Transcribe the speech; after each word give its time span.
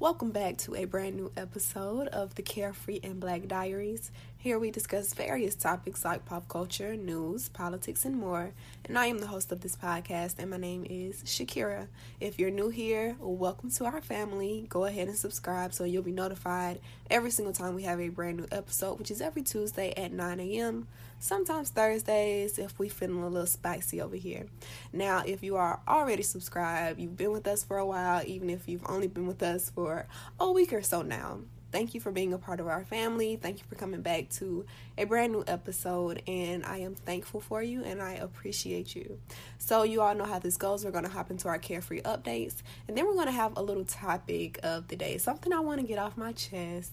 Welcome 0.00 0.30
back 0.30 0.58
to 0.58 0.76
a 0.76 0.84
brand 0.84 1.16
new 1.16 1.32
episode 1.36 2.06
of 2.06 2.36
the 2.36 2.42
Carefree 2.42 3.00
and 3.02 3.18
Black 3.18 3.48
Diaries. 3.48 4.12
Here 4.40 4.56
we 4.56 4.70
discuss 4.70 5.14
various 5.14 5.56
topics 5.56 6.04
like 6.04 6.24
pop 6.24 6.46
culture, 6.46 6.94
news, 6.96 7.48
politics, 7.48 8.04
and 8.04 8.16
more. 8.16 8.52
And 8.84 8.96
I 8.96 9.06
am 9.06 9.18
the 9.18 9.26
host 9.26 9.50
of 9.50 9.62
this 9.62 9.74
podcast, 9.74 10.36
and 10.38 10.50
my 10.50 10.56
name 10.56 10.86
is 10.88 11.24
Shakira. 11.24 11.88
If 12.20 12.38
you're 12.38 12.52
new 12.52 12.68
here, 12.68 13.16
welcome 13.18 13.68
to 13.72 13.86
our 13.86 14.00
family. 14.00 14.64
Go 14.68 14.84
ahead 14.84 15.08
and 15.08 15.16
subscribe 15.16 15.74
so 15.74 15.82
you'll 15.82 16.04
be 16.04 16.12
notified 16.12 16.78
every 17.10 17.32
single 17.32 17.52
time 17.52 17.74
we 17.74 17.82
have 17.82 17.98
a 17.98 18.10
brand 18.10 18.36
new 18.36 18.46
episode, 18.52 19.00
which 19.00 19.10
is 19.10 19.20
every 19.20 19.42
Tuesday 19.42 19.92
at 19.96 20.12
9 20.12 20.38
a.m 20.38 20.86
sometimes 21.20 21.70
Thursdays 21.70 22.60
if 22.60 22.78
we 22.78 22.88
feeling 22.88 23.22
a 23.22 23.28
little 23.28 23.44
spicy 23.44 24.00
over 24.00 24.14
here. 24.14 24.46
Now, 24.92 25.22
if 25.26 25.42
you 25.42 25.56
are 25.56 25.80
already 25.88 26.22
subscribed, 26.22 27.00
you've 27.00 27.16
been 27.16 27.32
with 27.32 27.48
us 27.48 27.64
for 27.64 27.76
a 27.78 27.86
while, 27.86 28.22
even 28.24 28.50
if 28.50 28.68
you've 28.68 28.88
only 28.88 29.08
been 29.08 29.26
with 29.26 29.42
us 29.42 29.68
for 29.68 30.06
a 30.38 30.50
week 30.50 30.72
or 30.72 30.82
so 30.82 31.02
now. 31.02 31.40
Thank 31.70 31.92
you 31.92 32.00
for 32.00 32.10
being 32.10 32.32
a 32.32 32.38
part 32.38 32.60
of 32.60 32.66
our 32.66 32.82
family. 32.84 33.36
Thank 33.36 33.58
you 33.58 33.64
for 33.68 33.74
coming 33.74 34.00
back 34.00 34.30
to 34.30 34.64
a 34.96 35.04
brand 35.04 35.32
new 35.32 35.44
episode. 35.46 36.22
And 36.26 36.64
I 36.64 36.78
am 36.78 36.94
thankful 36.94 37.40
for 37.40 37.62
you 37.62 37.84
and 37.84 38.00
I 38.00 38.12
appreciate 38.12 38.96
you. 38.96 39.18
So, 39.58 39.82
you 39.82 40.00
all 40.00 40.14
know 40.14 40.24
how 40.24 40.38
this 40.38 40.56
goes. 40.56 40.84
We're 40.84 40.92
going 40.92 41.04
to 41.04 41.10
hop 41.10 41.30
into 41.30 41.48
our 41.48 41.58
carefree 41.58 42.00
updates. 42.02 42.54
And 42.86 42.96
then 42.96 43.06
we're 43.06 43.14
going 43.14 43.26
to 43.26 43.32
have 43.32 43.58
a 43.58 43.62
little 43.62 43.84
topic 43.84 44.58
of 44.62 44.88
the 44.88 44.96
day, 44.96 45.18
something 45.18 45.52
I 45.52 45.60
want 45.60 45.80
to 45.80 45.86
get 45.86 45.98
off 45.98 46.16
my 46.16 46.32
chest. 46.32 46.92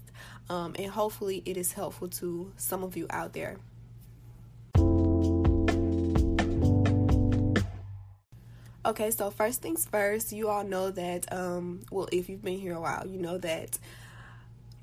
Um, 0.50 0.76
and 0.78 0.92
hopefully, 0.92 1.42
it 1.46 1.55
is 1.55 1.72
helpful 1.72 2.10
to 2.10 2.52
some 2.58 2.84
of 2.84 2.98
you 2.98 3.08
out 3.10 3.32
there. 3.32 3.58
Okay, 8.86 9.10
so 9.10 9.32
first 9.32 9.64
things 9.64 9.86
first, 9.86 10.32
you 10.32 10.48
all 10.48 10.64
know 10.64 10.92
that, 10.92 11.34
um, 11.34 11.80
well, 11.90 12.08
if 12.12 12.30
you've 12.30 12.44
been 12.44 12.60
here 12.60 12.76
a 12.76 12.80
while, 12.80 13.08
you 13.08 13.18
know 13.18 13.40
that 13.40 13.80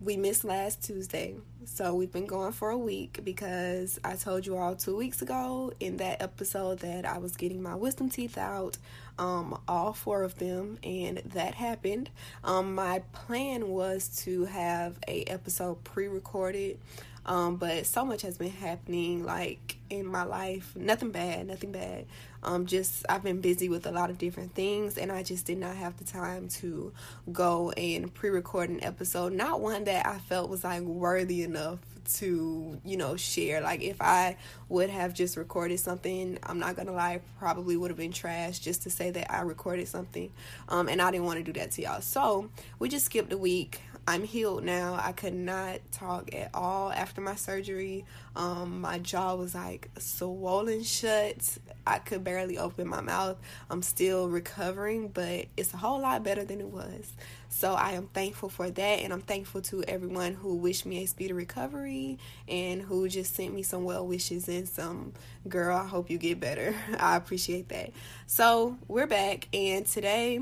we 0.02 0.16
missed 0.16 0.45
last 0.45 0.83
Tuesday. 0.83 1.37
So 1.65 1.95
we've 1.95 2.11
been 2.11 2.27
going 2.27 2.53
for 2.53 2.70
a 2.70 2.78
week 2.78 3.20
because 3.22 4.00
I 4.03 4.17
told 4.17 4.47
you 4.47 4.56
all 4.56 4.75
two 4.75 4.97
weeks 4.97 5.22
ago 5.22 5.72
in 5.78 5.98
that 5.98 6.20
episode 6.20 6.81
that 6.81 7.05
I 7.05 7.19
was 7.19 7.36
getting 7.36 7.62
my 7.62 7.77
wisdom 7.77 8.11
teeth 8.11 8.36
out, 8.36 8.78
um, 9.19 9.61
all 9.69 9.92
four 9.92 10.25
of 10.25 10.39
them, 10.39 10.78
and 10.83 11.19
that 11.19 11.55
happened. 11.55 12.11
Um, 12.42 12.75
my 12.75 13.03
plan 13.12 13.69
was 13.69 14.09
to 14.25 14.47
have 14.47 14.98
a 15.06 15.22
episode 15.25 15.84
pre-recorded 15.84 16.78
um, 17.25 17.56
but 17.56 17.87
so 17.87 18.05
much 18.05 18.23
has 18.23 18.39
been 18.39 18.51
happening, 18.51 19.25
like 19.25 19.77
in 19.91 20.06
my 20.06 20.25
life. 20.25 20.75
Nothing 20.75 21.11
bad, 21.11 21.47
nothing 21.47 21.73
bad. 21.73 22.06
Um, 22.42 22.67
just 22.67 23.05
I've 23.09 23.23
been 23.23 23.41
busy 23.41 23.69
with 23.69 23.87
a 23.87 23.92
lot 23.92 24.11
of 24.11 24.19
different 24.19 24.55
things, 24.55 24.98
and 24.98 25.12
I 25.12 25.23
just 25.23 25.47
did 25.47 25.59
not 25.59 25.77
have 25.77 25.97
the 25.98 26.05
time 26.05 26.48
to 26.48 26.93
go 27.33 27.70
and 27.73 28.12
pre-record 28.12 28.70
an 28.70 28.83
episode. 28.83 29.33
Not 29.33 29.61
one 29.61 29.84
that 29.84 30.06
I 30.06 30.19
felt 30.19 30.50
was 30.50 30.65
like 30.65 30.83
worthy 30.83 31.43
enough 31.43 31.78
to 32.05 32.81
you 32.84 32.97
know 32.97 33.17
share 33.17 33.61
like 33.61 33.81
if 33.81 34.00
i 34.00 34.37
would 34.69 34.91
have 34.91 35.15
just 35.15 35.37
recorded 35.37 35.78
something 35.78 36.39
i'm 36.43 36.59
not 36.59 36.75
gonna 36.75 36.93
lie 36.93 37.20
probably 37.39 37.77
would 37.77 37.91
have 37.91 37.98
been 37.98 38.12
trash 38.12 38.59
just 38.59 38.83
to 38.83 38.91
say 38.91 39.11
that 39.11 39.33
i 39.33 39.41
recorded 39.41 39.87
something 39.87 40.31
um 40.69 40.89
and 40.89 41.00
i 41.00 41.11
didn't 41.11 41.27
want 41.27 41.39
to 41.39 41.45
do 41.45 41.53
that 41.53 41.70
to 41.70 41.83
y'all 41.83 42.00
so 42.00 42.50
we 42.78 42.89
just 42.89 43.06
skipped 43.06 43.33
a 43.33 43.39
week 43.39 43.81
I'm 44.06 44.25
healed 44.25 44.64
now. 44.64 44.98
I 45.00 45.12
could 45.12 45.34
not 45.34 45.81
talk 45.92 46.34
at 46.34 46.50
all 46.55 46.91
after 46.91 47.20
my 47.20 47.36
surgery. 47.36 48.05
Um, 48.34 48.81
my 48.81 48.98
jaw 48.98 49.36
was 49.36 49.55
like 49.55 49.91
swollen 49.97 50.83
shut. 50.83 51.59
I 51.86 51.98
could 51.98 52.25
barely 52.25 52.59
open 52.59 52.89
my 52.89 53.00
mouth. 53.00 53.39
I'm 53.70 53.81
still 53.81 54.28
recovering, 54.28 55.09
but 55.09 55.47
it's 55.56 55.72
a 55.72 55.77
whole 55.77 56.00
lot 56.00 56.25
better 56.25 56.44
than 56.44 56.61
it 56.61 56.67
was. 56.67 57.12
So 57.48 57.75
I 57.75 57.92
am 57.92 58.09
thankful 58.09 58.48
for 58.48 58.70
that, 58.70 59.00
and 59.00 59.12
I'm 59.12 59.20
thankful 59.20 59.62
to 59.62 59.84
everyone 59.84 60.34
who 60.34 60.56
wished 60.56 60.84
me 60.84 61.05
a 61.05 61.06
speedy 61.06 61.33
recovery 61.33 62.19
and 62.48 62.83
who 62.83 63.09
just 63.09 63.37
sent 63.37 63.55
me 63.55 63.62
some 63.62 63.84
well 63.84 64.05
wishes 64.05 64.48
and 64.48 64.69
some 64.69 65.12
girl. 65.48 65.77
I 65.77 65.87
hope 65.87 66.10
you 66.10 66.19
get 66.19 66.41
better. 66.41 66.75
I 66.99 67.15
appreciate 67.15 67.69
that. 67.69 67.93
So 68.26 68.78
we're 68.88 69.06
back, 69.06 69.47
and 69.55 69.87
today 69.87 70.41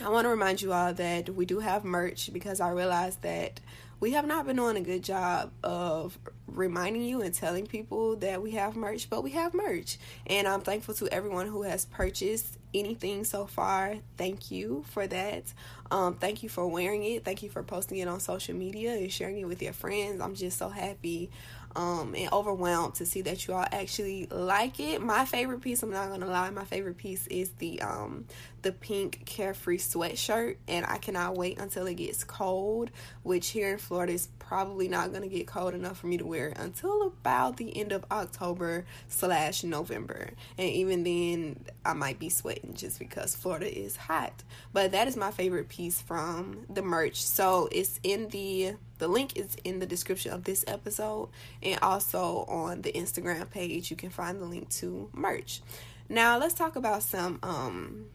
I 0.00 0.08
want 0.08 0.24
to 0.24 0.30
remind 0.30 0.62
you 0.62 0.72
all 0.72 0.94
that 0.94 1.28
we 1.30 1.44
do 1.44 1.58
have 1.58 1.84
merch 1.84 2.32
because 2.32 2.60
I 2.60 2.70
realized 2.70 3.22
that 3.22 3.60
we 4.00 4.12
have 4.12 4.26
not 4.26 4.46
been 4.46 4.56
doing 4.56 4.76
a 4.76 4.80
good 4.80 5.04
job 5.04 5.52
of 5.62 6.18
reminding 6.48 7.02
you 7.02 7.22
and 7.22 7.32
telling 7.32 7.66
people 7.66 8.16
that 8.16 8.42
we 8.42 8.52
have 8.52 8.74
merch, 8.74 9.08
but 9.08 9.22
we 9.22 9.30
have 9.30 9.54
merch. 9.54 9.98
And 10.26 10.48
I'm 10.48 10.60
thankful 10.60 10.94
to 10.94 11.08
everyone 11.12 11.46
who 11.46 11.62
has 11.62 11.84
purchased 11.84 12.58
anything 12.74 13.22
so 13.22 13.46
far. 13.46 13.98
Thank 14.16 14.50
you 14.50 14.84
for 14.88 15.06
that. 15.06 15.44
Um, 15.90 16.14
thank 16.14 16.42
you 16.42 16.48
for 16.48 16.66
wearing 16.66 17.04
it. 17.04 17.24
Thank 17.24 17.42
you 17.42 17.50
for 17.50 17.62
posting 17.62 17.98
it 17.98 18.08
on 18.08 18.18
social 18.18 18.56
media 18.56 18.94
and 18.94 19.12
sharing 19.12 19.38
it 19.38 19.46
with 19.46 19.62
your 19.62 19.72
friends. 19.72 20.20
I'm 20.20 20.34
just 20.34 20.58
so 20.58 20.68
happy 20.68 21.30
um, 21.76 22.14
and 22.16 22.32
overwhelmed 22.32 22.94
to 22.96 23.06
see 23.06 23.22
that 23.22 23.46
you 23.46 23.54
all 23.54 23.66
actually 23.72 24.26
like 24.30 24.80
it. 24.80 25.02
My 25.02 25.24
favorite 25.24 25.60
piece, 25.60 25.82
I'm 25.82 25.90
not 25.90 26.10
gonna 26.10 26.26
lie, 26.26 26.50
my 26.50 26.64
favorite 26.64 26.96
piece 26.96 27.26
is 27.28 27.50
the 27.58 27.80
um, 27.82 28.26
the 28.62 28.72
pink 28.72 29.24
carefree 29.26 29.78
sweatshirt, 29.78 30.56
and 30.66 30.86
I 30.86 30.98
cannot 30.98 31.36
wait 31.36 31.58
until 31.58 31.86
it 31.86 31.94
gets 31.94 32.24
cold. 32.24 32.90
Which 33.22 33.48
here 33.48 33.72
in 33.72 33.78
Florida 33.78 34.12
is 34.12 34.28
probably 34.38 34.88
not 34.88 35.12
gonna 35.12 35.28
get 35.28 35.46
cold 35.46 35.74
enough 35.74 35.98
for 35.98 36.06
me 36.06 36.18
to 36.18 36.26
wear 36.26 36.52
until 36.56 37.02
about 37.02 37.56
the 37.56 37.76
end 37.76 37.92
of 37.92 38.04
October 38.10 38.84
slash 39.08 39.64
November, 39.64 40.30
and 40.58 40.68
even 40.68 41.04
then 41.04 41.64
I 41.84 41.94
might 41.94 42.18
be 42.18 42.28
sweating 42.28 42.74
just 42.74 42.98
because 42.98 43.34
Florida 43.34 43.66
is 43.66 43.96
hot. 43.96 44.42
But 44.72 44.92
that 44.92 45.08
is 45.08 45.16
my 45.16 45.30
favorite 45.30 45.68
piece 45.68 46.00
from 46.00 46.66
the 46.68 46.82
merch. 46.82 47.22
So 47.22 47.68
it's 47.72 47.98
in 48.02 48.28
the 48.28 48.76
the 48.98 49.08
link 49.08 49.36
is 49.36 49.56
in 49.64 49.80
the 49.80 49.86
description 49.86 50.32
of 50.32 50.44
this 50.44 50.64
episode 50.68 51.28
and 51.60 51.80
also 51.80 52.44
on 52.46 52.82
the 52.82 52.92
Instagram 52.92 53.50
page 53.50 53.90
you 53.90 53.96
can 53.96 54.10
find 54.10 54.40
the 54.40 54.46
link 54.46 54.68
to 54.70 55.10
merch. 55.12 55.60
Now 56.08 56.38
let's 56.38 56.54
talk 56.54 56.76
about 56.76 57.02
some 57.02 57.40
um 57.42 58.06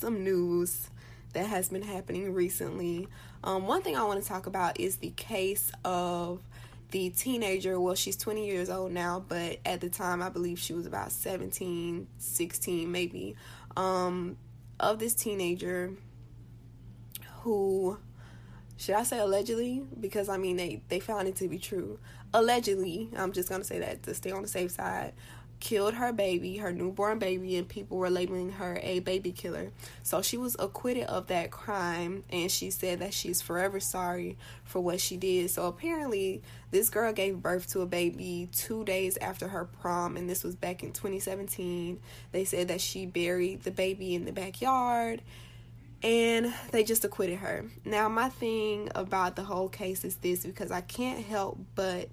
some 0.00 0.24
news 0.24 0.88
that 1.32 1.46
has 1.46 1.68
been 1.68 1.82
happening 1.82 2.32
recently. 2.32 3.06
Um, 3.44 3.66
one 3.66 3.82
thing 3.82 3.96
I 3.96 4.02
want 4.04 4.22
to 4.22 4.28
talk 4.28 4.46
about 4.46 4.80
is 4.80 4.96
the 4.96 5.10
case 5.10 5.70
of 5.84 6.40
the 6.90 7.10
teenager. 7.10 7.78
Well, 7.78 7.94
she's 7.94 8.16
20 8.16 8.46
years 8.46 8.68
old 8.68 8.92
now, 8.92 9.24
but 9.26 9.58
at 9.64 9.80
the 9.80 9.88
time 9.88 10.22
I 10.22 10.28
believe 10.28 10.58
she 10.58 10.72
was 10.72 10.86
about 10.86 11.12
17, 11.12 12.08
16 12.18 12.90
maybe. 12.90 13.36
Um, 13.76 14.36
of 14.80 14.98
this 14.98 15.14
teenager 15.14 15.92
who 17.42 17.98
should 18.76 18.94
I 18.94 19.02
say 19.02 19.18
allegedly? 19.18 19.82
Because 19.98 20.28
I 20.28 20.38
mean 20.38 20.56
they 20.56 20.82
they 20.88 21.00
found 21.00 21.28
it 21.28 21.36
to 21.36 21.48
be 21.48 21.58
true. 21.58 21.98
Allegedly, 22.32 23.10
I'm 23.16 23.32
just 23.32 23.48
gonna 23.48 23.64
say 23.64 23.78
that 23.80 24.02
to 24.04 24.14
stay 24.14 24.30
on 24.30 24.42
the 24.42 24.48
safe 24.48 24.70
side. 24.70 25.12
Killed 25.60 25.94
her 25.94 26.12
baby, 26.12 26.56
her 26.56 26.72
newborn 26.72 27.18
baby, 27.18 27.56
and 27.56 27.68
people 27.68 27.98
were 27.98 28.10
labeling 28.10 28.52
her 28.52 28.80
a 28.82 29.00
baby 29.00 29.30
killer. 29.30 29.70
So 30.02 30.22
she 30.22 30.36
was 30.36 30.56
acquitted 30.58 31.04
of 31.04 31.26
that 31.26 31.50
crime, 31.50 32.24
and 32.30 32.50
she 32.50 32.70
said 32.70 33.00
that 33.00 33.12
she's 33.14 33.42
forever 33.42 33.78
sorry 33.78 34.38
for 34.64 34.80
what 34.80 35.00
she 35.00 35.16
did. 35.16 35.50
So 35.50 35.66
apparently, 35.66 36.42
this 36.70 36.88
girl 36.88 37.12
gave 37.12 37.42
birth 37.42 37.70
to 37.72 37.82
a 37.82 37.86
baby 37.86 38.48
two 38.52 38.84
days 38.84 39.18
after 39.18 39.48
her 39.48 39.66
prom, 39.66 40.16
and 40.16 40.28
this 40.28 40.42
was 40.42 40.56
back 40.56 40.82
in 40.82 40.92
2017. 40.92 42.00
They 42.32 42.44
said 42.44 42.68
that 42.68 42.80
she 42.80 43.06
buried 43.06 43.62
the 43.62 43.70
baby 43.70 44.14
in 44.14 44.24
the 44.24 44.32
backyard 44.32 45.22
and 46.02 46.52
they 46.70 46.82
just 46.82 47.04
acquitted 47.04 47.38
her. 47.40 47.66
Now, 47.84 48.08
my 48.08 48.28
thing 48.28 48.90
about 48.94 49.36
the 49.36 49.42
whole 49.42 49.68
case 49.68 50.04
is 50.04 50.16
this 50.16 50.44
because 50.44 50.70
I 50.70 50.80
can't 50.80 51.24
help 51.24 51.58
but 51.74 52.08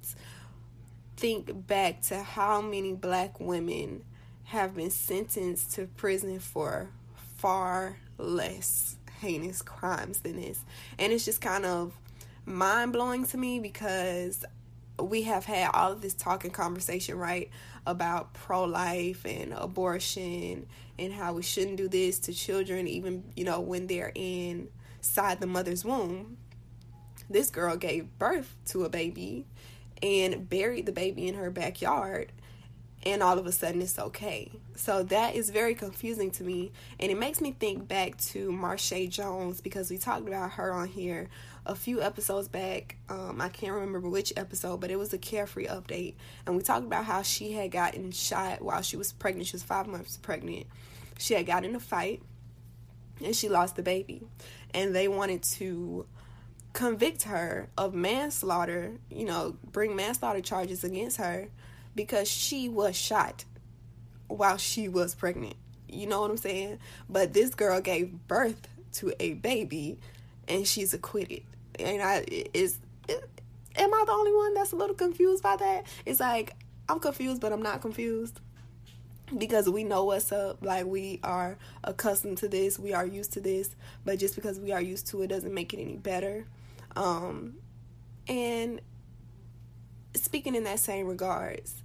think 1.18 1.68
back 1.68 2.02
to 2.04 2.22
how 2.22 2.62
many 2.62 2.94
black 2.94 3.40
women 3.40 4.04
have 4.46 4.76
been 4.76 4.92
sentenced 4.92 5.74
to 5.74 5.88
prison 5.88 6.40
for 6.40 6.90
far 7.38 7.98
less 8.18 8.96
heinous 9.20 9.62
crimes 9.62 10.20
than 10.20 10.40
this. 10.40 10.64
And 10.98 11.12
it's 11.12 11.26
just 11.26 11.42
kind 11.42 11.66
of 11.66 11.94
mind 12.46 12.94
blowing 12.94 13.26
to 13.26 13.38
me 13.38 13.60
because 13.60 14.46
we 15.02 15.24
have 15.24 15.46
had 15.46 15.72
all 15.74 15.92
of 15.92 16.02
this 16.02 16.14
talk 16.14 16.46
and 16.46 16.54
conversation, 16.54 17.18
right, 17.18 17.50
about 17.86 18.34
pro 18.34 18.64
life 18.64 19.26
and 19.26 19.54
abortion 19.54 20.68
and 21.00 21.14
how 21.14 21.34
we 21.34 21.44
shouldn't 21.44 21.78
do 21.78 21.88
this 21.88 22.20
to 22.20 22.34
children, 22.34 22.88
even, 22.88 23.24
you 23.36 23.44
know, 23.44 23.60
when 23.60 23.88
they're 23.88 24.12
inside 24.16 25.40
the 25.40 25.48
mother's 25.48 25.84
womb. 25.84 26.38
This 27.30 27.50
girl 27.50 27.76
gave 27.76 28.18
birth 28.18 28.56
to 28.68 28.86
a 28.86 28.90
baby 28.90 29.46
and 30.02 30.50
buried 30.50 30.86
the 30.86 30.92
baby 30.92 31.28
in 31.28 31.36
her 31.36 31.50
backyard 31.50 32.32
and 33.04 33.24
all 33.24 33.38
of 33.38 33.46
a 33.46 33.52
sudden 33.52 33.82
it's 33.82 34.00
okay. 34.00 34.52
So 34.76 35.04
that 35.04 35.36
is 35.36 35.50
very 35.50 35.76
confusing 35.76 36.32
to 36.32 36.44
me 36.44 36.72
and 37.00 37.12
it 37.12 37.18
makes 37.18 37.42
me 37.42 37.52
think 37.52 37.88
back 37.88 38.18
to 38.18 38.50
Marsha 38.50 39.10
Jones 39.10 39.62
because 39.62 39.90
we 39.90 39.98
talked 39.98 40.28
about 40.28 40.52
her 40.54 40.74
on 40.74 40.88
here 40.88 41.30
a 41.66 41.76
few 41.76 42.02
episodes 42.02 42.48
back. 42.48 42.98
Um, 43.10 43.40
I 43.42 43.50
can't 43.50 43.74
remember 43.74 44.10
which 44.10 44.34
episode, 44.36 44.80
but 44.80 44.92
it 44.92 44.98
was 44.98 45.14
a 45.14 45.18
carefree 45.18 45.68
update 45.68 46.16
and 46.46 46.56
we 46.56 46.64
talked 46.64 46.86
about 46.86 47.06
how 47.06 47.22
she 47.22 47.54
had 47.54 47.72
gotten 47.72 48.12
shot 48.12 48.62
while 48.62 48.82
she 48.82 48.98
was 48.98 49.12
pregnant. 49.14 49.48
She 49.48 49.56
was 49.56 49.64
five 49.64 49.88
months 49.88 50.18
pregnant. 50.18 50.66
She 51.18 51.34
had 51.34 51.46
got 51.46 51.66
in 51.66 51.76
a 51.76 51.80
fight 51.80 52.22
and 53.24 53.36
she 53.36 53.50
lost 53.50 53.76
the 53.76 53.84
baby. 53.84 54.24
And 54.74 54.94
they 54.94 55.08
wanted 55.08 55.44
to 55.44 56.06
convict 56.74 57.24
her 57.24 57.70
of 57.78 57.94
manslaughter, 57.94 58.94
you 59.10 59.26
know, 59.26 59.56
bring 59.72 59.96
manslaughter 59.96 60.42
charges 60.42 60.84
against 60.84 61.18
her 61.18 61.48
because 61.96 62.30
she 62.30 62.70
was 62.70 62.96
shot 62.96 63.46
while 64.28 64.58
she 64.58 64.88
was 64.88 65.16
pregnant. 65.16 65.56
You 65.88 66.08
know 66.08 66.22
what 66.22 66.32
I'm 66.32 66.38
saying? 66.38 66.80
But 67.10 67.34
this 67.34 67.56
girl 67.56 67.82
gave 67.82 68.12
birth 68.28 68.68
to 68.94 69.14
a 69.20 69.34
baby 69.34 70.00
and 70.48 70.68
she's 70.68 70.94
acquitted. 70.94 71.44
And 71.80 72.02
I 72.02 72.26
is 72.54 72.80
am 73.10 73.94
I 73.94 74.04
the 74.06 74.12
only 74.12 74.34
one 74.34 74.54
that's 74.54 74.72
a 74.72 74.76
little 74.76 74.96
confused 74.96 75.44
by 75.44 75.56
that? 75.56 75.86
It's 76.06 76.20
like 76.20 76.56
I'm 76.90 77.00
confused 77.00 77.42
but 77.42 77.52
I'm 77.52 77.62
not 77.62 77.82
confused 77.82 78.40
because 79.36 79.70
we 79.70 79.84
know 79.84 80.06
what's 80.06 80.32
up. 80.32 80.58
Like 80.62 80.86
we 80.86 81.20
are 81.24 81.58
accustomed 81.84 82.38
to 82.40 82.48
this. 82.48 82.78
We 82.80 82.94
are 82.94 83.06
used 83.06 83.34
to 83.34 83.40
this. 83.42 83.76
But 84.06 84.20
just 84.20 84.36
because 84.36 84.60
we 84.60 84.72
are 84.72 84.82
used 84.82 85.08
to 85.08 85.22
it 85.22 85.28
doesn't 85.28 85.54
make 85.54 85.74
it 85.74 85.82
any 85.82 85.98
better. 85.98 86.46
Um 86.96 87.56
and 88.28 88.82
speaking 90.14 90.56
in 90.56 90.64
that 90.64 90.80
same 90.80 91.08
regards 91.08 91.84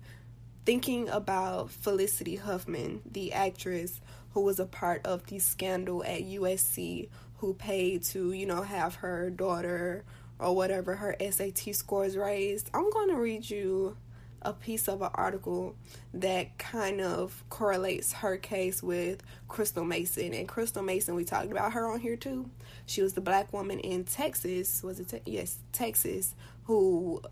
thinking 0.64 1.08
about 1.08 1.70
felicity 1.70 2.36
huffman 2.36 3.00
the 3.10 3.32
actress 3.32 4.00
who 4.32 4.40
was 4.40 4.58
a 4.58 4.66
part 4.66 5.04
of 5.04 5.26
the 5.26 5.38
scandal 5.38 6.02
at 6.04 6.22
usc 6.22 7.08
who 7.38 7.54
paid 7.54 8.02
to 8.02 8.32
you 8.32 8.46
know 8.46 8.62
have 8.62 8.96
her 8.96 9.28
daughter 9.30 10.04
or 10.38 10.54
whatever 10.54 10.96
her 10.96 11.14
sat 11.30 11.58
scores 11.58 12.16
raised 12.16 12.70
i'm 12.74 12.90
going 12.90 13.08
to 13.08 13.16
read 13.16 13.48
you 13.48 13.96
a 14.42 14.52
piece 14.52 14.88
of 14.88 15.02
an 15.02 15.10
article 15.14 15.74
that 16.14 16.58
kind 16.58 17.00
of 17.00 17.44
correlates 17.48 18.12
her 18.14 18.36
case 18.36 18.82
with 18.82 19.22
Crystal 19.48 19.84
Mason. 19.84 20.34
And 20.34 20.48
Crystal 20.48 20.82
Mason, 20.82 21.14
we 21.14 21.24
talked 21.24 21.50
about 21.50 21.72
her 21.72 21.86
on 21.86 22.00
here 22.00 22.16
too. 22.16 22.50
She 22.86 23.02
was 23.02 23.14
the 23.14 23.20
black 23.20 23.52
woman 23.52 23.78
in 23.78 24.04
Texas, 24.04 24.82
was 24.82 25.00
it? 25.00 25.08
Te- 25.08 25.22
yes, 25.26 25.58
Texas, 25.72 26.34
who 26.64 27.22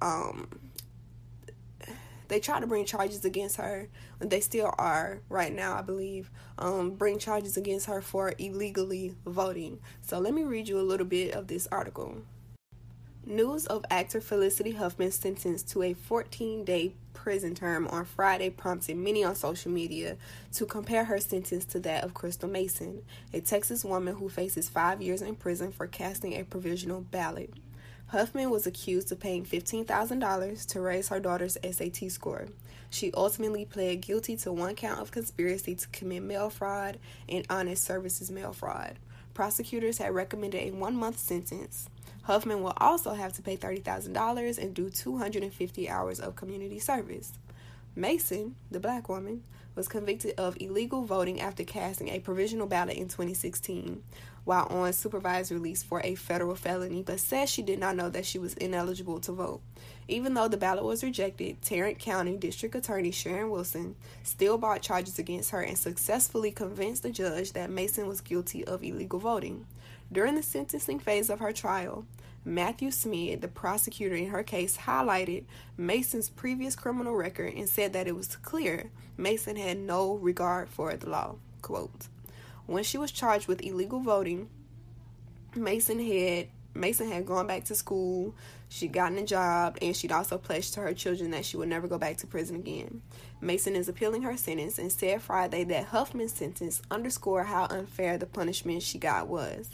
um 0.00 0.48
they 2.28 2.40
tried 2.40 2.60
to 2.60 2.66
bring 2.66 2.84
charges 2.84 3.24
against 3.24 3.56
her. 3.56 3.88
They 4.20 4.40
still 4.40 4.72
are 4.78 5.20
right 5.30 5.52
now, 5.52 5.76
I 5.76 5.82
believe. 5.82 6.30
Um, 6.58 6.90
bring 6.90 7.18
charges 7.18 7.56
against 7.56 7.86
her 7.86 8.02
for 8.02 8.34
illegally 8.38 9.14
voting. 9.26 9.80
So 10.02 10.18
let 10.18 10.34
me 10.34 10.44
read 10.44 10.68
you 10.68 10.78
a 10.78 10.82
little 10.82 11.06
bit 11.06 11.34
of 11.34 11.46
this 11.46 11.66
article. 11.72 12.18
News 13.28 13.66
of 13.66 13.84
actor 13.90 14.22
Felicity 14.22 14.70
Huffman 14.70 15.10
sentenced 15.10 15.68
to 15.72 15.82
a 15.82 15.92
14 15.92 16.64
day 16.64 16.94
prison 17.12 17.54
term 17.54 17.86
on 17.88 18.06
Friday 18.06 18.48
prompted 18.48 18.96
many 18.96 19.22
on 19.22 19.34
social 19.34 19.70
media 19.70 20.16
to 20.54 20.64
compare 20.64 21.04
her 21.04 21.20
sentence 21.20 21.66
to 21.66 21.80
that 21.80 22.04
of 22.04 22.14
Crystal 22.14 22.48
Mason, 22.48 23.02
a 23.34 23.42
Texas 23.42 23.84
woman 23.84 24.14
who 24.14 24.30
faces 24.30 24.70
five 24.70 25.02
years 25.02 25.20
in 25.20 25.34
prison 25.34 25.72
for 25.72 25.86
casting 25.86 26.32
a 26.32 26.42
provisional 26.42 27.02
ballot. 27.02 27.52
Huffman 28.06 28.48
was 28.48 28.66
accused 28.66 29.12
of 29.12 29.20
paying 29.20 29.44
$15,000 29.44 30.66
to 30.66 30.80
raise 30.80 31.08
her 31.08 31.20
daughter's 31.20 31.58
SAT 31.62 32.10
score. 32.10 32.46
She 32.88 33.12
ultimately 33.12 33.66
pled 33.66 34.00
guilty 34.00 34.38
to 34.38 34.52
one 34.52 34.74
count 34.74 35.02
of 35.02 35.10
conspiracy 35.10 35.74
to 35.74 35.88
commit 35.88 36.22
mail 36.22 36.48
fraud 36.48 36.98
and 37.28 37.44
honest 37.50 37.84
services 37.84 38.30
mail 38.30 38.54
fraud. 38.54 38.98
Prosecutors 39.34 39.98
had 39.98 40.14
recommended 40.14 40.62
a 40.62 40.70
one 40.70 40.96
month 40.96 41.18
sentence. 41.18 41.90
Huffman 42.28 42.62
will 42.62 42.74
also 42.76 43.14
have 43.14 43.32
to 43.32 43.42
pay 43.42 43.56
$30,000 43.56 44.58
and 44.58 44.74
do 44.74 44.90
250 44.90 45.88
hours 45.88 46.20
of 46.20 46.36
community 46.36 46.78
service. 46.78 47.32
Mason, 47.96 48.54
the 48.70 48.78
black 48.78 49.08
woman, 49.08 49.42
was 49.74 49.88
convicted 49.88 50.34
of 50.38 50.54
illegal 50.60 51.04
voting 51.04 51.40
after 51.40 51.64
casting 51.64 52.08
a 52.10 52.20
provisional 52.20 52.66
ballot 52.66 52.98
in 52.98 53.08
2016 53.08 54.02
while 54.44 54.66
on 54.66 54.92
supervised 54.92 55.50
release 55.50 55.82
for 55.82 56.02
a 56.04 56.16
federal 56.16 56.54
felony, 56.54 57.02
but 57.02 57.18
says 57.18 57.48
she 57.48 57.62
did 57.62 57.78
not 57.78 57.96
know 57.96 58.10
that 58.10 58.26
she 58.26 58.38
was 58.38 58.52
ineligible 58.54 59.20
to 59.20 59.32
vote. 59.32 59.62
Even 60.06 60.34
though 60.34 60.48
the 60.48 60.56
ballot 60.58 60.84
was 60.84 61.02
rejected, 61.02 61.62
Tarrant 61.62 61.98
County 61.98 62.36
District 62.36 62.74
Attorney 62.74 63.10
Sharon 63.10 63.48
Wilson 63.48 63.96
still 64.22 64.58
brought 64.58 64.82
charges 64.82 65.18
against 65.18 65.50
her 65.52 65.62
and 65.62 65.78
successfully 65.78 66.50
convinced 66.50 67.02
the 67.02 67.10
judge 67.10 67.52
that 67.52 67.70
Mason 67.70 68.06
was 68.06 68.20
guilty 68.20 68.66
of 68.66 68.84
illegal 68.84 69.18
voting. 69.18 69.64
During 70.10 70.34
the 70.34 70.42
sentencing 70.42 70.98
phase 70.98 71.28
of 71.28 71.40
her 71.40 71.52
trial, 71.52 72.06
Matthew 72.44 72.90
Smith, 72.90 73.40
the 73.40 73.48
prosecutor 73.48 74.14
in 74.14 74.28
her 74.28 74.42
case, 74.42 74.76
highlighted 74.78 75.44
Mason's 75.76 76.30
previous 76.30 76.76
criminal 76.76 77.14
record 77.14 77.52
and 77.54 77.68
said 77.68 77.92
that 77.92 78.06
it 78.06 78.16
was 78.16 78.36
clear 78.36 78.90
Mason 79.16 79.56
had 79.56 79.78
no 79.78 80.14
regard 80.14 80.68
for 80.68 80.94
the 80.96 81.10
law. 81.10 81.36
Quote, 81.60 82.08
when 82.66 82.84
she 82.84 82.98
was 82.98 83.10
charged 83.10 83.48
with 83.48 83.64
illegal 83.64 84.00
voting, 84.00 84.48
Mason 85.54 85.98
had 85.98 86.48
Mason 86.74 87.10
had 87.10 87.26
gone 87.26 87.46
back 87.46 87.64
to 87.64 87.74
school, 87.74 88.34
she'd 88.68 88.92
gotten 88.92 89.18
a 89.18 89.24
job, 89.24 89.76
and 89.82 89.96
she'd 89.96 90.12
also 90.12 90.38
pledged 90.38 90.74
to 90.74 90.80
her 90.80 90.94
children 90.94 91.32
that 91.32 91.44
she 91.44 91.56
would 91.56 91.68
never 91.68 91.88
go 91.88 91.98
back 91.98 92.18
to 92.18 92.26
prison 92.26 92.54
again. 92.56 93.02
Mason 93.40 93.74
is 93.74 93.88
appealing 93.88 94.22
her 94.22 94.36
sentence 94.36 94.78
and 94.78 94.92
said 94.92 95.20
Friday 95.20 95.64
that 95.64 95.86
Huffman's 95.86 96.32
sentence 96.32 96.80
underscored 96.90 97.46
how 97.46 97.64
unfair 97.64 98.16
the 98.16 98.26
punishment 98.26 98.82
she 98.82 98.98
got 98.98 99.26
was. 99.26 99.70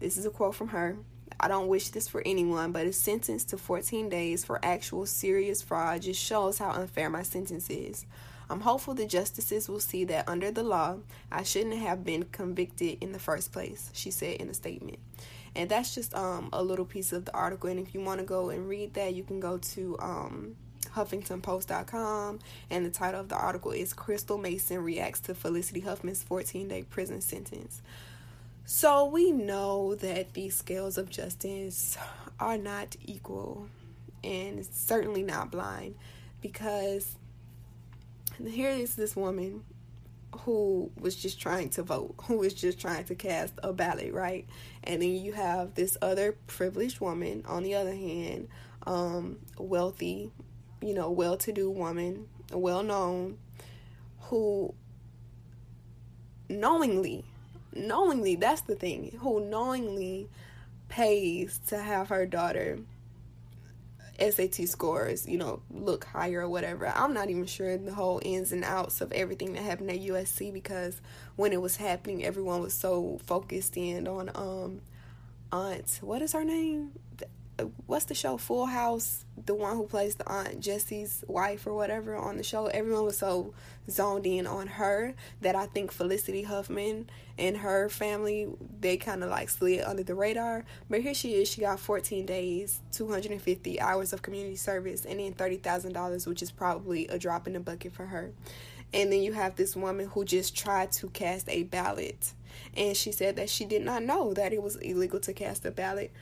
This 0.00 0.18
is 0.18 0.26
a 0.26 0.30
quote 0.30 0.54
from 0.54 0.68
her. 0.68 0.98
I 1.38 1.48
don't 1.48 1.68
wish 1.68 1.88
this 1.88 2.08
for 2.08 2.22
anyone, 2.24 2.72
but 2.72 2.86
a 2.86 2.92
sentence 2.92 3.44
to 3.46 3.58
14 3.58 4.08
days 4.08 4.44
for 4.44 4.64
actual 4.64 5.06
serious 5.06 5.62
fraud 5.62 6.02
just 6.02 6.22
shows 6.22 6.58
how 6.58 6.70
unfair 6.70 7.10
my 7.10 7.22
sentence 7.22 7.68
is. 7.70 8.06
I'm 8.50 8.60
hopeful 8.60 8.94
the 8.94 9.06
justices 9.06 9.68
will 9.68 9.80
see 9.80 10.04
that 10.04 10.28
under 10.28 10.50
the 10.50 10.62
law, 10.62 10.98
I 11.32 11.42
shouldn't 11.42 11.76
have 11.76 12.04
been 12.04 12.24
convicted 12.24 12.98
in 13.00 13.12
the 13.12 13.18
first 13.18 13.52
place, 13.52 13.90
she 13.94 14.10
said 14.10 14.36
in 14.36 14.48
a 14.48 14.54
statement. 14.54 14.98
And 15.56 15.70
that's 15.70 15.94
just 15.94 16.14
um, 16.14 16.50
a 16.52 16.62
little 16.62 16.84
piece 16.84 17.12
of 17.12 17.24
the 17.24 17.34
article. 17.34 17.70
And 17.70 17.78
if 17.78 17.94
you 17.94 18.00
want 18.00 18.20
to 18.20 18.26
go 18.26 18.50
and 18.50 18.68
read 18.68 18.94
that, 18.94 19.14
you 19.14 19.22
can 19.22 19.40
go 19.40 19.58
to 19.58 19.96
um, 20.00 20.56
HuffingtonPost.com. 20.94 22.40
And 22.70 22.84
the 22.84 22.90
title 22.90 23.20
of 23.20 23.28
the 23.28 23.36
article 23.36 23.70
is 23.70 23.92
Crystal 23.92 24.36
Mason 24.36 24.82
Reacts 24.82 25.20
to 25.20 25.34
Felicity 25.34 25.80
Huffman's 25.80 26.22
14 26.22 26.68
day 26.68 26.82
prison 26.82 27.20
sentence. 27.20 27.82
So 28.76 29.04
we 29.04 29.30
know 29.30 29.94
that 29.94 30.34
these 30.34 30.56
scales 30.56 30.98
of 30.98 31.08
justice 31.08 31.96
are 32.40 32.58
not 32.58 32.96
equal 33.04 33.68
and 34.24 34.66
certainly 34.66 35.22
not 35.22 35.52
blind 35.52 35.94
because 36.40 37.14
here 38.44 38.70
is 38.70 38.96
this 38.96 39.14
woman 39.14 39.62
who 40.40 40.90
was 40.98 41.14
just 41.14 41.40
trying 41.40 41.68
to 41.70 41.84
vote, 41.84 42.16
who 42.24 42.38
was 42.38 42.52
just 42.52 42.80
trying 42.80 43.04
to 43.04 43.14
cast 43.14 43.54
a 43.62 43.72
ballot, 43.72 44.12
right? 44.12 44.44
And 44.82 45.00
then 45.00 45.14
you 45.14 45.34
have 45.34 45.74
this 45.74 45.96
other 46.02 46.32
privileged 46.48 46.98
woman, 46.98 47.44
on 47.46 47.62
the 47.62 47.76
other 47.76 47.94
hand, 47.94 48.48
um, 48.88 49.38
wealthy, 49.56 50.32
you 50.82 50.94
know, 50.94 51.12
well 51.12 51.36
to 51.36 51.52
do 51.52 51.70
woman, 51.70 52.26
well 52.52 52.82
known, 52.82 53.38
who 54.22 54.74
knowingly 56.48 57.24
knowingly, 57.74 58.36
that's 58.36 58.62
the 58.62 58.74
thing, 58.74 59.18
who 59.20 59.40
knowingly 59.40 60.28
pays 60.88 61.60
to 61.68 61.78
have 61.78 62.08
her 62.08 62.26
daughter 62.26 62.78
SAT 64.18 64.68
scores, 64.68 65.26
you 65.26 65.36
know, 65.36 65.60
look 65.70 66.04
higher 66.04 66.42
or 66.42 66.48
whatever. 66.48 66.86
I'm 66.86 67.12
not 67.12 67.30
even 67.30 67.46
sure 67.46 67.76
the 67.76 67.94
whole 67.94 68.20
ins 68.24 68.52
and 68.52 68.64
outs 68.64 69.00
of 69.00 69.12
everything 69.12 69.54
that 69.54 69.62
happened 69.62 69.90
at 69.90 70.00
USC 70.00 70.52
because 70.52 71.00
when 71.36 71.52
it 71.52 71.60
was 71.60 71.76
happening, 71.76 72.24
everyone 72.24 72.60
was 72.60 72.74
so 72.74 73.18
focused 73.26 73.76
in 73.76 74.06
on 74.06 74.30
um 74.34 74.80
Aunt, 75.52 76.00
what 76.00 76.20
is 76.20 76.32
her 76.32 76.44
name? 76.44 76.92
What's 77.86 78.06
the 78.06 78.14
show 78.14 78.36
Full 78.36 78.66
House, 78.66 79.24
the 79.46 79.54
one 79.54 79.76
who 79.76 79.86
plays 79.86 80.16
the 80.16 80.28
aunt 80.28 80.60
Jesse's 80.60 81.24
wife 81.28 81.66
or 81.66 81.74
whatever 81.74 82.16
on 82.16 82.36
the 82.36 82.42
show. 82.42 82.66
Everyone 82.66 83.04
was 83.04 83.18
so 83.18 83.54
zoned 83.88 84.26
in 84.26 84.46
on 84.46 84.66
her 84.66 85.14
that 85.40 85.54
I 85.54 85.66
think 85.66 85.92
Felicity 85.92 86.42
Huffman 86.42 87.08
and 87.38 87.58
her 87.58 87.88
family 87.88 88.48
they 88.80 88.96
kind 88.96 89.22
of 89.22 89.30
like 89.30 89.50
slid 89.50 89.82
under 89.82 90.02
the 90.02 90.14
radar. 90.14 90.64
But 90.88 91.02
here 91.02 91.14
she 91.14 91.34
is. 91.34 91.48
She 91.48 91.60
got 91.60 91.80
14 91.80 92.26
days, 92.26 92.80
250 92.92 93.80
hours 93.80 94.12
of 94.12 94.22
community 94.22 94.56
service, 94.56 95.04
and 95.04 95.20
then 95.20 95.32
thirty 95.32 95.56
thousand 95.56 95.92
dollars, 95.92 96.26
which 96.26 96.42
is 96.42 96.50
probably 96.50 97.06
a 97.08 97.18
drop 97.18 97.46
in 97.46 97.52
the 97.52 97.60
bucket 97.60 97.92
for 97.92 98.06
her. 98.06 98.32
And 98.92 99.12
then 99.12 99.22
you 99.22 99.32
have 99.32 99.56
this 99.56 99.74
woman 99.74 100.06
who 100.06 100.24
just 100.24 100.56
tried 100.56 100.92
to 100.92 101.08
cast 101.08 101.48
a 101.48 101.64
ballot. 101.64 102.32
And 102.76 102.96
she 102.96 103.10
said 103.10 103.34
that 103.36 103.50
she 103.50 103.64
did 103.64 103.82
not 103.82 104.04
know 104.04 104.32
that 104.34 104.52
it 104.52 104.62
was 104.62 104.76
illegal 104.76 105.18
to 105.20 105.32
cast 105.32 105.66
a 105.66 105.72
ballot 105.72 106.12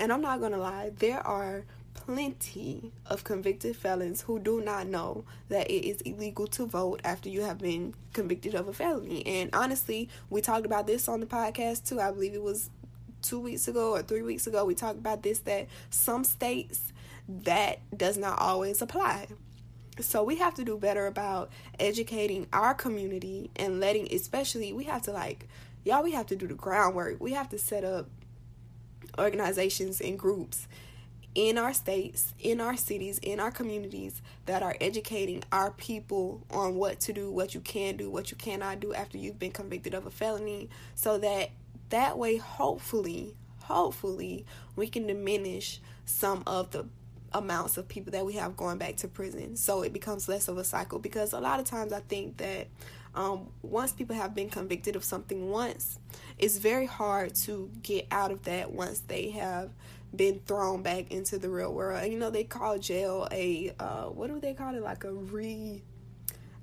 and 0.00 0.12
I'm 0.12 0.22
not 0.22 0.40
going 0.40 0.52
to 0.52 0.58
lie, 0.58 0.90
there 0.98 1.24
are 1.26 1.64
plenty 1.92 2.90
of 3.06 3.22
convicted 3.22 3.76
felons 3.76 4.22
who 4.22 4.38
do 4.38 4.60
not 4.62 4.86
know 4.86 5.24
that 5.48 5.70
it 5.70 5.86
is 5.86 6.00
illegal 6.00 6.46
to 6.48 6.66
vote 6.66 7.00
after 7.04 7.28
you 7.28 7.42
have 7.42 7.58
been 7.58 7.94
convicted 8.12 8.54
of 8.54 8.66
a 8.66 8.72
felony. 8.72 9.24
And 9.26 9.50
honestly, 9.52 10.08
we 10.30 10.40
talked 10.40 10.64
about 10.64 10.86
this 10.86 11.06
on 11.08 11.20
the 11.20 11.26
podcast 11.26 11.86
too. 11.86 12.00
I 12.00 12.10
believe 12.10 12.34
it 12.34 12.42
was 12.42 12.70
two 13.20 13.38
weeks 13.38 13.68
ago 13.68 13.90
or 13.90 14.02
three 14.02 14.22
weeks 14.22 14.46
ago. 14.46 14.64
We 14.64 14.74
talked 14.74 14.98
about 14.98 15.22
this 15.22 15.40
that 15.40 15.68
some 15.90 16.24
states 16.24 16.92
that 17.28 17.80
does 17.96 18.16
not 18.16 18.40
always 18.40 18.80
apply. 18.80 19.28
So 20.00 20.24
we 20.24 20.36
have 20.36 20.54
to 20.54 20.64
do 20.64 20.78
better 20.78 21.06
about 21.06 21.50
educating 21.78 22.46
our 22.54 22.72
community 22.72 23.50
and 23.54 23.80
letting, 23.80 24.12
especially, 24.14 24.72
we 24.72 24.84
have 24.84 25.02
to 25.02 25.12
like 25.12 25.46
y'all, 25.84 26.02
we 26.02 26.12
have 26.12 26.26
to 26.26 26.36
do 26.36 26.46
the 26.46 26.54
groundwork. 26.54 27.20
We 27.20 27.32
have 27.32 27.48
to 27.50 27.58
set 27.58 27.84
up 27.84 28.08
organizations 29.18 30.00
and 30.00 30.18
groups 30.18 30.68
in 31.34 31.58
our 31.58 31.72
states, 31.72 32.34
in 32.40 32.60
our 32.60 32.76
cities, 32.76 33.18
in 33.22 33.38
our 33.38 33.50
communities 33.50 34.20
that 34.46 34.62
are 34.62 34.76
educating 34.80 35.42
our 35.52 35.70
people 35.70 36.44
on 36.50 36.74
what 36.74 36.98
to 37.00 37.12
do, 37.12 37.30
what 37.30 37.54
you 37.54 37.60
can 37.60 37.96
do, 37.96 38.10
what 38.10 38.30
you 38.30 38.36
cannot 38.36 38.80
do 38.80 38.92
after 38.92 39.16
you've 39.16 39.38
been 39.38 39.52
convicted 39.52 39.94
of 39.94 40.06
a 40.06 40.10
felony, 40.10 40.68
so 40.94 41.18
that 41.18 41.50
that 41.90 42.18
way, 42.18 42.36
hopefully, 42.36 43.34
hopefully, 43.60 44.44
we 44.76 44.88
can 44.88 45.06
diminish 45.06 45.80
some 46.04 46.42
of 46.46 46.70
the 46.70 46.86
amounts 47.32 47.76
of 47.76 47.86
people 47.86 48.10
that 48.12 48.26
we 48.26 48.34
have 48.34 48.56
going 48.56 48.78
back 48.78 48.96
to 48.96 49.08
prison. 49.08 49.56
So 49.56 49.82
it 49.82 49.92
becomes 49.92 50.28
less 50.28 50.48
of 50.48 50.58
a 50.58 50.64
cycle 50.64 50.98
because 50.98 51.32
a 51.32 51.40
lot 51.40 51.60
of 51.60 51.64
times 51.64 51.92
i 51.92 52.00
think 52.00 52.38
that 52.38 52.66
um, 53.14 53.48
once 53.62 53.92
people 53.92 54.14
have 54.14 54.34
been 54.34 54.48
convicted 54.48 54.94
of 54.94 55.02
something 55.02 55.50
once 55.50 55.98
it's 56.40 56.56
very 56.56 56.86
hard 56.86 57.34
to 57.34 57.70
get 57.82 58.06
out 58.10 58.30
of 58.30 58.44
that 58.44 58.72
once 58.72 59.00
they 59.00 59.30
have 59.30 59.70
been 60.16 60.40
thrown 60.46 60.82
back 60.82 61.12
into 61.12 61.38
the 61.38 61.50
real 61.50 61.72
world. 61.72 62.02
And 62.02 62.12
you 62.12 62.18
know, 62.18 62.30
they 62.30 62.44
call 62.44 62.78
jail 62.78 63.28
a 63.30 63.72
uh, 63.78 64.04
what 64.04 64.28
do 64.28 64.40
they 64.40 64.54
call 64.54 64.74
it? 64.74 64.82
Like 64.82 65.04
a 65.04 65.12
re. 65.12 65.82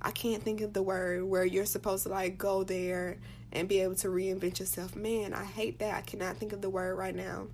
I 0.01 0.11
can't 0.11 0.41
think 0.41 0.61
of 0.61 0.73
the 0.73 0.81
word 0.81 1.23
where 1.23 1.45
you're 1.45 1.65
supposed 1.65 2.03
to 2.03 2.09
like 2.09 2.37
go 2.37 2.63
there 2.63 3.17
and 3.51 3.67
be 3.67 3.79
able 3.81 3.95
to 3.95 4.07
reinvent 4.07 4.59
yourself. 4.59 4.95
Man, 4.95 5.33
I 5.33 5.45
hate 5.45 5.79
that. 5.79 5.95
I 5.95 6.01
cannot 6.01 6.37
think 6.37 6.53
of 6.53 6.61
the 6.61 6.69
word 6.69 6.95
right 6.97 7.15
now. 7.15 7.47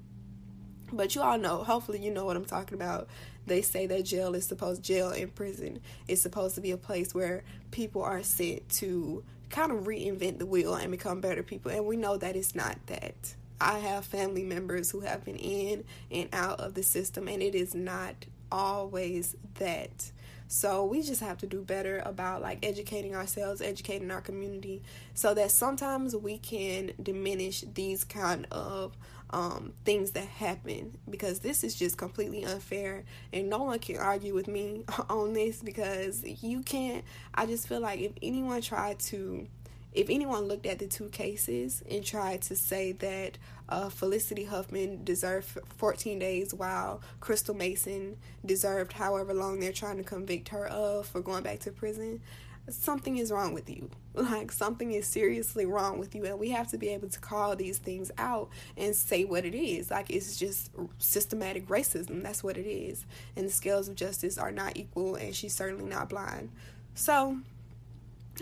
But 0.93 1.15
you 1.15 1.21
all 1.21 1.37
know, 1.37 1.63
hopefully, 1.63 1.99
you 1.99 2.11
know 2.11 2.25
what 2.25 2.37
I'm 2.37 2.45
talking 2.45 2.75
about. 2.75 3.07
They 3.45 3.61
say 3.61 3.87
that 3.87 4.05
jail 4.05 4.33
is 4.35 4.45
supposed, 4.45 4.81
jail 4.81 5.09
and 5.09 5.33
prison 5.33 5.81
is 6.07 6.21
supposed 6.21 6.55
to 6.55 6.61
be 6.61 6.71
a 6.71 6.77
place 6.77 7.13
where 7.13 7.43
people 7.71 8.01
are 8.01 8.23
sent 8.23 8.69
to 8.69 9.23
kind 9.53 9.71
of 9.71 9.85
reinvent 9.85 10.39
the 10.39 10.47
wheel 10.47 10.73
and 10.73 10.89
become 10.89 11.21
better 11.21 11.43
people. 11.43 11.71
And 11.71 11.85
we 11.85 11.95
know 11.95 12.17
that 12.17 12.35
it's 12.35 12.55
not 12.55 12.75
that. 12.87 13.35
I 13.61 13.77
have 13.77 14.03
family 14.03 14.43
members 14.43 14.89
who 14.89 15.01
have 15.01 15.23
been 15.23 15.37
in 15.37 15.83
and 16.09 16.27
out 16.33 16.59
of 16.59 16.73
the 16.73 16.81
system, 16.81 17.27
and 17.27 17.41
it 17.41 17.53
is 17.53 17.75
not 17.75 18.25
always 18.51 19.35
that. 19.59 20.11
So 20.47 20.85
we 20.85 21.03
just 21.03 21.21
have 21.21 21.37
to 21.37 21.47
do 21.47 21.61
better 21.61 22.01
about 22.03 22.41
like 22.41 22.65
educating 22.65 23.15
ourselves, 23.15 23.61
educating 23.61 24.09
our 24.09 24.21
community, 24.21 24.81
so 25.13 25.35
that 25.35 25.51
sometimes 25.51 26.15
we 26.15 26.39
can 26.39 26.91
diminish 27.01 27.63
these 27.75 28.03
kind 28.03 28.47
of 28.51 28.97
um, 29.33 29.73
things 29.83 30.11
that 30.11 30.27
happen 30.27 30.97
because 31.09 31.39
this 31.39 31.63
is 31.63 31.73
just 31.75 31.97
completely 31.97 32.45
unfair 32.45 33.03
and 33.33 33.49
no 33.49 33.63
one 33.63 33.79
can 33.79 33.97
argue 33.97 34.33
with 34.33 34.47
me 34.47 34.85
on 35.09 35.33
this 35.33 35.61
because 35.61 36.23
you 36.43 36.61
can't. 36.61 37.03
I 37.33 37.47
just 37.47 37.67
feel 37.67 37.81
like 37.81 37.99
if 37.99 38.13
anyone 38.21 38.61
tried 38.61 38.99
to 38.99 39.47
if 39.91 40.09
anyone 40.09 40.45
looked 40.45 40.65
at 40.65 40.79
the 40.79 40.87
two 40.87 41.09
cases 41.09 41.83
and 41.89 42.03
tried 42.03 42.41
to 42.43 42.55
say 42.55 42.93
that 42.93 43.37
uh, 43.69 43.89
Felicity 43.89 44.43
Huffman 44.43 45.03
deserved 45.03 45.59
14 45.77 46.17
days 46.17 46.51
while 46.51 47.01
Crystal 47.19 47.53
Mason 47.53 48.17
deserved 48.43 48.93
however 48.93 49.35
long 49.35 49.59
they're 49.59 49.71
trying 49.71 49.97
to 49.97 50.03
convict 50.03 50.49
her 50.49 50.65
of 50.67 51.05
for 51.05 51.21
going 51.21 51.43
back 51.43 51.59
to 51.59 51.71
prison, 51.71 52.21
something 52.69 53.17
is 53.17 53.31
wrong 53.31 53.53
with 53.53 53.69
you. 53.69 53.89
Like 54.13 54.51
something 54.51 54.91
is 54.91 55.07
seriously 55.07 55.65
wrong 55.65 55.97
with 55.97 56.13
you, 56.15 56.25
and 56.25 56.39
we 56.39 56.49
have 56.51 56.67
to 56.69 56.77
be 56.77 56.89
able 56.89 57.09
to 57.09 57.19
call 57.19 57.55
these 57.55 57.77
things 57.77 58.11
out 58.17 58.49
and 58.77 58.95
say 58.95 59.25
what 59.25 59.45
it 59.45 59.55
is. 59.55 59.91
Like 59.91 60.09
it's 60.09 60.37
just 60.37 60.71
systematic 60.99 61.67
racism. 61.67 62.21
That's 62.21 62.43
what 62.43 62.57
it 62.57 62.67
is. 62.67 63.05
And 63.35 63.47
the 63.47 63.51
scales 63.51 63.87
of 63.87 63.95
justice 63.95 64.37
are 64.37 64.51
not 64.51 64.77
equal, 64.77 65.15
and 65.15 65.35
she's 65.35 65.53
certainly 65.53 65.85
not 65.85 66.09
blind. 66.09 66.49
So 66.95 67.39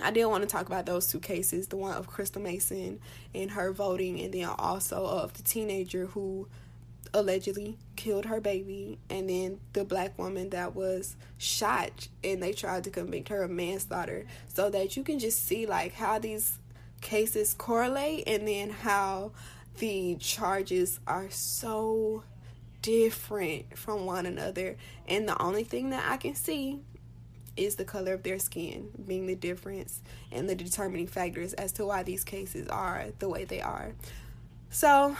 I 0.02 0.12
did 0.12 0.26
want 0.26 0.44
to 0.44 0.50
talk 0.50 0.68
about 0.68 0.86
those 0.86 1.08
two 1.08 1.20
cases 1.20 1.68
the 1.68 1.78
one 1.78 1.96
of 1.96 2.08
Crystal 2.08 2.42
Mason 2.42 3.00
and 3.34 3.52
her 3.52 3.72
voting, 3.72 4.20
and 4.20 4.34
then 4.34 4.48
also 4.48 5.06
of 5.06 5.34
the 5.34 5.44
teenager 5.44 6.08
who 6.08 6.48
allegedly 7.14 7.78
killed 7.96 8.26
her 8.26 8.40
baby, 8.40 8.98
and 9.10 9.30
then 9.30 9.60
the 9.74 9.84
black 9.84 10.18
woman 10.18 10.50
that 10.52 10.76
was 10.76 11.16
shot 11.38 12.08
and 12.24 12.42
they 12.42 12.54
tried 12.54 12.84
to 12.86 12.90
convict 12.90 13.30
her 13.30 13.44
of 13.44 13.52
manslaughter. 13.52 14.26
So 14.48 14.70
that 14.70 14.96
you 14.96 15.04
can 15.04 15.20
just 15.20 15.46
see 15.46 15.66
like 15.66 15.94
how 15.94 16.20
these 16.20 16.58
cases 17.02 17.54
correlate 17.54 18.24
and 18.28 18.48
then 18.48 18.70
how 18.70 19.32
the 19.78 20.16
charges 20.20 21.00
are 21.08 21.30
so 21.30 22.24
different 22.82 23.78
from 23.78 24.06
one 24.06 24.26
another. 24.26 24.78
And 25.08 25.28
the 25.28 25.42
only 25.42 25.64
thing 25.64 25.90
that 25.92 26.10
I 26.10 26.18
can 26.18 26.36
see 26.36 26.80
is 27.58 27.76
the 27.76 27.86
color 27.86 28.14
of 28.14 28.24
their 28.24 28.40
skin 28.40 28.90
being 29.06 29.28
the 29.28 29.36
difference 29.36 30.02
and 30.32 30.50
the 30.50 30.56
determining 30.56 31.08
factors 31.08 31.54
as 31.54 31.72
to 31.74 31.86
why 31.86 32.04
these 32.04 32.24
cases 32.24 32.68
are 32.70 33.08
the 33.20 33.28
way 33.28 33.44
they 33.44 33.62
are. 33.62 33.94
So, 34.70 35.18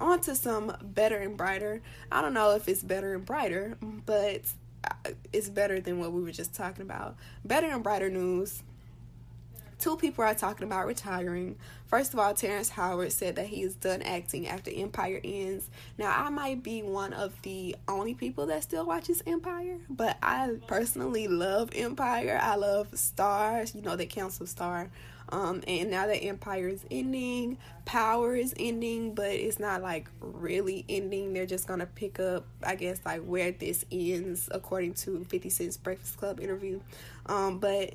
on 0.00 0.20
to 0.22 0.34
some 0.34 0.76
better 0.82 1.18
and 1.18 1.36
brighter. 1.36 1.80
I 2.10 2.22
don't 2.22 2.34
know 2.34 2.54
if 2.56 2.68
it's 2.68 2.82
better 2.82 3.14
and 3.14 3.24
brighter, 3.24 3.76
but 3.80 4.42
uh, 4.84 5.10
it's 5.32 5.48
better 5.48 5.80
than 5.80 5.98
what 5.98 6.12
we 6.12 6.22
were 6.22 6.32
just 6.32 6.54
talking 6.54 6.82
about. 6.82 7.16
Better 7.44 7.68
and 7.68 7.82
brighter 7.82 8.10
news 8.10 8.62
Two 9.80 9.96
people 9.96 10.22
are 10.22 10.34
talking 10.34 10.66
about 10.66 10.86
retiring. 10.86 11.56
First 11.86 12.12
of 12.12 12.18
all, 12.18 12.34
Terrence 12.34 12.68
Howard 12.68 13.12
said 13.12 13.36
that 13.36 13.46
he 13.46 13.62
is 13.62 13.74
done 13.74 14.02
acting 14.02 14.46
after 14.46 14.70
Empire 14.70 15.22
ends. 15.24 15.70
Now, 15.96 16.14
I 16.14 16.28
might 16.28 16.62
be 16.62 16.82
one 16.82 17.14
of 17.14 17.40
the 17.40 17.74
only 17.88 18.12
people 18.12 18.44
that 18.46 18.62
still 18.62 18.84
watches 18.84 19.22
Empire, 19.26 19.78
but 19.88 20.18
I 20.22 20.56
personally 20.66 21.28
love 21.28 21.70
Empire. 21.74 22.38
I 22.42 22.56
love 22.56 22.88
Stars. 22.92 23.74
you 23.74 23.80
know, 23.80 23.96
the 23.96 24.04
Council 24.04 24.46
Star. 24.46 24.90
Um, 25.32 25.62
and 25.66 25.90
now 25.90 26.06
the 26.06 26.16
Empire 26.16 26.68
is 26.68 26.84
ending, 26.90 27.58
Power 27.84 28.34
is 28.34 28.54
ending, 28.58 29.14
but 29.14 29.30
it's 29.30 29.58
not 29.58 29.82
like 29.82 30.08
really 30.20 30.84
ending. 30.88 31.32
They're 31.32 31.46
just 31.46 31.66
gonna 31.66 31.86
pick 31.86 32.18
up, 32.18 32.46
I 32.62 32.74
guess, 32.74 33.00
like 33.04 33.22
where 33.22 33.52
this 33.52 33.84
ends, 33.92 34.48
according 34.52 34.94
to 34.94 35.24
50 35.24 35.50
Cent's 35.50 35.76
Breakfast 35.76 36.16
Club 36.16 36.40
interview. 36.40 36.80
Um, 37.26 37.58
but 37.58 37.94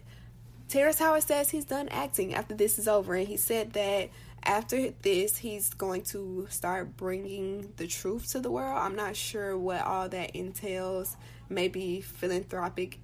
Terrence 0.67 0.99
Howard 0.99 1.23
says 1.23 1.49
he's 1.49 1.65
done 1.65 1.89
acting 1.89 2.33
after 2.33 2.55
this 2.55 2.79
is 2.79 2.87
over, 2.87 3.15
and 3.15 3.27
he 3.27 3.37
said 3.37 3.73
that 3.73 4.09
after 4.45 4.91
this, 5.01 5.37
he's 5.37 5.73
going 5.73 6.03
to 6.03 6.47
start 6.49 6.95
bringing 6.97 7.73
the 7.77 7.87
truth 7.87 8.31
to 8.31 8.39
the 8.39 8.51
world. 8.51 8.77
I'm 8.77 8.95
not 8.95 9.15
sure 9.15 9.57
what 9.57 9.81
all 9.81 10.07
that 10.09 10.35
entails. 10.35 11.17
Maybe 11.49 12.01
philanthropic 12.01 12.99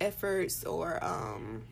efforts 0.00 0.64
or 0.64 1.02
um, 1.04 1.62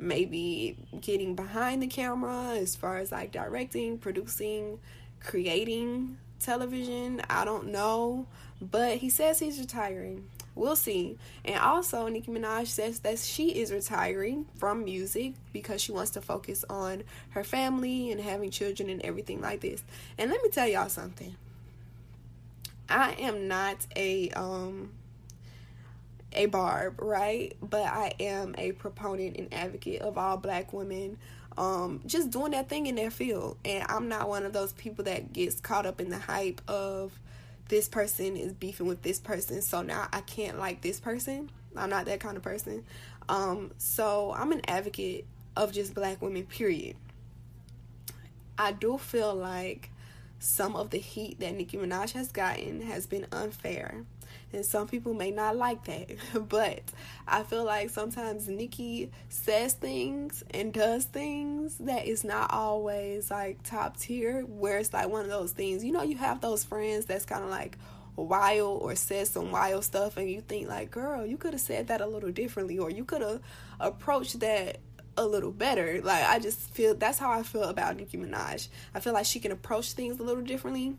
maybe 0.00 0.76
getting 1.00 1.34
behind 1.34 1.82
the 1.82 1.86
camera 1.86 2.56
as 2.56 2.74
far 2.74 2.96
as 2.96 3.12
like 3.12 3.32
directing, 3.32 3.98
producing, 3.98 4.78
creating 5.20 6.16
television. 6.38 7.22
I 7.28 7.44
don't 7.44 7.68
know. 7.68 8.26
But 8.60 8.98
he 8.98 9.10
says 9.10 9.38
he's 9.38 9.58
retiring. 9.58 10.28
We'll 10.54 10.76
see. 10.76 11.16
And 11.44 11.56
also, 11.56 12.08
Nicki 12.08 12.30
Minaj 12.30 12.66
says 12.66 12.98
that 13.00 13.18
she 13.18 13.50
is 13.50 13.72
retiring 13.72 14.46
from 14.56 14.84
music 14.84 15.34
because 15.52 15.80
she 15.80 15.92
wants 15.92 16.10
to 16.12 16.20
focus 16.20 16.64
on 16.68 17.04
her 17.30 17.44
family 17.44 18.10
and 18.10 18.20
having 18.20 18.50
children 18.50 18.90
and 18.90 19.00
everything 19.02 19.40
like 19.40 19.60
this. 19.60 19.82
And 20.18 20.30
let 20.30 20.42
me 20.42 20.50
tell 20.50 20.66
y'all 20.66 20.88
something. 20.88 21.36
I 22.88 23.12
am 23.12 23.46
not 23.46 23.86
a 23.96 24.30
um 24.30 24.90
a 26.32 26.46
barb, 26.46 27.00
right? 27.00 27.56
But 27.60 27.86
I 27.86 28.12
am 28.20 28.54
a 28.58 28.72
proponent 28.72 29.36
and 29.36 29.52
advocate 29.52 30.02
of 30.02 30.18
all 30.18 30.36
black 30.36 30.72
women 30.72 31.18
um 31.58 32.00
just 32.06 32.30
doing 32.30 32.52
that 32.52 32.68
thing 32.68 32.86
in 32.86 32.94
their 32.94 33.10
field. 33.10 33.56
And 33.64 33.84
I'm 33.88 34.08
not 34.08 34.28
one 34.28 34.44
of 34.44 34.52
those 34.52 34.72
people 34.72 35.04
that 35.04 35.32
gets 35.32 35.60
caught 35.60 35.86
up 35.86 36.00
in 36.00 36.08
the 36.08 36.18
hype 36.18 36.60
of 36.68 37.12
this 37.68 37.88
person 37.88 38.36
is 38.36 38.52
beefing 38.52 38.86
with 38.86 39.02
this 39.02 39.20
person, 39.20 39.62
so 39.62 39.82
now 39.82 40.08
I 40.12 40.20
can't 40.22 40.58
like 40.58 40.80
this 40.80 40.98
person. 40.98 41.50
I'm 41.76 41.88
not 41.88 42.06
that 42.06 42.18
kind 42.18 42.36
of 42.36 42.42
person. 42.42 42.84
Um, 43.28 43.70
so 43.78 44.34
I'm 44.36 44.50
an 44.50 44.62
advocate 44.66 45.24
of 45.56 45.72
just 45.72 45.94
black 45.94 46.20
women, 46.20 46.46
period. 46.46 46.96
I 48.58 48.72
do 48.72 48.98
feel 48.98 49.34
like 49.34 49.90
some 50.40 50.74
of 50.74 50.90
the 50.90 50.98
heat 50.98 51.38
that 51.38 51.54
Nicki 51.54 51.76
Minaj 51.76 52.12
has 52.12 52.32
gotten 52.32 52.82
has 52.82 53.06
been 53.06 53.26
unfair 53.30 54.04
and 54.52 54.64
some 54.64 54.88
people 54.88 55.14
may 55.14 55.30
not 55.30 55.56
like 55.56 55.84
that. 55.84 56.08
but 56.48 56.82
I 57.26 57.42
feel 57.42 57.64
like 57.64 57.90
sometimes 57.90 58.48
Nicki 58.48 59.10
says 59.28 59.74
things 59.74 60.42
and 60.50 60.72
does 60.72 61.04
things 61.04 61.78
that 61.78 62.06
is 62.06 62.24
not 62.24 62.52
always 62.52 63.30
like 63.30 63.62
top 63.62 63.98
tier, 63.98 64.42
where 64.42 64.78
it's 64.78 64.92
like 64.92 65.08
one 65.08 65.22
of 65.22 65.30
those 65.30 65.52
things. 65.52 65.84
You 65.84 65.92
know, 65.92 66.02
you 66.02 66.16
have 66.16 66.40
those 66.40 66.64
friends 66.64 67.06
that's 67.06 67.24
kind 67.24 67.44
of 67.44 67.50
like 67.50 67.78
wild 68.16 68.82
or 68.82 68.94
says 68.94 69.30
some 69.30 69.50
wild 69.50 69.84
stuff, 69.84 70.16
and 70.16 70.30
you 70.30 70.40
think 70.40 70.68
like, 70.68 70.90
girl, 70.90 71.24
you 71.24 71.36
could 71.36 71.52
have 71.52 71.60
said 71.60 71.88
that 71.88 72.00
a 72.00 72.06
little 72.06 72.32
differently, 72.32 72.78
or 72.78 72.90
you 72.90 73.04
could 73.04 73.22
have 73.22 73.40
approached 73.78 74.40
that 74.40 74.78
a 75.16 75.26
little 75.26 75.52
better. 75.52 76.00
Like 76.02 76.24
I 76.24 76.38
just 76.38 76.58
feel 76.74 76.94
that's 76.94 77.18
how 77.18 77.30
I 77.30 77.42
feel 77.42 77.64
about 77.64 77.96
Nicki 77.96 78.18
Minaj. 78.18 78.68
I 78.94 79.00
feel 79.00 79.12
like 79.12 79.26
she 79.26 79.40
can 79.40 79.52
approach 79.52 79.92
things 79.92 80.18
a 80.18 80.22
little 80.22 80.42
differently 80.42 80.96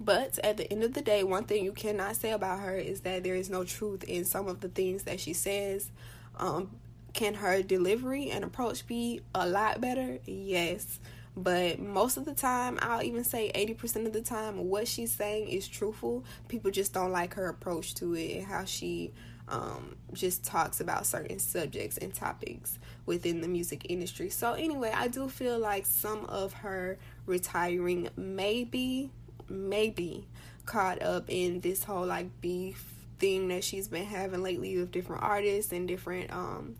but 0.00 0.38
at 0.44 0.56
the 0.56 0.70
end 0.72 0.84
of 0.84 0.94
the 0.94 1.02
day, 1.02 1.24
one 1.24 1.44
thing 1.44 1.64
you 1.64 1.72
cannot 1.72 2.16
say 2.16 2.30
about 2.30 2.60
her 2.60 2.76
is 2.76 3.00
that 3.00 3.24
there 3.24 3.34
is 3.34 3.50
no 3.50 3.64
truth 3.64 4.04
in 4.04 4.24
some 4.24 4.46
of 4.48 4.60
the 4.60 4.68
things 4.68 5.04
that 5.04 5.20
she 5.20 5.32
says. 5.32 5.90
Um, 6.36 6.70
Can 7.14 7.34
her 7.34 7.62
delivery 7.62 8.30
and 8.30 8.44
approach 8.44 8.86
be 8.86 9.22
a 9.34 9.48
lot 9.48 9.80
better? 9.80 10.18
Yes. 10.24 11.00
But 11.36 11.78
most 11.78 12.16
of 12.16 12.24
the 12.24 12.34
time, 12.34 12.78
I'll 12.82 13.02
even 13.02 13.22
say 13.22 13.52
80% 13.54 14.06
of 14.06 14.12
the 14.12 14.22
time, 14.22 14.68
what 14.68 14.88
she's 14.88 15.12
saying 15.12 15.48
is 15.48 15.68
truthful. 15.68 16.24
People 16.48 16.70
just 16.70 16.92
don't 16.92 17.12
like 17.12 17.34
her 17.34 17.48
approach 17.48 17.94
to 17.96 18.14
it 18.14 18.38
and 18.38 18.46
how 18.46 18.64
she 18.64 19.12
um, 19.48 19.96
just 20.12 20.44
talks 20.44 20.80
about 20.80 21.06
certain 21.06 21.38
subjects 21.38 21.96
and 21.96 22.12
topics 22.12 22.78
within 23.06 23.40
the 23.40 23.48
music 23.48 23.86
industry. 23.88 24.30
So, 24.30 24.52
anyway, 24.54 24.92
I 24.94 25.08
do 25.08 25.28
feel 25.28 25.58
like 25.58 25.86
some 25.86 26.24
of 26.26 26.52
her 26.54 26.98
retiring 27.26 28.08
maybe, 28.16 29.10
maybe 29.48 30.26
caught 30.66 31.02
up 31.02 31.24
in 31.28 31.60
this 31.60 31.84
whole 31.84 32.06
like 32.06 32.40
beef 32.40 32.84
thing 33.18 33.48
that 33.48 33.64
she's 33.64 33.88
been 33.88 34.04
having 34.04 34.42
lately 34.42 34.76
with 34.76 34.92
different 34.92 35.22
artists 35.22 35.72
and 35.72 35.88
different 35.88 36.32
um, 36.32 36.76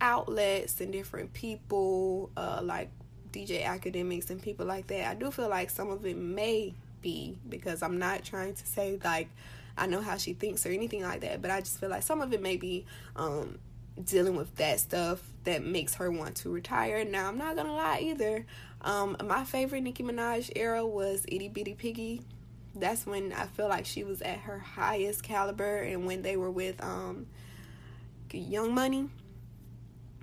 outlets 0.00 0.80
and 0.80 0.92
different 0.92 1.32
people, 1.34 2.30
uh, 2.36 2.60
like 2.62 2.90
DJ 3.32 3.64
Akademiks 3.64 4.30
and 4.30 4.40
people 4.42 4.66
like 4.66 4.86
that. 4.88 5.10
I 5.10 5.14
do 5.14 5.30
feel 5.30 5.48
like 5.48 5.70
some 5.70 5.90
of 5.90 6.06
it 6.06 6.16
may 6.16 6.74
be 7.00 7.36
because 7.48 7.82
I'm 7.82 7.98
not 7.98 8.24
trying 8.24 8.54
to 8.54 8.66
say 8.66 8.98
like 9.02 9.28
I 9.76 9.86
know 9.86 10.00
how 10.00 10.16
she 10.16 10.34
thinks 10.34 10.66
or 10.66 10.70
anything 10.70 11.02
like 11.02 11.20
that, 11.22 11.40
but 11.42 11.50
I 11.50 11.60
just 11.60 11.80
feel 11.80 11.88
like 11.88 12.02
some 12.02 12.20
of 12.20 12.32
it 12.32 12.42
may 12.42 12.56
be 12.56 12.84
um, 13.16 13.58
dealing 14.02 14.36
with 14.36 14.54
that 14.56 14.80
stuff 14.80 15.22
that 15.44 15.64
makes 15.64 15.94
her 15.94 16.10
want 16.10 16.36
to 16.36 16.50
retire. 16.50 17.04
Now, 17.04 17.28
I'm 17.28 17.38
not 17.38 17.56
gonna 17.56 17.74
lie 17.74 18.00
either. 18.00 18.46
Um, 18.82 19.16
my 19.24 19.44
favorite 19.44 19.82
Nicki 19.82 20.02
Minaj 20.02 20.50
era 20.56 20.84
was 20.84 21.24
Itty 21.28 21.48
Bitty 21.48 21.74
Piggy. 21.74 22.22
That's 22.74 23.06
when 23.06 23.32
I 23.32 23.46
feel 23.46 23.68
like 23.68 23.86
she 23.86 24.02
was 24.02 24.22
at 24.22 24.38
her 24.40 24.58
highest 24.58 25.22
caliber, 25.22 25.78
and 25.78 26.06
when 26.06 26.22
they 26.22 26.36
were 26.36 26.50
with 26.50 26.82
um, 26.82 27.26
Young 28.32 28.74
Money. 28.74 29.08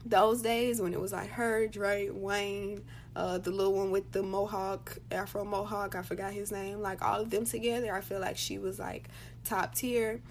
Those 0.06 0.42
days 0.42 0.82
when 0.82 0.94
it 0.94 1.00
was 1.00 1.12
like 1.12 1.30
her, 1.32 1.68
Drake, 1.68 2.10
Wayne, 2.14 2.84
uh, 3.16 3.38
the 3.38 3.52
little 3.52 3.74
one 3.74 3.92
with 3.92 4.12
the 4.12 4.24
mohawk, 4.24 4.98
Afro 5.12 5.44
mohawk, 5.44 5.96
I 5.96 6.02
forgot 6.02 6.34
his 6.34 6.52
name. 6.52 6.82
Like 6.82 7.02
all 7.02 7.22
of 7.22 7.30
them 7.30 7.46
together, 7.46 7.94
I 7.94 8.02
feel 8.02 8.20
like 8.20 8.38
she 8.38 8.58
was 8.58 8.80
like 8.80 9.10
top 9.44 9.76
tier. 9.76 10.22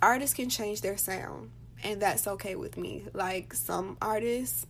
Artists 0.00 0.34
can 0.34 0.48
change 0.48 0.80
their 0.80 0.96
sound, 0.96 1.50
and 1.82 2.00
that's 2.00 2.26
okay 2.26 2.54
with 2.54 2.76
me. 2.76 3.04
Like 3.12 3.52
some 3.52 3.96
artists, 4.00 4.66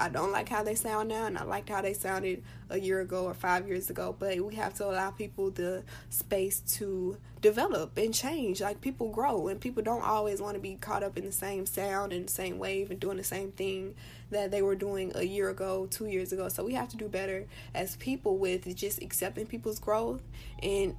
I 0.00 0.08
don't 0.08 0.32
like 0.32 0.48
how 0.48 0.62
they 0.62 0.74
sound 0.74 1.08
now, 1.08 1.26
and 1.26 1.36
I 1.36 1.44
liked 1.44 1.68
how 1.68 1.82
they 1.82 1.92
sounded 1.92 2.42
a 2.68 2.78
year 2.78 3.00
ago 3.00 3.24
or 3.24 3.34
five 3.34 3.68
years 3.68 3.90
ago. 3.90 4.14
But 4.18 4.40
we 4.40 4.54
have 4.56 4.74
to 4.74 4.86
allow 4.86 5.10
people 5.10 5.50
the 5.50 5.84
space 6.08 6.60
to 6.78 7.16
develop 7.40 7.96
and 7.96 8.14
change. 8.14 8.60
Like 8.60 8.80
people 8.80 9.10
grow, 9.10 9.48
and 9.48 9.60
people 9.60 9.82
don't 9.82 10.02
always 10.02 10.40
want 10.40 10.54
to 10.54 10.60
be 10.60 10.76
caught 10.76 11.02
up 11.02 11.18
in 11.18 11.24
the 11.26 11.32
same 11.32 11.66
sound 11.66 12.12
and 12.12 12.26
the 12.26 12.32
same 12.32 12.58
wave 12.58 12.90
and 12.90 12.98
doing 12.98 13.16
the 13.16 13.24
same 13.24 13.52
thing 13.52 13.94
that 14.30 14.50
they 14.50 14.62
were 14.62 14.76
doing 14.76 15.12
a 15.14 15.22
year 15.22 15.50
ago, 15.50 15.86
two 15.90 16.06
years 16.06 16.32
ago. 16.32 16.48
So 16.48 16.64
we 16.64 16.74
have 16.74 16.88
to 16.90 16.96
do 16.96 17.08
better 17.08 17.46
as 17.74 17.96
people 17.96 18.38
with 18.38 18.74
just 18.76 19.02
accepting 19.02 19.46
people's 19.46 19.78
growth 19.78 20.22
and 20.62 20.94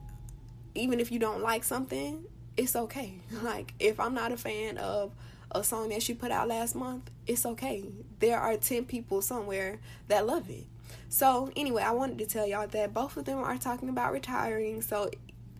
even 0.75 0.99
if 0.99 1.11
you 1.11 1.19
don't 1.19 1.41
like 1.41 1.63
something, 1.63 2.23
it's 2.57 2.75
okay. 2.75 3.15
Like 3.43 3.73
if 3.79 3.99
I'm 3.99 4.13
not 4.13 4.31
a 4.31 4.37
fan 4.37 4.77
of 4.77 5.13
a 5.53 5.63
song 5.63 5.89
that 5.89 6.03
she 6.03 6.13
put 6.13 6.31
out 6.31 6.47
last 6.47 6.75
month, 6.75 7.09
it's 7.27 7.45
okay. 7.45 7.85
There 8.19 8.39
are 8.39 8.57
10 8.57 8.85
people 8.85 9.21
somewhere 9.21 9.79
that 10.07 10.25
love 10.25 10.49
it. 10.49 10.65
So, 11.09 11.51
anyway, 11.55 11.83
I 11.83 11.91
wanted 11.91 12.19
to 12.19 12.25
tell 12.25 12.47
y'all 12.47 12.67
that 12.67 12.93
both 12.93 13.17
of 13.17 13.25
them 13.25 13.39
are 13.39 13.57
talking 13.57 13.89
about 13.89 14.13
retiring. 14.13 14.81
So, 14.81 15.11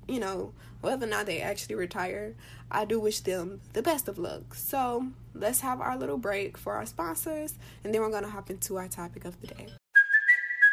you 0.08 0.20
know, 0.20 0.54
whether 0.82 1.06
or 1.06 1.10
not 1.10 1.26
they 1.26 1.42
actually 1.42 1.76
retire, 1.76 2.36
I 2.72 2.86
do 2.86 3.00
wish 3.00 3.20
them 3.20 3.62
the 3.74 3.82
best 3.82 4.08
of 4.08 4.18
luck. 4.18 4.56
So, 4.56 5.08
let's 5.34 5.62
have 5.62 5.82
our 5.82 5.98
little 5.98 6.18
break 6.18 6.58
for 6.58 6.74
our 6.74 6.86
sponsors, 6.86 7.56
and 7.84 7.94
then 7.94 8.02
we're 8.02 8.10
going 8.10 8.24
to 8.24 8.30
hop 8.30 8.50
into 8.50 8.78
our 8.78 8.88
topic 8.88 9.26
of 9.26 9.40
the 9.42 9.48
day. 9.48 9.68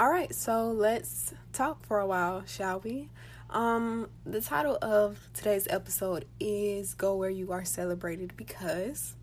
All 0.00 0.08
right, 0.08 0.34
so 0.34 0.68
let's 0.68 1.34
talk 1.52 1.84
for 1.84 1.98
a 1.98 2.06
while, 2.06 2.42
shall 2.46 2.80
we? 2.80 3.10
Um, 3.50 4.08
the 4.24 4.40
title 4.40 4.78
of 4.80 5.28
today's 5.34 5.66
episode 5.68 6.24
is 6.40 6.94
Go 6.94 7.16
Where 7.16 7.28
You 7.28 7.52
Are 7.52 7.66
Celebrated 7.66 8.34
because, 8.34 9.14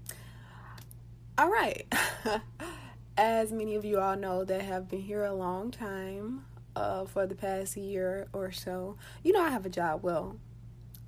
all 1.36 1.50
right, 1.50 1.92
as 3.18 3.52
many 3.52 3.74
of 3.74 3.86
you 3.86 4.00
all 4.00 4.16
know 4.16 4.44
that 4.44 4.62
have 4.62 4.88
been 4.88 5.02
here 5.02 5.24
a 5.24 5.34
long 5.34 5.72
time, 5.72 6.46
uh, 6.76 7.06
for 7.06 7.26
the 7.26 7.34
past 7.34 7.76
year 7.76 8.28
or 8.32 8.52
so, 8.52 8.98
you 9.24 9.34
know, 9.34 9.42
I 9.42 9.50
have 9.50 9.66
a 9.66 9.70
job. 9.70 10.04
Well, 10.04 10.36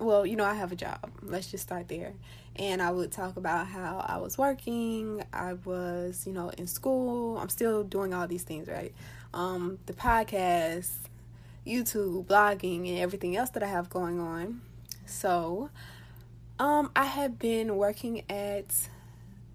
well, 0.00 0.26
you 0.26 0.34
know, 0.34 0.44
I 0.44 0.54
have 0.54 0.72
a 0.72 0.76
job. 0.76 1.12
Let's 1.22 1.48
just 1.48 1.62
start 1.62 1.86
there. 1.86 2.14
And 2.56 2.82
I 2.82 2.90
would 2.90 3.12
talk 3.12 3.36
about 3.36 3.68
how 3.68 4.04
I 4.04 4.16
was 4.16 4.36
working, 4.36 5.22
I 5.32 5.52
was, 5.52 6.26
you 6.26 6.32
know, 6.32 6.48
in 6.58 6.66
school, 6.66 7.38
I'm 7.38 7.48
still 7.48 7.84
doing 7.84 8.12
all 8.12 8.26
these 8.26 8.42
things, 8.42 8.66
right? 8.66 8.92
Um, 9.32 9.78
the 9.86 9.92
podcast, 9.92 10.90
YouTube, 11.66 12.26
blogging, 12.26 12.88
and 12.88 12.98
everything 12.98 13.36
else 13.36 13.50
that 13.50 13.62
I 13.62 13.68
have 13.68 13.90
going 13.90 14.18
on. 14.20 14.62
So, 15.06 15.70
um, 16.58 16.90
I 16.94 17.04
have 17.04 17.38
been 17.38 17.76
working 17.76 18.22
at 18.30 18.88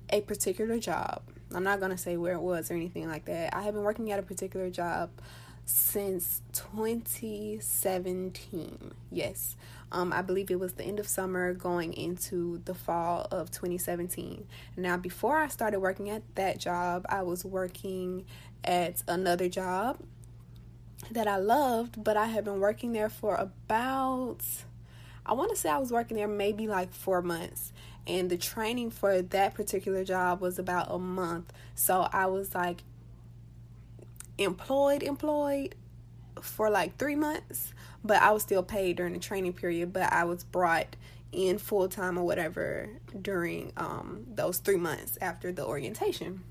a 0.10 0.22
particular 0.22 0.80
job. 0.80 1.22
I'm 1.54 1.64
not 1.64 1.80
going 1.80 1.92
to 1.92 1.98
say 1.98 2.18
where 2.18 2.34
it 2.34 2.42
was 2.42 2.72
or 2.72 2.74
anything 2.74 3.08
like 3.08 3.26
that. 3.26 3.56
I 3.56 3.62
have 3.64 3.74
been 3.74 3.84
working 3.84 4.12
at 4.12 4.20
a 4.20 4.24
particular 4.24 4.70
job 4.70 5.10
since 5.66 6.42
2017. 6.54 8.94
Yes. 9.12 9.56
Um, 9.92 10.14
I 10.14 10.22
believe 10.22 10.52
it 10.52 10.60
was 10.60 10.74
the 10.74 10.84
end 10.84 11.00
of 11.00 11.08
summer 11.08 11.54
going 11.54 11.94
into 11.94 12.62
the 12.66 12.74
fall 12.74 13.28
of 13.32 13.52
2017. 13.52 14.46
Now, 14.78 14.98
before 14.98 15.38
I 15.38 15.48
started 15.48 15.80
working 15.80 16.10
at 16.10 16.24
that 16.36 16.60
job, 16.60 17.06
I 17.08 17.22
was 17.22 17.46
working 17.46 18.26
at 18.66 19.04
another 19.08 19.48
job 19.48 20.00
that 21.12 21.28
I 21.28 21.38
loved, 21.38 22.04
but 22.04 22.18
I 22.18 22.26
had 22.28 22.44
been 22.46 22.60
working 22.60 22.94
there 22.94 23.10
for 23.10 23.36
about, 23.36 24.44
I 25.26 25.34
want 25.34 25.52
to 25.52 25.56
say 25.56 25.70
I 25.70 25.78
was 25.78 25.92
working 25.92 26.18
there 26.18 26.28
maybe 26.28 26.68
like 26.68 26.94
four 26.94 27.22
months. 27.22 27.72
And 28.08 28.30
the 28.30 28.38
training 28.38 28.92
for 28.92 29.22
that 29.22 29.54
particular 29.56 30.04
job 30.04 30.42
was 30.42 30.60
about 30.60 30.88
a 30.90 31.00
month. 31.00 31.52
So 31.74 32.08
I 32.12 32.28
was 32.28 32.54
like 32.54 32.84
employed, 34.38 35.02
employed 35.02 35.76
for 36.42 36.70
like 36.70 36.98
three 36.98 37.16
months, 37.16 37.74
but 38.04 38.22
I 38.22 38.32
was 38.32 38.44
still 38.44 38.62
paid 38.62 38.98
during 38.98 39.14
the 39.14 39.20
training 39.20 39.54
period. 39.54 39.92
But 39.92 40.14
I 40.14 40.24
was 40.26 40.44
brought 40.44 40.96
in 41.32 41.58
full 41.58 41.88
time 41.90 42.18
or 42.18 42.24
whatever 42.24 42.90
during 43.20 43.74
um, 43.76 44.26
those 44.28 44.60
three 44.60 44.78
months 44.78 45.18
after 45.20 45.52
the 45.52 45.66
orientation. 45.66 46.44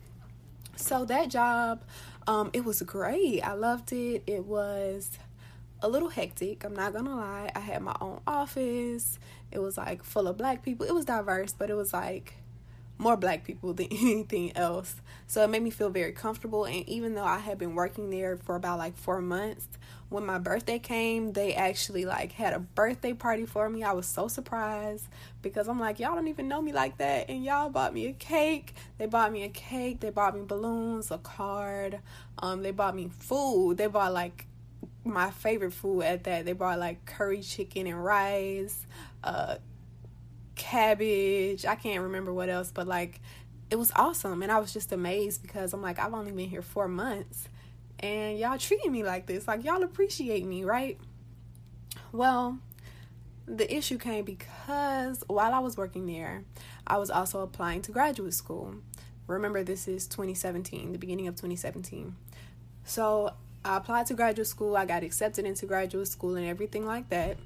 So 0.77 1.05
that 1.05 1.29
job, 1.29 1.83
um, 2.27 2.51
it 2.53 2.65
was 2.65 2.83
great. 2.83 3.41
I 3.43 3.53
loved 3.55 3.93
it. 3.93 4.23
It 4.27 4.45
was 4.45 5.11
a 5.81 5.89
little 5.89 6.09
hectic. 6.09 6.65
I'm 6.65 6.75
not 6.75 6.93
gonna 6.93 7.15
lie. 7.15 7.51
I 7.55 7.61
had 7.61 7.83
my 7.83 7.97
own 8.01 8.21
office. 8.27 9.19
It 9.51 9.61
was 9.61 9.77
like 9.77 10.03
full 10.03 10.27
of 10.27 10.37
black 10.37 10.63
people. 10.63 10.87
It 10.87 10.95
was 10.95 11.05
diverse, 11.05 11.53
but 11.53 11.71
it 11.71 11.75
was 11.75 11.93
like 11.93 12.35
more 12.99 13.17
black 13.17 13.45
people 13.45 13.73
than 13.75 13.87
anything 13.91 14.57
else. 14.57 14.97
So 15.27 15.43
it 15.43 15.51
made 15.51 15.63
me 15.63 15.71
feel 15.71 15.91
very 15.91 16.13
comfortable. 16.13 16.65
And 16.65 16.89
even 16.89 17.15
though 17.15 17.25
I 17.25 17.39
had 17.39 17.59
been 17.59 17.75
working 17.75 18.11
there 18.11 18.37
for 18.37 18.57
about 18.57 18.79
like 18.79 18.97
four 18.97 19.21
months, 19.21 19.69
when 20.15 20.25
my 20.25 20.39
birthday 20.39 20.79
came, 20.79 21.33
they 21.33 21.55
actually 21.55 22.05
like 22.05 22.31
had 22.33 22.53
a 22.53 22.61
birthday 22.61 23.13
party 23.13 23.45
for 23.45 23.69
me. 23.69 23.83
I 23.83 23.93
was 23.93 24.07
so 24.07 24.29
surprised 24.29 25.07
because 25.43 25.69
I'm 25.69 25.81
like, 25.81 25.99
y'all 25.99 26.15
don't 26.15 26.29
even 26.29 26.47
know 26.47 26.63
me 26.63 26.73
like 26.73 26.99
that. 26.99 27.29
And 27.29 27.45
y'all 27.45 27.69
bought 27.69 27.93
me 27.93 28.07
a 28.07 28.13
cake. 28.13 28.75
They 28.97 29.07
bought 29.07 29.33
me 29.33 29.43
a 29.43 29.49
cake. 29.49 29.99
They 29.99 30.11
bought 30.11 30.37
me 30.37 30.43
balloons, 30.47 31.11
a 31.11 31.19
card. 31.19 31.99
Um, 32.39 32.63
they 32.63 32.71
bought 32.71 32.95
me 32.95 33.11
food. 33.19 33.77
They 33.77 33.89
bought 33.89 34.13
like 34.13 34.47
my 35.05 35.33
favorite 35.33 35.73
food 35.73 36.03
at 36.03 36.23
that. 36.25 36.45
They 36.45 36.53
bought 36.53 36.79
like 36.79 37.05
curry 37.07 37.43
chicken 37.43 37.89
and 37.89 38.03
rice, 38.03 38.87
uh, 39.25 39.57
cabbage. 40.55 41.67
I 41.67 41.75
can't 41.75 42.05
remember 42.05 42.33
what 42.33 42.49
else, 42.49 42.71
but 42.73 42.87
like 42.87 43.21
it 43.69 43.77
was 43.77 43.91
awesome. 43.97 44.45
And 44.45 44.53
I 44.53 44.61
was 44.61 44.73
just 44.73 44.93
amazed 44.93 45.43
because 45.43 45.73
I'm 45.73 45.83
like, 45.83 45.99
I've 45.99 46.15
only 46.15 46.31
been 46.31 46.49
here 46.49 46.63
four 46.63 46.87
months 46.87 47.49
and 48.05 48.39
y'all 48.39 48.59
treating 48.59 48.93
me 48.93 49.03
like 49.03 49.25
this. 49.25 49.49
Like 49.49 49.65
y'all 49.65 49.83
appreciate 49.83 50.45
me, 50.45 50.63
right? 50.63 50.99
Well, 52.13 52.59
the 53.47 53.73
issue 53.75 53.97
came 53.97 54.27
because 54.27 55.25
while 55.27 55.55
I 55.55 55.61
was 55.61 55.79
working 55.79 56.07
there, 56.07 56.45
I 56.87 56.99
was 56.99 57.09
also 57.09 57.41
applying 57.41 57.81
to 57.83 57.93
graduate 57.93 58.35
school. 58.35 58.75
Remember, 59.27 59.65
this 59.65 59.89
is 59.89 60.07
2017, 60.07 60.93
the 60.93 60.99
beginning 60.99 61.29
of 61.29 61.35
2017. 61.37 62.15
So 62.85 63.33
I 63.65 63.79
applied 63.79 64.05
to 64.09 64.15
graduate 64.15 64.49
school, 64.49 64.77
I 64.77 64.85
got 64.85 65.03
accepted 65.03 65.47
into 65.47 65.65
graduate 65.65 66.09
school, 66.09 66.37
and 66.37 66.47
everything 66.47 66.85
like 66.85 67.09
that. 67.09 67.39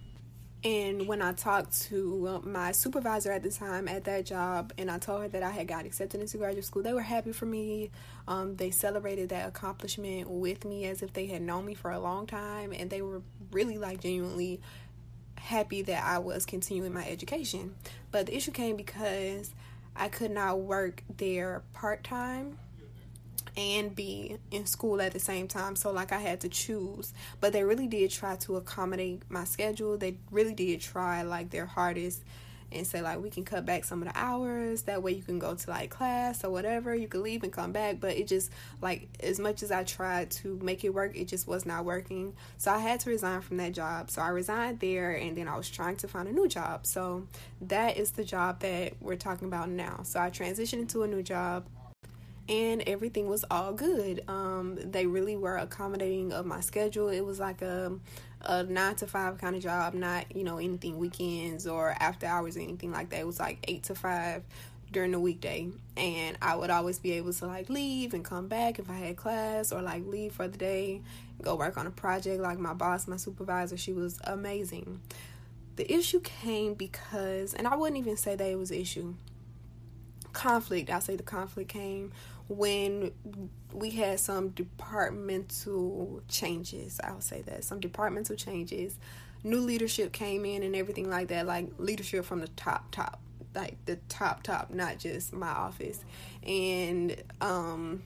And 0.64 1.06
when 1.06 1.22
I 1.22 1.32
talked 1.32 1.82
to 1.82 2.40
my 2.44 2.72
supervisor 2.72 3.30
at 3.30 3.44
the 3.44 3.50
time 3.50 3.86
at 3.86 4.04
that 4.04 4.26
job, 4.26 4.72
and 4.76 4.90
I 4.90 4.98
told 4.98 5.22
her 5.22 5.28
that 5.28 5.42
I 5.42 5.50
had 5.50 5.68
got 5.68 5.86
accepted 5.86 6.20
into 6.20 6.36
graduate 6.36 6.64
school, 6.64 6.82
they 6.82 6.92
were 6.92 7.00
happy 7.00 7.30
for 7.30 7.46
me. 7.46 7.90
Um, 8.26 8.56
they 8.56 8.70
celebrated 8.72 9.28
that 9.28 9.48
accomplishment 9.48 10.28
with 10.28 10.64
me 10.64 10.86
as 10.86 11.02
if 11.02 11.12
they 11.12 11.26
had 11.26 11.42
known 11.42 11.64
me 11.64 11.74
for 11.74 11.92
a 11.92 12.00
long 12.00 12.26
time, 12.26 12.72
and 12.72 12.90
they 12.90 13.02
were 13.02 13.22
really 13.52 13.78
like 13.78 14.00
genuinely 14.00 14.60
happy 15.36 15.82
that 15.82 16.02
I 16.02 16.18
was 16.18 16.44
continuing 16.44 16.92
my 16.92 17.08
education. 17.08 17.76
But 18.10 18.26
the 18.26 18.36
issue 18.36 18.50
came 18.50 18.76
because 18.76 19.54
I 19.94 20.08
could 20.08 20.32
not 20.32 20.58
work 20.58 21.04
there 21.16 21.62
part 21.72 22.02
time 22.02 22.58
and 23.58 23.94
be 23.94 24.38
in 24.52 24.66
school 24.66 25.02
at 25.02 25.12
the 25.12 25.18
same 25.18 25.48
time. 25.48 25.74
So, 25.74 25.90
like, 25.90 26.12
I 26.12 26.20
had 26.20 26.40
to 26.42 26.48
choose. 26.48 27.12
But 27.40 27.52
they 27.52 27.64
really 27.64 27.88
did 27.88 28.12
try 28.12 28.36
to 28.36 28.56
accommodate 28.56 29.22
my 29.28 29.42
schedule. 29.44 29.98
They 29.98 30.16
really 30.30 30.54
did 30.54 30.80
try, 30.80 31.22
like, 31.22 31.50
their 31.50 31.66
hardest 31.66 32.22
and 32.70 32.86
say, 32.86 33.02
like, 33.02 33.20
we 33.20 33.30
can 33.30 33.44
cut 33.44 33.66
back 33.66 33.84
some 33.84 34.00
of 34.00 34.06
the 34.06 34.16
hours. 34.16 34.82
That 34.82 35.02
way, 35.02 35.12
you 35.12 35.22
can 35.22 35.40
go 35.40 35.56
to, 35.56 35.70
like, 35.70 35.90
class 35.90 36.44
or 36.44 36.50
whatever. 36.50 36.94
You 36.94 37.08
can 37.08 37.24
leave 37.24 37.42
and 37.42 37.52
come 37.52 37.72
back. 37.72 37.98
But 37.98 38.16
it 38.16 38.28
just, 38.28 38.52
like, 38.80 39.08
as 39.20 39.40
much 39.40 39.64
as 39.64 39.72
I 39.72 39.82
tried 39.82 40.30
to 40.32 40.56
make 40.62 40.84
it 40.84 40.94
work, 40.94 41.16
it 41.16 41.26
just 41.26 41.48
was 41.48 41.66
not 41.66 41.84
working. 41.84 42.34
So, 42.58 42.70
I 42.70 42.78
had 42.78 43.00
to 43.00 43.10
resign 43.10 43.40
from 43.40 43.56
that 43.56 43.72
job. 43.72 44.08
So, 44.08 44.22
I 44.22 44.28
resigned 44.28 44.78
there 44.78 45.14
and 45.14 45.36
then 45.36 45.48
I 45.48 45.56
was 45.56 45.68
trying 45.68 45.96
to 45.96 46.06
find 46.06 46.28
a 46.28 46.32
new 46.32 46.46
job. 46.46 46.86
So, 46.86 47.26
that 47.62 47.96
is 47.96 48.12
the 48.12 48.22
job 48.22 48.60
that 48.60 48.92
we're 49.00 49.16
talking 49.16 49.48
about 49.48 49.68
now. 49.68 50.02
So, 50.04 50.20
I 50.20 50.30
transitioned 50.30 50.80
into 50.80 51.02
a 51.02 51.08
new 51.08 51.24
job 51.24 51.64
and 52.48 52.82
everything 52.86 53.28
was 53.28 53.44
all 53.50 53.72
good. 53.72 54.24
Um, 54.28 54.78
they 54.82 55.06
really 55.06 55.36
were 55.36 55.56
accommodating 55.56 56.32
of 56.32 56.46
my 56.46 56.60
schedule. 56.60 57.08
It 57.08 57.20
was 57.20 57.38
like 57.38 57.62
a 57.62 57.92
a 58.40 58.62
nine 58.62 58.94
to 58.96 59.06
five 59.06 59.38
kind 59.38 59.56
of 59.56 59.62
job, 59.62 59.94
not 59.94 60.34
you 60.34 60.44
know 60.44 60.58
anything 60.58 60.98
weekends 60.98 61.66
or 61.66 61.94
after 61.98 62.26
hours 62.26 62.56
or 62.56 62.60
anything 62.60 62.92
like 62.92 63.10
that. 63.10 63.20
It 63.20 63.26
was 63.26 63.38
like 63.38 63.58
eight 63.68 63.84
to 63.84 63.94
five 63.94 64.42
during 64.90 65.10
the 65.10 65.20
weekday, 65.20 65.68
and 65.96 66.38
I 66.40 66.56
would 66.56 66.70
always 66.70 66.98
be 66.98 67.12
able 67.12 67.32
to 67.34 67.46
like 67.46 67.68
leave 67.68 68.14
and 68.14 68.24
come 68.24 68.48
back 68.48 68.78
if 68.78 68.88
I 68.88 68.94
had 68.94 69.16
class 69.16 69.70
or 69.72 69.82
like 69.82 70.06
leave 70.06 70.32
for 70.32 70.48
the 70.48 70.56
day, 70.56 71.02
go 71.42 71.56
work 71.56 71.76
on 71.76 71.86
a 71.86 71.90
project. 71.90 72.40
Like 72.40 72.58
my 72.58 72.72
boss, 72.72 73.06
my 73.06 73.16
supervisor, 73.16 73.76
she 73.76 73.92
was 73.92 74.18
amazing. 74.24 75.00
The 75.76 75.92
issue 75.92 76.20
came 76.20 76.74
because, 76.74 77.54
and 77.54 77.68
I 77.68 77.76
wouldn't 77.76 77.98
even 77.98 78.16
say 78.16 78.34
that 78.34 78.48
it 78.48 78.58
was 78.58 78.70
an 78.70 78.78
issue 78.78 79.14
conflict. 80.32 80.88
I'll 80.90 81.00
say 81.00 81.16
the 81.16 81.22
conflict 81.22 81.68
came 81.68 82.12
when 82.48 83.12
we 83.72 83.90
had 83.90 84.18
some 84.20 84.48
departmental 84.50 86.22
changes. 86.28 87.00
I'll 87.04 87.20
say 87.20 87.42
that 87.42 87.64
some 87.64 87.80
departmental 87.80 88.36
changes. 88.36 88.96
New 89.44 89.60
leadership 89.60 90.12
came 90.12 90.44
in 90.44 90.62
and 90.62 90.74
everything 90.74 91.08
like 91.08 91.28
that, 91.28 91.46
like 91.46 91.70
leadership 91.78 92.24
from 92.24 92.40
the 92.40 92.48
top, 92.48 92.90
top, 92.90 93.20
like 93.54 93.76
the 93.84 93.96
top, 94.08 94.42
top, 94.42 94.70
not 94.70 94.98
just 94.98 95.32
my 95.32 95.48
office. 95.48 96.02
And 96.42 97.16
um, 97.40 98.02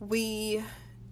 we 0.00 0.62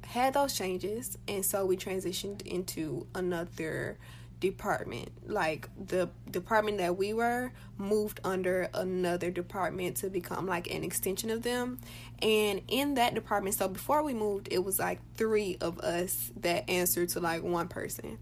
had 0.03 0.35
those 0.35 0.55
changes, 0.55 1.19
and 1.27 1.45
so 1.45 1.67
we 1.67 1.77
transitioned 1.77 2.43
into 2.47 3.07
another 3.15 3.99
department. 4.41 5.11
Like 5.27 5.69
the 5.87 6.09
department 6.31 6.79
that 6.79 6.97
we 6.97 7.13
were 7.13 7.53
moved 7.79 8.21
under 8.25 8.69
another 8.75 9.31
department 9.31 9.97
to 9.99 10.11
become 10.11 10.47
like 10.47 10.73
an 10.73 10.85
extension 10.85 11.31
of 11.31 11.43
them. 11.43 11.79
And 12.23 12.63
in 12.69 12.95
that 12.95 13.15
department, 13.15 13.57
so 13.57 13.69
before 13.69 14.03
we 14.03 14.15
moved, 14.15 14.49
it 14.51 14.65
was 14.65 14.79
like 14.79 15.01
three 15.17 15.57
of 15.61 15.79
us 15.81 16.31
that 16.41 16.69
answered 16.69 17.11
to 17.11 17.21
like 17.21 17.43
one 17.43 17.69
person. 17.69 18.19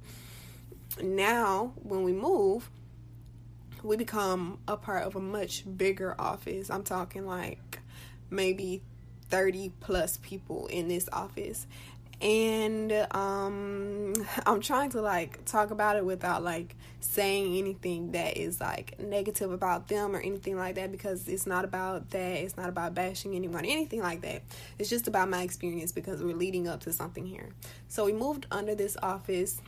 Now, 1.02 1.72
when 1.82 2.04
we 2.04 2.12
move, 2.12 2.70
we 3.82 3.96
become 3.96 4.58
a 4.66 4.76
part 4.76 5.04
of 5.04 5.16
a 5.16 5.20
much 5.20 5.64
bigger 5.76 6.14
office. 6.18 6.70
I'm 6.70 6.84
talking 6.84 7.26
like 7.26 7.80
maybe 8.30 8.82
30 9.28 9.72
plus 9.80 10.18
people 10.18 10.66
in 10.68 10.88
this 10.88 11.08
office 11.12 11.66
and 12.20 12.92
um 13.10 14.14
i'm 14.46 14.60
trying 14.60 14.90
to 14.90 15.00
like 15.00 15.44
talk 15.44 15.70
about 15.70 15.96
it 15.96 16.04
without 16.04 16.42
like 16.42 16.76
saying 17.04 17.56
anything 17.58 18.12
that 18.12 18.36
is 18.36 18.60
like 18.60 18.98
negative 18.98 19.52
about 19.52 19.88
them 19.88 20.16
or 20.16 20.20
anything 20.20 20.56
like 20.56 20.76
that 20.76 20.90
because 20.90 21.28
it's 21.28 21.46
not 21.46 21.64
about 21.64 22.10
that. 22.10 22.38
It's 22.38 22.56
not 22.56 22.68
about 22.68 22.94
bashing 22.94 23.34
anyone 23.34 23.64
anything 23.64 24.00
like 24.00 24.22
that. 24.22 24.42
It's 24.78 24.88
just 24.88 25.06
about 25.06 25.28
my 25.28 25.42
experience 25.42 25.92
because 25.92 26.22
we're 26.22 26.34
leading 26.34 26.66
up 26.66 26.80
to 26.80 26.92
something 26.92 27.26
here. 27.26 27.50
So 27.88 28.06
we 28.06 28.12
moved 28.14 28.46
under 28.50 28.74
this 28.74 28.96
office. 29.02 29.60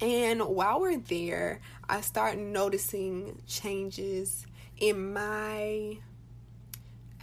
And 0.00 0.40
while 0.40 0.80
we're 0.80 0.98
there 0.98 1.60
i 1.88 2.00
start 2.00 2.38
noticing 2.38 3.42
changes 3.46 4.46
in 4.78 5.12
my 5.12 5.98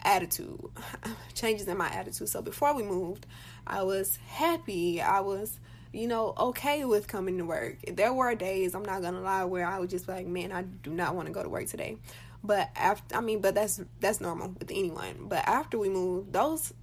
attitude. 0.03 0.59
Changes 1.33 1.67
in 1.67 1.77
my 1.77 1.89
attitude. 1.89 2.29
So 2.29 2.41
before 2.41 2.75
we 2.75 2.83
moved 2.83 3.25
I 3.69 3.83
was 3.83 4.17
happy. 4.27 5.01
I 5.01 5.19
was, 5.19 5.59
you 5.91 6.07
know, 6.07 6.33
okay 6.37 6.85
with 6.85 7.07
coming 7.07 7.37
to 7.37 7.45
work. 7.45 7.77
There 7.87 8.13
were 8.13 8.35
days, 8.35 8.75
I'm 8.75 8.85
not 8.85 9.01
gonna 9.01 9.21
lie, 9.21 9.45
where 9.45 9.65
I 9.67 9.79
would 9.79 9.89
just 9.89 10.07
like, 10.07 10.27
man, 10.27 10.51
I 10.51 10.63
do 10.63 10.91
not 10.91 11.15
want 11.15 11.27
to 11.27 11.33
go 11.33 11.43
to 11.43 11.49
work 11.49 11.67
today. 11.67 11.97
But 12.43 12.69
after, 12.75 13.15
I 13.15 13.21
mean, 13.21 13.41
but 13.41 13.55
that's 13.55 13.81
that's 13.99 14.21
normal 14.21 14.49
with 14.59 14.71
anyone. 14.71 15.27
But 15.27 15.47
after 15.47 15.77
we 15.77 15.89
moved, 15.89 16.33
those 16.33 16.73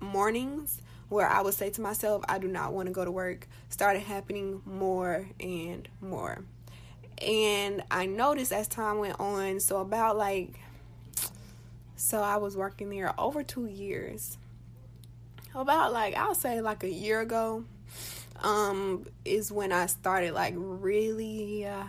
mornings 0.00 0.82
where 1.08 1.28
I 1.28 1.42
would 1.42 1.54
say 1.54 1.70
to 1.70 1.80
myself, 1.80 2.24
I 2.28 2.38
do 2.38 2.48
not 2.48 2.72
want 2.72 2.86
to 2.86 2.92
go 2.92 3.04
to 3.04 3.10
work, 3.10 3.46
started 3.68 4.00
happening 4.00 4.62
more 4.64 5.28
and 5.38 5.86
more. 6.00 6.42
And 7.20 7.84
I 7.90 8.06
noticed 8.06 8.52
as 8.52 8.66
time 8.66 8.98
went 8.98 9.20
on, 9.20 9.60
so 9.60 9.80
about 9.80 10.16
like, 10.16 10.58
so 11.94 12.20
I 12.20 12.38
was 12.38 12.56
working 12.56 12.88
there 12.88 13.14
over 13.20 13.42
two 13.42 13.66
years 13.66 14.38
about 15.60 15.92
like 15.92 16.16
I'll 16.16 16.34
say 16.34 16.60
like 16.60 16.82
a 16.82 16.90
year 16.90 17.20
ago 17.20 17.64
um 18.42 19.06
is 19.24 19.52
when 19.52 19.72
I 19.72 19.86
started 19.86 20.34
like 20.34 20.54
really 20.56 21.66
uh, 21.66 21.84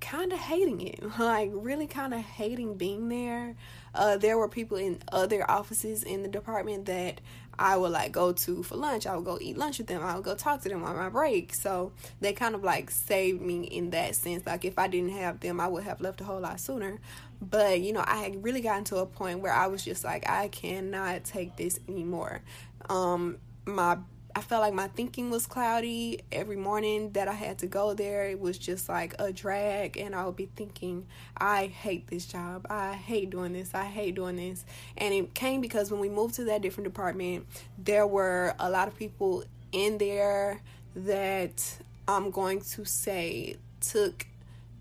kind 0.00 0.32
of 0.32 0.38
hating 0.38 0.80
it 0.80 1.02
like 1.18 1.50
really 1.52 1.86
kind 1.86 2.14
of 2.14 2.20
hating 2.20 2.76
being 2.76 3.08
there 3.08 3.56
uh 3.94 4.16
there 4.16 4.38
were 4.38 4.48
people 4.48 4.78
in 4.78 5.00
other 5.10 5.48
offices 5.50 6.02
in 6.02 6.22
the 6.22 6.28
department 6.28 6.86
that 6.86 7.20
I 7.58 7.76
would 7.76 7.90
like 7.90 8.12
go 8.12 8.32
to 8.32 8.62
for 8.62 8.76
lunch. 8.76 9.06
I 9.06 9.16
would 9.16 9.24
go 9.24 9.38
eat 9.40 9.58
lunch 9.58 9.78
with 9.78 9.88
them. 9.88 10.02
I 10.02 10.14
would 10.14 10.24
go 10.24 10.34
talk 10.34 10.62
to 10.62 10.68
them 10.68 10.84
on 10.84 10.96
my 10.96 11.08
break. 11.08 11.54
So 11.54 11.92
they 12.20 12.32
kind 12.32 12.54
of 12.54 12.62
like 12.62 12.90
saved 12.90 13.42
me 13.42 13.64
in 13.64 13.90
that 13.90 14.14
sense. 14.14 14.46
Like 14.46 14.64
if 14.64 14.78
I 14.78 14.86
didn't 14.86 15.10
have 15.10 15.40
them, 15.40 15.60
I 15.60 15.66
would 15.66 15.82
have 15.82 16.00
left 16.00 16.20
a 16.20 16.24
whole 16.24 16.40
lot 16.40 16.60
sooner. 16.60 16.98
But 17.40 17.80
you 17.80 17.92
know, 17.92 18.04
I 18.06 18.18
had 18.18 18.42
really 18.42 18.60
gotten 18.60 18.84
to 18.84 18.96
a 18.98 19.06
point 19.06 19.40
where 19.40 19.52
I 19.52 19.66
was 19.66 19.84
just 19.84 20.04
like, 20.04 20.28
I 20.28 20.48
cannot 20.48 21.24
take 21.24 21.56
this 21.56 21.78
anymore. 21.88 22.42
Um, 22.88 23.38
my 23.66 23.98
I 24.38 24.40
felt 24.40 24.62
like 24.62 24.72
my 24.72 24.86
thinking 24.86 25.30
was 25.30 25.48
cloudy 25.48 26.20
every 26.30 26.54
morning 26.54 27.10
that 27.14 27.26
I 27.26 27.32
had 27.32 27.58
to 27.58 27.66
go 27.66 27.92
there. 27.92 28.28
It 28.28 28.38
was 28.38 28.56
just 28.56 28.88
like 28.88 29.16
a 29.18 29.32
drag, 29.32 29.96
and 29.96 30.14
I 30.14 30.24
would 30.26 30.36
be 30.36 30.48
thinking, 30.54 31.08
I 31.36 31.66
hate 31.66 32.06
this 32.06 32.24
job. 32.24 32.64
I 32.70 32.92
hate 32.92 33.30
doing 33.30 33.52
this. 33.52 33.74
I 33.74 33.86
hate 33.86 34.14
doing 34.14 34.36
this. 34.36 34.64
And 34.96 35.12
it 35.12 35.34
came 35.34 35.60
because 35.60 35.90
when 35.90 36.00
we 36.00 36.08
moved 36.08 36.36
to 36.36 36.44
that 36.44 36.62
different 36.62 36.84
department, 36.84 37.46
there 37.78 38.06
were 38.06 38.54
a 38.60 38.70
lot 38.70 38.86
of 38.86 38.96
people 38.96 39.42
in 39.72 39.98
there 39.98 40.62
that 40.94 41.78
I'm 42.06 42.30
going 42.30 42.60
to 42.60 42.84
say 42.84 43.56
took 43.80 44.24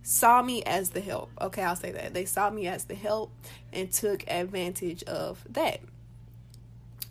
saw 0.08 0.42
me 0.42 0.64
as 0.64 0.92
the 0.92 1.02
help. 1.02 1.30
Okay, 1.42 1.62
I'll 1.62 1.76
say 1.76 1.92
that. 1.92 2.14
They 2.14 2.24
saw 2.24 2.50
me 2.50 2.66
as 2.66 2.86
the 2.86 2.96
help 2.96 3.30
and 3.74 3.92
took 3.92 4.24
advantage 4.32 5.04
of 5.04 5.44
that. 5.50 5.82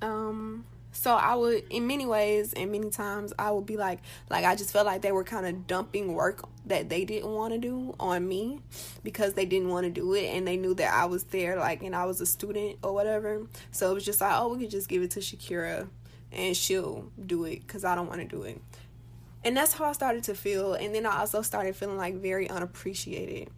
Um 0.00 0.64
so 0.92 1.12
I 1.12 1.34
would 1.34 1.64
in 1.68 1.86
many 1.86 2.06
ways 2.06 2.54
and 2.54 2.72
many 2.72 2.88
times 2.88 3.34
I 3.38 3.50
would 3.50 3.66
be 3.66 3.76
like 3.76 3.98
like 4.30 4.46
I 4.46 4.56
just 4.56 4.72
felt 4.72 4.86
like 4.86 5.02
they 5.02 5.12
were 5.12 5.24
kind 5.24 5.44
of 5.44 5.66
dumping 5.66 6.14
work 6.14 6.48
that 6.64 6.88
they 6.88 7.04
didn't 7.04 7.28
want 7.28 7.52
to 7.52 7.58
do 7.58 7.94
on 8.00 8.26
me 8.26 8.60
because 9.04 9.34
they 9.34 9.44
didn't 9.44 9.68
want 9.68 9.84
to 9.84 9.90
do 9.90 10.14
it 10.14 10.28
and 10.28 10.48
they 10.48 10.56
knew 10.56 10.72
that 10.76 10.94
I 10.94 11.04
was 11.04 11.24
there 11.24 11.58
like 11.58 11.82
and 11.82 11.94
I 11.94 12.06
was 12.06 12.22
a 12.22 12.26
student 12.26 12.78
or 12.82 12.94
whatever. 12.94 13.46
So 13.72 13.90
it 13.90 13.94
was 13.94 14.06
just 14.06 14.22
like, 14.22 14.32
"Oh, 14.34 14.54
we 14.54 14.62
could 14.62 14.70
just 14.70 14.88
give 14.88 15.02
it 15.02 15.10
to 15.12 15.20
Shakira 15.20 15.86
and 16.32 16.56
she'll 16.56 17.12
do 17.26 17.44
it 17.44 17.68
cuz 17.68 17.84
I 17.84 17.94
don't 17.94 18.08
want 18.08 18.22
to 18.22 18.26
do 18.26 18.44
it." 18.44 18.58
And 19.46 19.56
that's 19.56 19.74
how 19.74 19.84
I 19.84 19.92
started 19.92 20.24
to 20.24 20.34
feel. 20.34 20.74
And 20.74 20.92
then 20.92 21.06
I 21.06 21.20
also 21.20 21.40
started 21.40 21.76
feeling 21.76 21.96
like 21.96 22.16
very 22.16 22.50
unappreciated. 22.50 23.48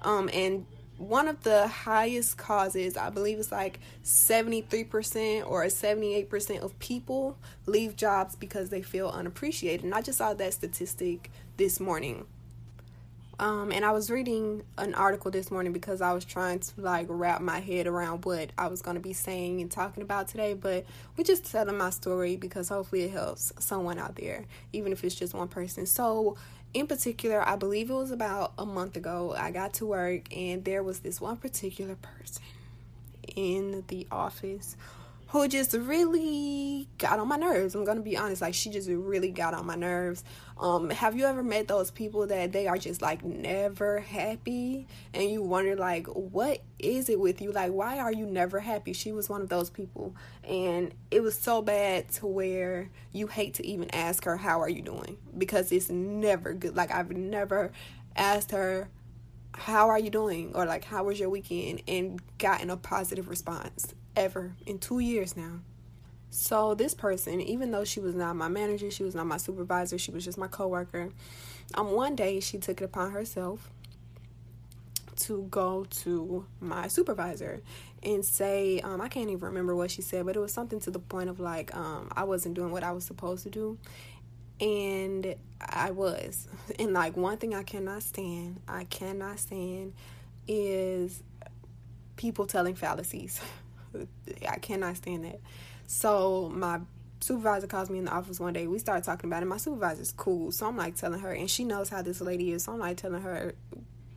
Um, 0.00 0.30
and 0.32 0.64
one 0.96 1.28
of 1.28 1.42
the 1.42 1.68
highest 1.68 2.38
causes, 2.38 2.96
I 2.96 3.10
believe 3.10 3.38
it's 3.38 3.52
like 3.52 3.78
73% 4.04 5.46
or 5.46 5.66
78% 5.66 6.60
of 6.60 6.78
people 6.78 7.36
leave 7.66 7.94
jobs 7.94 8.36
because 8.36 8.70
they 8.70 8.80
feel 8.80 9.08
unappreciated. 9.08 9.84
And 9.84 9.94
I 9.94 10.00
just 10.00 10.16
saw 10.16 10.32
that 10.32 10.54
statistic 10.54 11.30
this 11.58 11.78
morning. 11.78 12.24
Um, 13.38 13.72
and 13.72 13.84
I 13.84 13.90
was 13.90 14.10
reading 14.10 14.62
an 14.78 14.94
article 14.94 15.30
this 15.30 15.50
morning 15.50 15.72
because 15.72 16.00
I 16.00 16.12
was 16.12 16.24
trying 16.24 16.60
to 16.60 16.80
like 16.80 17.06
wrap 17.08 17.40
my 17.40 17.58
head 17.58 17.86
around 17.86 18.24
what 18.24 18.50
I 18.56 18.68
was 18.68 18.80
going 18.80 18.94
to 18.94 19.00
be 19.02 19.12
saying 19.12 19.60
and 19.60 19.70
talking 19.70 20.02
about 20.02 20.28
today. 20.28 20.54
But 20.54 20.84
we 21.16 21.24
just 21.24 21.50
telling 21.50 21.76
my 21.76 21.90
story 21.90 22.36
because 22.36 22.68
hopefully 22.68 23.02
it 23.02 23.10
helps 23.10 23.52
someone 23.58 23.98
out 23.98 24.14
there, 24.16 24.44
even 24.72 24.92
if 24.92 25.02
it's 25.02 25.16
just 25.16 25.34
one 25.34 25.48
person. 25.48 25.86
So, 25.86 26.36
in 26.72 26.86
particular, 26.86 27.46
I 27.46 27.56
believe 27.56 27.90
it 27.90 27.94
was 27.94 28.10
about 28.10 28.52
a 28.58 28.66
month 28.66 28.96
ago, 28.96 29.34
I 29.36 29.50
got 29.50 29.74
to 29.74 29.86
work 29.86 30.34
and 30.36 30.64
there 30.64 30.82
was 30.82 31.00
this 31.00 31.20
one 31.20 31.36
particular 31.36 31.96
person 31.96 32.42
in 33.36 33.84
the 33.88 34.06
office 34.10 34.76
who 35.34 35.48
just 35.48 35.72
really 35.72 36.88
got 36.96 37.18
on 37.18 37.26
my 37.26 37.34
nerves. 37.34 37.74
I'm 37.74 37.84
gonna 37.84 38.02
be 38.02 38.16
honest, 38.16 38.40
like 38.40 38.54
she 38.54 38.70
just 38.70 38.88
really 38.88 39.32
got 39.32 39.52
on 39.52 39.66
my 39.66 39.74
nerves. 39.74 40.22
Um, 40.56 40.90
have 40.90 41.16
you 41.16 41.26
ever 41.26 41.42
met 41.42 41.66
those 41.66 41.90
people 41.90 42.28
that 42.28 42.52
they 42.52 42.68
are 42.68 42.78
just 42.78 43.02
like 43.02 43.24
never 43.24 43.98
happy 43.98 44.86
and 45.12 45.28
you 45.28 45.42
wonder 45.42 45.74
like 45.74 46.06
what 46.06 46.62
is 46.78 47.08
it 47.08 47.18
with 47.18 47.42
you? 47.42 47.50
Like 47.50 47.72
why 47.72 47.98
are 47.98 48.12
you 48.12 48.26
never 48.26 48.60
happy? 48.60 48.92
She 48.92 49.10
was 49.10 49.28
one 49.28 49.42
of 49.42 49.48
those 49.48 49.70
people 49.70 50.14
and 50.44 50.94
it 51.10 51.20
was 51.20 51.36
so 51.36 51.60
bad 51.62 52.12
to 52.12 52.28
where 52.28 52.88
you 53.10 53.26
hate 53.26 53.54
to 53.54 53.66
even 53.66 53.90
ask 53.92 54.22
her 54.26 54.36
how 54.36 54.60
are 54.60 54.68
you 54.68 54.82
doing 54.82 55.16
because 55.36 55.72
it's 55.72 55.90
never 55.90 56.52
good. 56.52 56.76
Like 56.76 56.92
I've 56.92 57.10
never 57.10 57.72
asked 58.14 58.52
her 58.52 58.88
how 59.52 59.88
are 59.88 59.98
you 59.98 60.10
doing 60.10 60.52
or 60.54 60.64
like 60.64 60.84
how 60.84 61.02
was 61.02 61.18
your 61.18 61.28
weekend 61.28 61.82
and 61.88 62.22
gotten 62.38 62.70
a 62.70 62.76
positive 62.76 63.28
response 63.28 63.94
ever 64.16 64.54
in 64.66 64.78
two 64.78 64.98
years 64.98 65.36
now. 65.36 65.60
So 66.30 66.74
this 66.74 66.94
person, 66.94 67.40
even 67.40 67.70
though 67.70 67.84
she 67.84 68.00
was 68.00 68.14
not 68.14 68.34
my 68.34 68.48
manager, 68.48 68.90
she 68.90 69.04
was 69.04 69.14
not 69.14 69.26
my 69.26 69.36
supervisor, 69.36 69.98
she 69.98 70.10
was 70.10 70.24
just 70.24 70.36
my 70.36 70.48
coworker. 70.48 71.10
Um, 71.74 71.92
one 71.92 72.16
day 72.16 72.40
she 72.40 72.58
took 72.58 72.80
it 72.80 72.84
upon 72.84 73.12
herself 73.12 73.70
to 75.16 75.46
go 75.50 75.84
to 75.88 76.44
my 76.60 76.88
supervisor 76.88 77.62
and 78.02 78.24
say, 78.24 78.80
um, 78.80 79.00
I 79.00 79.08
can't 79.08 79.30
even 79.30 79.44
remember 79.44 79.76
what 79.76 79.90
she 79.90 80.02
said, 80.02 80.26
but 80.26 80.36
it 80.36 80.40
was 80.40 80.52
something 80.52 80.80
to 80.80 80.90
the 80.90 80.98
point 80.98 81.30
of 81.30 81.40
like, 81.40 81.74
um, 81.76 82.10
I 82.16 82.24
wasn't 82.24 82.54
doing 82.54 82.72
what 82.72 82.82
I 82.82 82.92
was 82.92 83.04
supposed 83.04 83.44
to 83.44 83.50
do. 83.50 83.78
And 84.60 85.36
I 85.60 85.90
was. 85.92 86.48
And 86.78 86.92
like 86.92 87.16
one 87.16 87.38
thing 87.38 87.54
I 87.54 87.62
cannot 87.62 88.02
stand, 88.02 88.60
I 88.66 88.84
cannot 88.84 89.38
stand 89.38 89.92
is 90.48 91.22
people 92.16 92.46
telling 92.46 92.74
fallacies. 92.74 93.40
I 94.48 94.56
cannot 94.56 94.96
stand 94.96 95.24
that. 95.24 95.40
So 95.86 96.50
my 96.54 96.80
supervisor 97.20 97.66
calls 97.66 97.90
me 97.90 97.98
in 97.98 98.04
the 98.06 98.12
office 98.12 98.40
one 98.40 98.52
day. 98.52 98.66
We 98.66 98.78
start 98.78 99.04
talking 99.04 99.30
about 99.30 99.42
it. 99.42 99.46
My 99.46 99.56
supervisor's 99.56 100.12
cool, 100.12 100.52
so 100.52 100.66
I'm 100.66 100.76
like 100.76 100.96
telling 100.96 101.20
her, 101.20 101.32
and 101.32 101.50
she 101.50 101.64
knows 101.64 101.88
how 101.88 102.02
this 102.02 102.20
lady 102.20 102.52
is. 102.52 102.64
So 102.64 102.72
I'm 102.72 102.78
like 102.78 102.96
telling 102.96 103.22
her, 103.22 103.54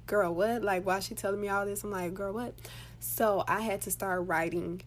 "Girl, 0.06 0.34
what? 0.34 0.64
Like, 0.64 0.86
why 0.86 1.00
she 1.00 1.16
telling 1.16 1.42
me 1.42 1.50
all 1.50 1.66
this?" 1.66 1.84
I'm 1.84 1.92
like, 1.92 2.14
"Girl, 2.14 2.34
what?" 2.34 2.54
So 3.00 3.44
I 3.48 3.62
had 3.62 3.82
to 3.82 3.92
start 3.92 4.28
writing 4.28 4.82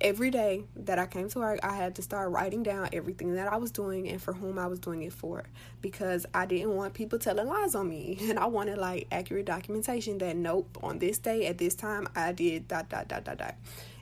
every 0.00 0.30
day 0.30 0.64
that 0.76 0.98
I 0.98 1.06
came 1.06 1.28
to 1.28 1.38
work, 1.38 1.60
I 1.62 1.74
had 1.74 1.94
to 1.96 2.02
start 2.02 2.30
writing 2.30 2.62
down 2.62 2.88
everything 2.92 3.34
that 3.34 3.52
I 3.52 3.56
was 3.56 3.70
doing 3.70 4.08
and 4.08 4.20
for 4.20 4.32
whom 4.32 4.58
I 4.58 4.66
was 4.66 4.78
doing 4.78 5.02
it 5.02 5.12
for 5.12 5.44
because 5.80 6.26
I 6.32 6.46
didn't 6.46 6.74
want 6.74 6.94
people 6.94 7.18
telling 7.18 7.46
lies 7.46 7.74
on 7.74 7.88
me. 7.88 8.18
And 8.30 8.38
I 8.38 8.46
wanted 8.46 8.78
like 8.78 9.08
accurate 9.10 9.46
documentation 9.46 10.18
that 10.18 10.36
nope, 10.36 10.78
on 10.82 10.98
this 11.00 11.18
day 11.18 11.46
at 11.46 11.58
this 11.58 11.74
time 11.74 12.08
I 12.14 12.32
did 12.32 12.68
dot 12.68 12.88
dot 12.88 13.08
dot 13.08 13.24
dot 13.24 13.38
dot. 13.38 13.56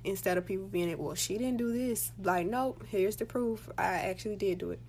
Instead 0.09 0.39
of 0.39 0.47
people 0.47 0.67
being 0.67 0.89
like, 0.89 0.99
well, 0.99 1.15
she 1.15 1.39
didn't 1.39 1.59
do 1.59 1.73
this. 1.73 2.13
Like, 2.23 2.47
nope, 2.47 2.85
here's 2.89 3.17
the 3.17 3.25
proof. 3.25 3.69
I 3.77 3.85
actually 3.85 4.37
did 4.37 4.59
do 4.59 4.71
it. 4.71 4.81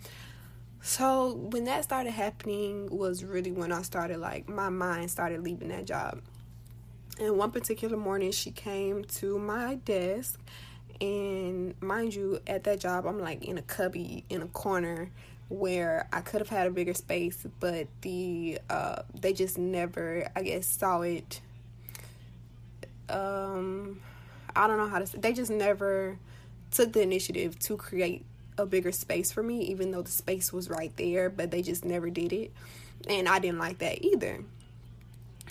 So 0.82 1.34
when 1.34 1.66
that 1.66 1.84
started 1.84 2.12
happening 2.12 2.90
was 2.90 3.24
really 3.24 3.52
when 3.52 3.72
I 3.72 3.82
started 3.82 4.18
like 4.18 4.48
my 4.48 4.70
mind 4.70 5.12
started 5.12 5.44
leaving 5.44 5.68
that 5.70 5.86
job. 5.86 6.22
And 7.20 7.38
one 7.38 7.52
particular 7.52 7.98
morning 7.98 8.32
she 8.32 8.52
came 8.52 9.04
to 9.04 9.38
my 9.38 9.76
desk 9.76 10.40
and 11.02 11.82
mind 11.82 12.14
you, 12.14 12.40
at 12.46 12.66
that 12.66 12.80
job, 12.80 13.06
I'm 13.06 13.20
like 13.20 13.46
in 13.46 13.58
a 13.58 13.62
cubby 13.62 14.26
in 14.30 14.42
a 14.42 14.48
corner 14.48 15.12
where 15.48 16.08
I 16.12 16.22
could 16.22 16.42
have 16.42 16.50
had 16.50 16.68
a 16.68 16.72
bigger 16.72 16.94
space, 16.94 17.46
but 17.60 17.88
the 18.02 18.60
uh, 18.70 19.04
they 19.20 19.34
just 19.34 19.58
never, 19.58 20.30
I 20.36 20.44
guess, 20.44 20.68
saw 20.68 21.02
it. 21.02 21.42
Um, 23.08 24.02
I 24.60 24.68
don't 24.68 24.78
know 24.78 24.90
how 24.90 25.00
to. 25.00 25.18
They 25.18 25.32
just 25.32 25.50
never 25.50 26.20
took 26.72 26.92
the 26.92 27.02
initiative 27.02 27.58
to 27.60 27.78
create 27.78 28.26
a 28.58 28.66
bigger 28.66 28.92
space 28.92 29.32
for 29.32 29.42
me, 29.42 29.62
even 29.62 29.92
though 29.92 30.02
the 30.02 30.12
space 30.12 30.52
was 30.52 30.70
right 30.70 30.92
there, 30.98 31.30
but 31.30 31.50
they 31.50 31.62
just 31.62 31.86
never 31.86 32.10
did 32.10 32.34
it, 32.34 32.52
and 33.08 33.30
I 33.30 33.40
didn't 33.40 33.60
like 33.60 33.78
that 33.78 34.04
either. 34.04 34.44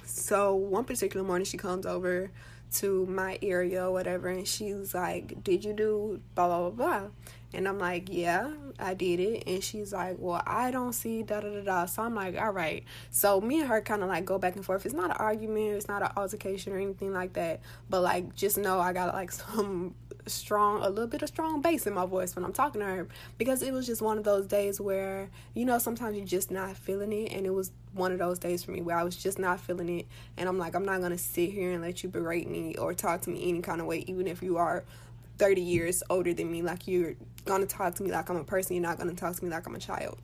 So 0.05 0.55
one 0.55 0.85
particular 0.85 1.25
morning, 1.27 1.47
she 1.47 1.57
comes 1.57 1.87
over 1.87 2.31
to 2.74 3.07
my 3.07 3.38
area 3.42 3.87
or 3.87 3.92
whatever 3.92 4.28
and 4.28 4.46
she 4.46 4.74
was 4.74 4.94
like 4.94 5.42
did 5.42 5.64
you 5.64 5.72
do 5.72 6.20
blah 6.35 6.46
blah 6.46 6.70
blah 6.70 6.98
blah? 7.00 7.09
And 7.54 7.66
i'm 7.66 7.78
like 7.78 8.09
yeah 8.11 8.50
i 8.78 8.94
did 8.94 9.20
it. 9.20 9.44
And 9.46 9.64
she's 9.64 9.92
like 9.92 10.16
well 10.18 10.42
i 10.46 10.70
don't 10.70 10.92
see 10.92 11.22
da 11.22 11.40
da 11.40 11.48
da 11.48 11.61
da. 11.62 11.87
So 11.87 12.02
i'm 12.02 12.14
like 12.14 12.40
all 12.40 12.52
right. 12.52 12.85
So 13.11 13.40
me 13.40 13.61
and 13.61 13.68
her 13.68 13.81
kind 13.81 14.02
of 14.02 14.09
like 14.09 14.24
go 14.24 14.38
back 14.38 14.57
and 14.57 14.64
forth. 14.64 14.85
It's 14.85 14.94
not 14.94 15.11
an 15.11 15.16
argument 15.18 15.76
it's 15.76 15.88
not 15.88 16.02
an 16.02 16.11
altercation 16.16 16.72
or 16.72 16.78
anything 16.78 17.12
like 17.12 17.35
that 17.35 17.61
but 17.88 18.02
like 18.02 18.35
just 18.35 18.59
know 18.59 18.81
i 18.81 18.92
got 18.92 19.14
like 19.14 19.33
some 19.42 19.94
strong 20.28 20.82
a 20.82 20.88
little 20.88 21.06
bit 21.06 21.22
of 21.22 21.28
strong 21.28 21.60
bass 21.60 21.86
in 21.86 21.94
my 21.94 22.06
voice 22.06 22.34
when 22.34 22.44
I'm 22.44 22.52
talking 22.52 22.80
to 22.80 22.86
her 22.86 23.08
because 23.36 23.62
it 23.62 23.72
was 23.72 23.86
just 23.86 24.02
one 24.02 24.18
of 24.18 24.24
those 24.24 24.46
days 24.46 24.80
where 24.80 25.28
you 25.54 25.64
know 25.64 25.78
sometimes 25.78 26.16
you're 26.16 26.26
just 26.26 26.50
not 26.50 26.76
feeling 26.76 27.12
it 27.12 27.32
and 27.32 27.46
it 27.46 27.50
was 27.50 27.72
one 27.92 28.12
of 28.12 28.18
those 28.18 28.38
days 28.38 28.62
for 28.62 28.70
me 28.72 28.82
where 28.82 28.96
I 28.96 29.04
was 29.04 29.16
just 29.16 29.38
not 29.38 29.60
feeling 29.60 30.00
it 30.00 30.06
and 30.36 30.48
I'm 30.48 30.58
like 30.58 30.74
I'm 30.74 30.84
not 30.84 31.00
going 31.00 31.12
to 31.12 31.18
sit 31.18 31.50
here 31.50 31.72
and 31.72 31.82
let 31.82 32.02
you 32.02 32.08
berate 32.08 32.48
me 32.48 32.74
or 32.76 32.94
talk 32.94 33.22
to 33.22 33.30
me 33.30 33.48
any 33.48 33.60
kind 33.60 33.80
of 33.80 33.86
way 33.86 34.04
even 34.06 34.26
if 34.26 34.42
you 34.42 34.56
are 34.56 34.84
30 35.38 35.60
years 35.60 36.02
older 36.10 36.34
than 36.34 36.50
me 36.50 36.62
like 36.62 36.86
you're 36.86 37.14
going 37.44 37.60
to 37.60 37.66
talk 37.66 37.94
to 37.96 38.02
me 38.02 38.10
like 38.10 38.28
I'm 38.28 38.36
a 38.36 38.44
person 38.44 38.76
you're 38.76 38.82
not 38.82 38.98
going 38.98 39.10
to 39.10 39.16
talk 39.16 39.36
to 39.36 39.44
me 39.44 39.50
like 39.50 39.66
I'm 39.66 39.74
a 39.74 39.78
child. 39.78 40.18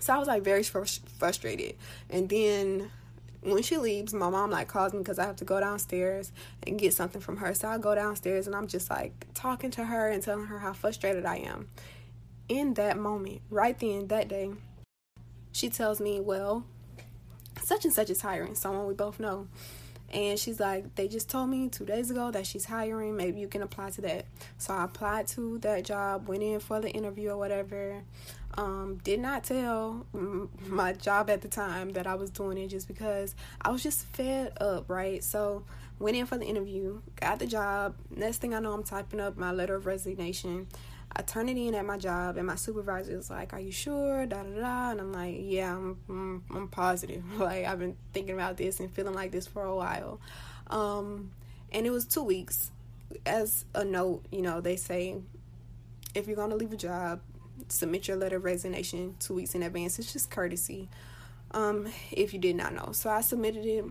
So 0.00 0.14
I 0.14 0.18
was 0.18 0.28
like 0.28 0.42
very 0.42 0.62
frustrated 0.62 1.76
and 2.10 2.28
then 2.28 2.90
when 3.44 3.62
she 3.62 3.76
leaves, 3.76 4.14
my 4.14 4.30
mom 4.30 4.50
like 4.50 4.68
calls 4.68 4.92
me 4.92 5.00
because 5.00 5.18
I 5.18 5.26
have 5.26 5.36
to 5.36 5.44
go 5.44 5.60
downstairs 5.60 6.32
and 6.66 6.78
get 6.78 6.94
something 6.94 7.20
from 7.20 7.36
her. 7.38 7.54
So 7.54 7.68
I 7.68 7.78
go 7.78 7.94
downstairs 7.94 8.46
and 8.46 8.56
I'm 8.56 8.66
just 8.66 8.90
like 8.90 9.26
talking 9.34 9.70
to 9.72 9.84
her 9.84 10.08
and 10.08 10.22
telling 10.22 10.46
her 10.46 10.58
how 10.58 10.72
frustrated 10.72 11.26
I 11.26 11.36
am. 11.36 11.68
In 12.48 12.74
that 12.74 12.98
moment, 12.98 13.42
right 13.50 13.78
then, 13.78 14.08
that 14.08 14.28
day, 14.28 14.52
she 15.52 15.68
tells 15.68 16.00
me, 16.00 16.20
Well, 16.20 16.64
such 17.62 17.84
and 17.84 17.94
such 17.94 18.10
is 18.10 18.20
hiring 18.22 18.54
someone 18.54 18.86
we 18.86 18.94
both 18.94 19.20
know. 19.20 19.48
And 20.14 20.38
she's 20.38 20.60
like, 20.60 20.94
They 20.94 21.08
just 21.08 21.28
told 21.28 21.50
me 21.50 21.68
two 21.68 21.84
days 21.84 22.10
ago 22.10 22.30
that 22.30 22.46
she's 22.46 22.64
hiring. 22.64 23.16
Maybe 23.16 23.40
you 23.40 23.48
can 23.48 23.62
apply 23.62 23.90
to 23.90 24.00
that. 24.02 24.26
So 24.58 24.72
I 24.72 24.84
applied 24.84 25.26
to 25.28 25.58
that 25.58 25.84
job, 25.84 26.28
went 26.28 26.42
in 26.42 26.60
for 26.60 26.80
the 26.80 26.88
interview 26.88 27.30
or 27.30 27.36
whatever. 27.36 28.02
Um, 28.56 29.00
did 29.02 29.18
not 29.18 29.42
tell 29.42 30.06
my 30.12 30.92
job 30.92 31.28
at 31.28 31.42
the 31.42 31.48
time 31.48 31.90
that 31.94 32.06
I 32.06 32.14
was 32.14 32.30
doing 32.30 32.56
it 32.56 32.68
just 32.68 32.86
because 32.86 33.34
I 33.60 33.70
was 33.70 33.82
just 33.82 34.06
fed 34.06 34.52
up, 34.60 34.88
right? 34.88 35.24
So 35.24 35.64
went 35.98 36.16
in 36.16 36.26
for 36.26 36.38
the 36.38 36.46
interview, 36.46 37.00
got 37.16 37.40
the 37.40 37.46
job. 37.46 37.96
Next 38.14 38.38
thing 38.38 38.54
I 38.54 38.60
know, 38.60 38.72
I'm 38.72 38.84
typing 38.84 39.18
up 39.18 39.36
my 39.36 39.50
letter 39.50 39.74
of 39.74 39.86
resignation. 39.86 40.68
I 41.16 41.22
turn 41.22 41.48
it 41.48 41.56
in 41.56 41.74
at 41.74 41.84
my 41.84 41.96
job, 41.96 42.36
and 42.36 42.46
my 42.46 42.56
supervisor 42.56 43.16
is 43.16 43.30
like, 43.30 43.52
"Are 43.52 43.60
you 43.60 43.70
sure?" 43.70 44.26
Da 44.26 44.42
da 44.42 44.60
da, 44.60 44.90
and 44.90 45.00
I'm 45.00 45.12
like, 45.12 45.36
"Yeah, 45.38 45.74
I'm, 45.74 45.98
I'm, 46.08 46.44
I'm 46.54 46.68
positive. 46.68 47.22
like 47.38 47.66
I've 47.66 47.78
been 47.78 47.96
thinking 48.12 48.34
about 48.34 48.56
this 48.56 48.80
and 48.80 48.90
feeling 48.90 49.14
like 49.14 49.30
this 49.30 49.46
for 49.46 49.62
a 49.62 49.74
while." 49.74 50.20
Um, 50.68 51.30
and 51.72 51.86
it 51.86 51.90
was 51.90 52.04
two 52.04 52.22
weeks. 52.22 52.70
As 53.26 53.64
a 53.74 53.84
note, 53.84 54.24
you 54.32 54.42
know, 54.42 54.60
they 54.60 54.76
say 54.76 55.16
if 56.14 56.26
you're 56.26 56.36
gonna 56.36 56.56
leave 56.56 56.72
a 56.72 56.76
job, 56.76 57.20
submit 57.68 58.08
your 58.08 58.16
letter 58.16 58.36
of 58.36 58.44
resignation 58.44 59.14
two 59.20 59.34
weeks 59.34 59.54
in 59.54 59.62
advance. 59.62 59.98
It's 59.98 60.12
just 60.12 60.30
courtesy. 60.30 60.88
Um, 61.52 61.86
if 62.10 62.32
you 62.32 62.40
did 62.40 62.56
not 62.56 62.74
know. 62.74 62.90
So 62.92 63.10
I 63.10 63.20
submitted 63.20 63.64
it. 63.64 63.84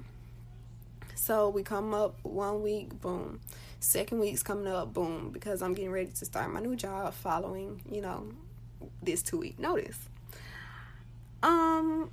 So 1.15 1.47
we 1.47 1.63
come 1.63 1.93
up 1.93 2.19
one 2.23 2.62
week, 2.62 2.99
boom. 2.99 3.39
Second 3.84 4.19
week's 4.19 4.41
coming 4.41 4.67
up, 4.67 4.93
boom, 4.93 5.30
because 5.34 5.62
I'm 5.62 5.74
getting 5.74 5.91
ready 5.91 6.10
to 6.10 6.26
start 6.26 6.50
my 6.54 6.62
new 6.62 6.74
job 6.74 7.13
following, 7.13 7.82
you 7.91 8.00
know, 8.00 8.30
this 9.02 9.22
two 9.22 9.38
week 9.38 9.60
notice. 9.60 10.00
Um, 11.43 12.10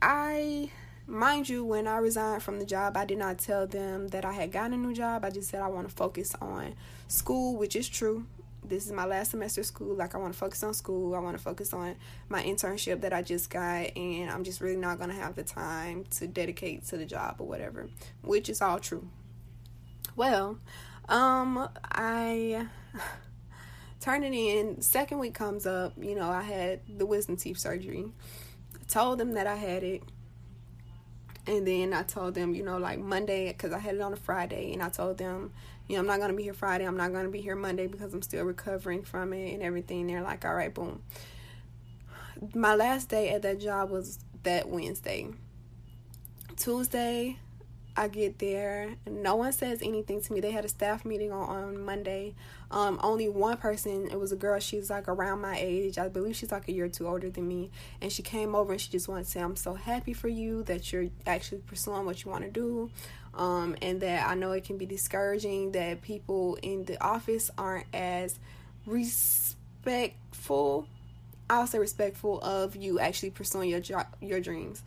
I 0.00 0.70
mind 1.08 1.48
you, 1.48 1.64
when 1.64 1.88
I 1.88 1.96
resigned 1.96 2.44
from 2.44 2.60
the 2.60 2.64
job, 2.64 2.96
I 2.96 3.06
did 3.06 3.18
not 3.18 3.38
tell 3.38 3.66
them 3.66 4.06
that 4.08 4.24
I 4.24 4.32
had 4.32 4.52
gotten 4.52 4.72
a 4.72 4.76
new 4.76 4.94
job. 4.94 5.24
I 5.24 5.30
just 5.30 5.50
said 5.50 5.62
I 5.62 5.66
want 5.66 5.88
to 5.88 5.94
focus 5.94 6.36
on 6.40 6.76
school, 7.08 7.56
which 7.56 7.74
is 7.74 7.88
true. 7.88 8.24
This 8.62 8.86
is 8.86 8.92
my 8.92 9.04
last 9.04 9.32
semester 9.32 9.62
of 9.62 9.66
school. 9.66 9.96
Like, 9.96 10.14
I 10.14 10.18
want 10.18 10.32
to 10.32 10.38
focus 10.38 10.62
on 10.62 10.74
school. 10.74 11.16
I 11.16 11.18
want 11.18 11.36
to 11.36 11.42
focus 11.42 11.72
on 11.72 11.96
my 12.28 12.40
internship 12.40 13.00
that 13.00 13.12
I 13.12 13.22
just 13.22 13.50
got. 13.50 13.96
And 13.96 14.30
I'm 14.30 14.44
just 14.44 14.60
really 14.60 14.76
not 14.76 14.98
going 14.98 15.10
to 15.10 15.16
have 15.16 15.34
the 15.34 15.42
time 15.42 16.04
to 16.18 16.28
dedicate 16.28 16.86
to 16.86 16.96
the 16.96 17.04
job 17.04 17.36
or 17.40 17.48
whatever, 17.48 17.88
which 18.22 18.48
is 18.48 18.62
all 18.62 18.78
true. 18.78 19.08
Well, 20.14 20.58
um, 21.10 21.68
I 21.84 22.66
turned 24.00 24.24
it 24.24 24.32
in. 24.32 24.80
Second 24.80 25.18
week 25.18 25.34
comes 25.34 25.66
up. 25.66 25.92
You 26.00 26.14
know, 26.14 26.30
I 26.30 26.42
had 26.42 26.80
the 26.88 27.04
wisdom 27.04 27.36
teeth 27.36 27.58
surgery. 27.58 28.12
I 28.74 28.84
told 28.88 29.18
them 29.18 29.34
that 29.34 29.46
I 29.46 29.56
had 29.56 29.82
it 29.82 30.02
and 31.46 31.66
then 31.66 31.92
I 31.92 32.02
told 32.02 32.34
them, 32.34 32.54
you 32.54 32.62
know, 32.62 32.78
like 32.78 32.98
Monday, 32.98 33.48
because 33.48 33.72
I 33.72 33.78
had 33.78 33.94
it 33.94 34.00
on 34.00 34.12
a 34.12 34.16
Friday, 34.16 34.72
and 34.72 34.82
I 34.82 34.88
told 34.88 35.18
them, 35.18 35.52
you 35.88 35.96
know, 35.96 36.00
I'm 36.00 36.06
not 36.06 36.18
going 36.18 36.30
to 36.30 36.36
be 36.36 36.44
here 36.44 36.54
Friday. 36.54 36.86
I'm 36.86 36.96
not 36.96 37.12
going 37.12 37.24
to 37.24 37.30
be 37.30 37.40
here 37.40 37.56
Monday 37.56 37.86
because 37.86 38.14
I'm 38.14 38.22
still 38.22 38.44
recovering 38.44 39.02
from 39.02 39.32
it 39.32 39.52
and 39.52 39.62
everything. 39.62 40.06
They're 40.06 40.22
like, 40.22 40.44
all 40.44 40.54
right, 40.54 40.72
boom. 40.72 41.02
My 42.54 42.74
last 42.74 43.08
day 43.08 43.30
at 43.30 43.42
that 43.42 43.58
job 43.60 43.90
was 43.90 44.20
that 44.44 44.68
Wednesday. 44.68 45.28
Tuesday, 46.56 47.38
I 47.96 48.08
get 48.08 48.38
there, 48.38 48.94
no 49.06 49.36
one 49.36 49.52
says 49.52 49.80
anything 49.82 50.22
to 50.22 50.32
me. 50.32 50.40
They 50.40 50.52
had 50.52 50.64
a 50.64 50.68
staff 50.68 51.04
meeting 51.04 51.32
on, 51.32 51.48
on 51.48 51.84
Monday. 51.84 52.34
Um, 52.70 53.00
only 53.02 53.28
one 53.28 53.56
person, 53.56 54.08
it 54.10 54.18
was 54.18 54.32
a 54.32 54.36
girl, 54.36 54.58
she's 54.60 54.90
like 54.90 55.08
around 55.08 55.40
my 55.40 55.56
age. 55.58 55.98
I 55.98 56.08
believe 56.08 56.36
she's 56.36 56.52
like 56.52 56.68
a 56.68 56.72
year 56.72 56.86
or 56.86 56.88
two 56.88 57.08
older 57.08 57.28
than 57.28 57.48
me. 57.48 57.70
And 58.00 58.12
she 58.12 58.22
came 58.22 58.54
over 58.54 58.72
and 58.72 58.80
she 58.80 58.90
just 58.90 59.08
wanted 59.08 59.24
to 59.24 59.30
say, 59.30 59.40
I'm 59.40 59.56
so 59.56 59.74
happy 59.74 60.12
for 60.12 60.28
you 60.28 60.62
that 60.64 60.92
you're 60.92 61.08
actually 61.26 61.62
pursuing 61.62 62.06
what 62.06 62.24
you 62.24 62.30
want 62.30 62.44
to 62.44 62.50
do. 62.50 62.90
Um, 63.34 63.76
and 63.80 64.00
that 64.00 64.28
I 64.28 64.34
know 64.34 64.52
it 64.52 64.64
can 64.64 64.76
be 64.76 64.86
discouraging 64.86 65.72
that 65.72 66.02
people 66.02 66.58
in 66.62 66.84
the 66.84 67.02
office 67.02 67.50
aren't 67.56 67.86
as 67.92 68.38
respectful. 68.86 70.86
I'll 71.48 71.66
say 71.66 71.78
respectful 71.78 72.40
of 72.40 72.76
you 72.76 72.98
actually 72.98 73.30
pursuing 73.30 73.68
your 73.68 73.80
job, 73.80 74.06
your 74.20 74.40
dreams 74.40 74.82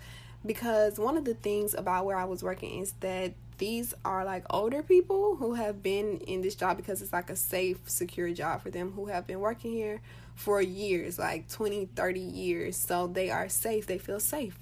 because 0.46 1.00
one 1.00 1.18
of 1.18 1.26
the 1.26 1.34
things 1.34 1.74
about 1.74 2.06
where 2.06 2.18
I 2.18 2.26
was 2.26 2.44
working 2.44 2.82
is 2.82 2.94
that 3.00 3.34
these 3.58 3.94
are 4.04 4.26
like 4.26 4.46
older 4.50 4.84
people 4.84 5.36
who 5.36 5.54
have 5.54 5.82
been 5.84 6.18
in 6.20 6.42
this 6.42 6.56
job 6.56 6.78
because 6.78 7.02
it's 7.02 7.14
like 7.14 7.30
a 7.30 7.36
safe, 7.36 7.78
secure 7.86 8.32
job 8.34 8.62
for 8.62 8.70
them 8.70 8.92
who 8.92 9.06
have 9.06 9.28
been 9.28 9.40
working 9.40 9.72
here 9.72 10.02
for 10.36 10.62
years, 10.62 11.20
like 11.20 11.48
20, 11.50 11.86
30 11.96 12.20
years. 12.20 12.76
So 12.76 13.08
they 13.08 13.30
are 13.30 13.48
safe, 13.48 13.86
they 13.86 13.98
feel 13.98 14.20
safe 14.20 14.58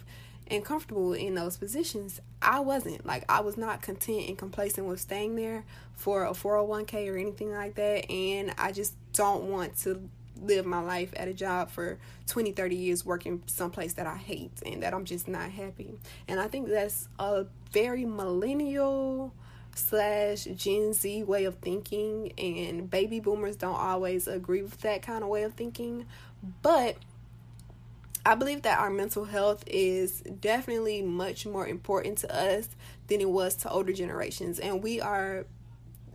and 0.47 0.65
comfortable 0.65 1.13
in 1.13 1.33
those 1.33 1.57
positions. 1.57 2.19
I 2.41 2.59
wasn't. 2.59 3.05
Like 3.05 3.23
I 3.29 3.39
was 3.39 3.57
not 3.57 3.81
content 3.81 4.27
and 4.27 4.37
complacent 4.37 4.85
with 4.85 4.99
staying 4.99 5.35
there 5.35 5.63
for 5.95 6.25
a 6.25 6.31
401k 6.31 7.11
or 7.11 7.17
anything 7.17 7.51
like 7.51 7.75
that 7.75 8.09
and 8.11 8.53
I 8.57 8.71
just 8.71 8.95
don't 9.13 9.49
want 9.49 9.77
to 9.79 10.09
live 10.41 10.65
my 10.65 10.81
life 10.81 11.13
at 11.15 11.27
a 11.27 11.33
job 11.33 11.69
for 11.69 11.97
20 12.27 12.51
30 12.51 12.75
years 12.75 13.05
working 13.05 13.41
someplace 13.45 13.93
that 13.93 14.07
i 14.07 14.15
hate 14.15 14.51
and 14.65 14.83
that 14.83 14.93
i'm 14.93 15.05
just 15.05 15.27
not 15.27 15.49
happy 15.49 15.93
and 16.27 16.39
i 16.39 16.47
think 16.47 16.67
that's 16.67 17.07
a 17.19 17.45
very 17.71 18.05
millennial 18.05 19.33
slash 19.75 20.45
gen 20.55 20.93
z 20.93 21.23
way 21.23 21.45
of 21.45 21.55
thinking 21.55 22.31
and 22.37 22.89
baby 22.89 23.19
boomers 23.19 23.55
don't 23.55 23.79
always 23.79 24.27
agree 24.27 24.61
with 24.61 24.81
that 24.81 25.01
kind 25.01 25.23
of 25.23 25.29
way 25.29 25.43
of 25.43 25.53
thinking 25.53 26.05
but 26.61 26.97
I 28.25 28.35
believe 28.35 28.61
that 28.63 28.79
our 28.79 28.91
mental 28.91 29.25
health 29.25 29.63
is 29.65 30.21
definitely 30.21 31.01
much 31.01 31.45
more 31.45 31.65
important 31.65 32.19
to 32.19 32.35
us 32.35 32.69
than 33.07 33.19
it 33.19 33.29
was 33.29 33.55
to 33.57 33.69
older 33.69 33.93
generations. 33.93 34.59
And 34.59 34.83
we 34.83 35.01
are 35.01 35.45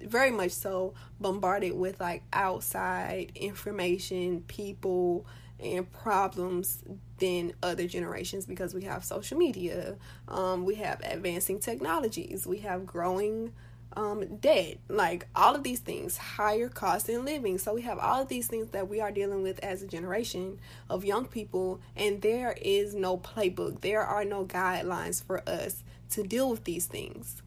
very 0.06 0.30
much 0.30 0.52
so 0.52 0.94
bombarded 1.20 1.74
with 1.74 2.00
like 2.00 2.22
outside 2.32 3.32
information, 3.34 4.42
people, 4.46 5.26
and 5.58 5.90
problems 5.92 6.82
than 7.18 7.52
other 7.62 7.86
generations 7.86 8.46
because 8.46 8.74
we 8.74 8.82
have 8.84 9.04
social 9.04 9.38
media, 9.38 9.96
um, 10.28 10.64
we 10.64 10.74
have 10.76 11.00
advancing 11.02 11.58
technologies, 11.58 12.46
we 12.46 12.58
have 12.58 12.86
growing 12.86 13.52
um, 13.96 14.36
debt, 14.36 14.78
like 14.88 15.26
all 15.34 15.54
of 15.54 15.62
these 15.62 15.80
things, 15.80 16.18
higher 16.18 16.68
cost 16.68 17.08
in 17.08 17.24
living. 17.24 17.56
So 17.56 17.74
we 17.74 17.82
have 17.82 17.98
all 17.98 18.22
of 18.22 18.28
these 18.28 18.46
things 18.46 18.68
that 18.70 18.88
we 18.88 19.00
are 19.00 19.10
dealing 19.10 19.42
with 19.42 19.58
as 19.60 19.82
a 19.82 19.86
generation 19.86 20.58
of 20.90 21.04
young 21.04 21.24
people, 21.24 21.80
and 21.96 22.20
there 22.20 22.54
is 22.60 22.94
no 22.94 23.16
playbook, 23.16 23.80
there 23.80 24.02
are 24.02 24.24
no 24.24 24.44
guidelines 24.44 25.24
for 25.24 25.48
us 25.48 25.82
to 26.10 26.22
deal 26.22 26.50
with 26.50 26.64
these 26.64 26.86
things. 26.86 27.42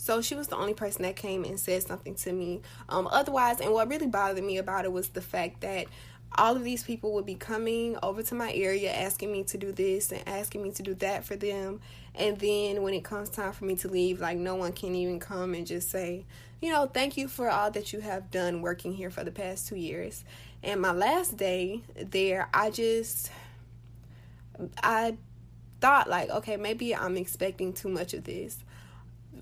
So 0.00 0.22
she 0.22 0.34
was 0.34 0.48
the 0.48 0.56
only 0.56 0.72
person 0.72 1.02
that 1.02 1.14
came 1.14 1.44
and 1.44 1.60
said 1.60 1.82
something 1.82 2.14
to 2.14 2.32
me. 2.32 2.62
Um, 2.88 3.06
otherwise, 3.06 3.60
and 3.60 3.70
what 3.70 3.90
really 3.90 4.06
bothered 4.06 4.42
me 4.42 4.56
about 4.56 4.86
it 4.86 4.92
was 4.92 5.10
the 5.10 5.20
fact 5.20 5.60
that 5.60 5.88
all 6.36 6.56
of 6.56 6.64
these 6.64 6.82
people 6.82 7.12
would 7.12 7.26
be 7.26 7.34
coming 7.34 7.98
over 8.02 8.22
to 8.22 8.34
my 8.34 8.50
area 8.50 8.90
asking 8.90 9.30
me 9.30 9.44
to 9.44 9.58
do 9.58 9.72
this 9.72 10.10
and 10.10 10.26
asking 10.26 10.62
me 10.62 10.70
to 10.70 10.82
do 10.82 10.94
that 10.94 11.26
for 11.26 11.36
them. 11.36 11.82
And 12.14 12.38
then 12.38 12.80
when 12.80 12.94
it 12.94 13.04
comes 13.04 13.28
time 13.28 13.52
for 13.52 13.66
me 13.66 13.76
to 13.76 13.88
leave, 13.88 14.22
like 14.22 14.38
no 14.38 14.54
one 14.54 14.72
can 14.72 14.94
even 14.94 15.20
come 15.20 15.52
and 15.52 15.66
just 15.66 15.90
say, 15.90 16.24
you 16.62 16.72
know, 16.72 16.86
thank 16.86 17.18
you 17.18 17.28
for 17.28 17.50
all 17.50 17.70
that 17.70 17.92
you 17.92 18.00
have 18.00 18.30
done 18.30 18.62
working 18.62 18.94
here 18.94 19.10
for 19.10 19.22
the 19.22 19.30
past 19.30 19.68
two 19.68 19.76
years. 19.76 20.24
And 20.62 20.80
my 20.80 20.92
last 20.92 21.36
day 21.36 21.82
there, 21.94 22.48
I 22.54 22.70
just, 22.70 23.30
I 24.82 25.18
thought 25.82 26.08
like, 26.08 26.30
okay, 26.30 26.56
maybe 26.56 26.96
I'm 26.96 27.18
expecting 27.18 27.74
too 27.74 27.90
much 27.90 28.14
of 28.14 28.24
this 28.24 28.64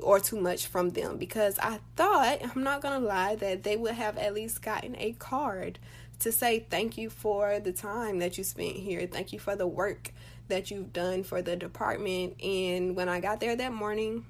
or 0.03 0.21
too 0.21 0.41
much 0.41 0.67
from 0.67 0.91
them 0.91 1.17
because 1.17 1.59
I 1.59 1.81
thought, 1.97 2.41
I'm 2.43 2.63
not 2.63 2.81
gonna 2.81 3.05
lie, 3.05 3.37
that 3.37 3.63
they 3.63 3.77
would 3.77 3.95
have 3.95 4.19
at 4.19 4.35
least 4.35 4.63
gotten 4.63 4.97
a 4.99 5.13
card 5.13 5.79
to 6.21 6.33
say 6.33 6.67
thank 6.71 6.99
you 6.99 7.11
for 7.11 7.61
the 7.61 7.73
time 7.73 8.19
that 8.19 8.39
you 8.39 8.45
spent 8.45 8.77
here, 8.77 9.07
thank 9.07 9.33
you 9.33 9.39
for 9.39 9.57
the 9.57 9.67
work 9.67 10.13
that 10.49 10.71
you've 10.71 10.93
done 10.93 11.23
for 11.23 11.43
the 11.43 11.57
department. 11.57 12.43
And 12.43 12.97
when 12.97 13.09
I 13.09 13.21
got 13.21 13.41
there 13.41 13.55
that 13.55 13.73
morning, 13.73 14.25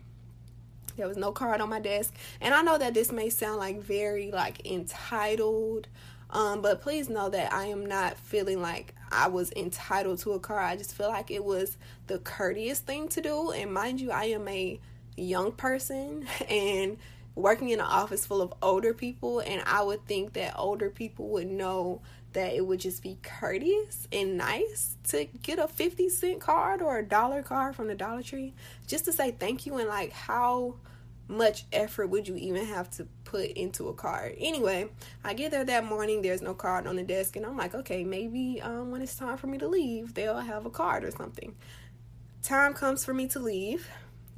there 0.96 1.09
was 1.09 1.16
no 1.16 1.33
card 1.33 1.61
on 1.61 1.70
my 1.70 1.81
desk. 1.81 2.14
And 2.40 2.52
I 2.52 2.62
know 2.62 2.76
that 2.76 2.92
this 2.92 3.12
may 3.12 3.31
sound 3.31 3.59
like 3.59 3.81
very 3.81 4.31
like 4.31 4.66
entitled, 4.66 5.88
um, 6.31 6.61
but 6.61 6.83
please 6.83 7.09
know 7.09 7.28
that 7.31 7.52
I 7.52 7.66
am 7.66 7.87
not 7.87 8.18
feeling 8.18 8.61
like 8.61 8.94
I 9.11 9.28
was 9.28 9.52
entitled 9.52 10.18
to 10.20 10.33
a 10.33 10.40
card. 10.40 10.64
I 10.64 10.76
just 10.76 10.94
feel 10.94 11.09
like 11.09 11.31
it 11.31 11.44
was 11.44 11.78
the 12.09 12.18
courteous 12.18 12.81
thing 12.81 13.09
to 13.09 13.20
do. 13.20 13.52
And 13.52 13.72
mind 13.72 14.00
you, 14.00 14.11
I 14.11 14.24
am 14.24 14.46
a 14.48 14.81
young 15.20 15.52
person 15.52 16.26
and 16.48 16.98
working 17.35 17.68
in 17.68 17.78
an 17.78 17.87
office 17.87 18.26
full 18.26 18.42
of 18.42 18.52
older 18.61 18.92
people 18.92 19.38
and 19.40 19.62
I 19.64 19.83
would 19.83 20.04
think 20.07 20.33
that 20.33 20.54
older 20.57 20.90
people 20.90 21.28
would 21.28 21.46
know 21.46 22.02
that 22.33 22.52
it 22.52 22.66
would 22.66 22.81
just 22.81 23.02
be 23.02 23.16
courteous 23.22 24.09
and 24.12 24.37
nice 24.37 24.96
to 25.09 25.26
get 25.42 25.59
a 25.59 25.68
50 25.68 26.09
cent 26.09 26.40
card 26.40 26.83
or 26.83 26.98
a 26.98 27.04
dollar 27.04 27.42
card 27.42 27.76
from 27.76 27.87
the 27.87 27.94
Dollar 27.94 28.22
Tree 28.22 28.54
just 28.87 29.04
to 29.04 29.12
say 29.12 29.31
thank 29.31 29.66
you 29.66 29.76
and 29.76 29.88
like 29.88 30.12
how 30.12 30.74
much 31.28 31.64
effort 31.72 32.09
would 32.09 32.26
you 32.26 32.35
even 32.37 32.66
have 32.66 32.90
to 32.90 33.07
put 33.24 33.50
into 33.50 33.88
a 33.88 33.94
card? 33.94 34.35
Anyway 34.38 34.88
i 35.22 35.33
get 35.33 35.52
there 35.52 35.64
that 35.64 35.85
morning 35.85 36.22
there's 36.22 36.42
no 36.42 36.54
card 36.54 36.88
on 36.88 36.96
the 36.96 37.04
desk 37.04 37.37
and 37.37 37.46
i'm 37.46 37.57
like 37.57 37.74
okay 37.74 38.02
maybe 38.02 38.61
um, 38.62 38.90
when 38.90 39.00
it's 39.00 39.14
time 39.14 39.37
for 39.37 39.46
me 39.46 39.59
to 39.59 39.68
leave 39.68 40.14
they'll 40.14 40.38
have 40.38 40.66
a 40.66 40.70
card 40.70 41.04
or 41.04 41.12
something. 41.12 41.54
Time 42.42 42.72
comes 42.72 43.04
for 43.04 43.12
me 43.12 43.26
to 43.28 43.38
leave 43.40 43.88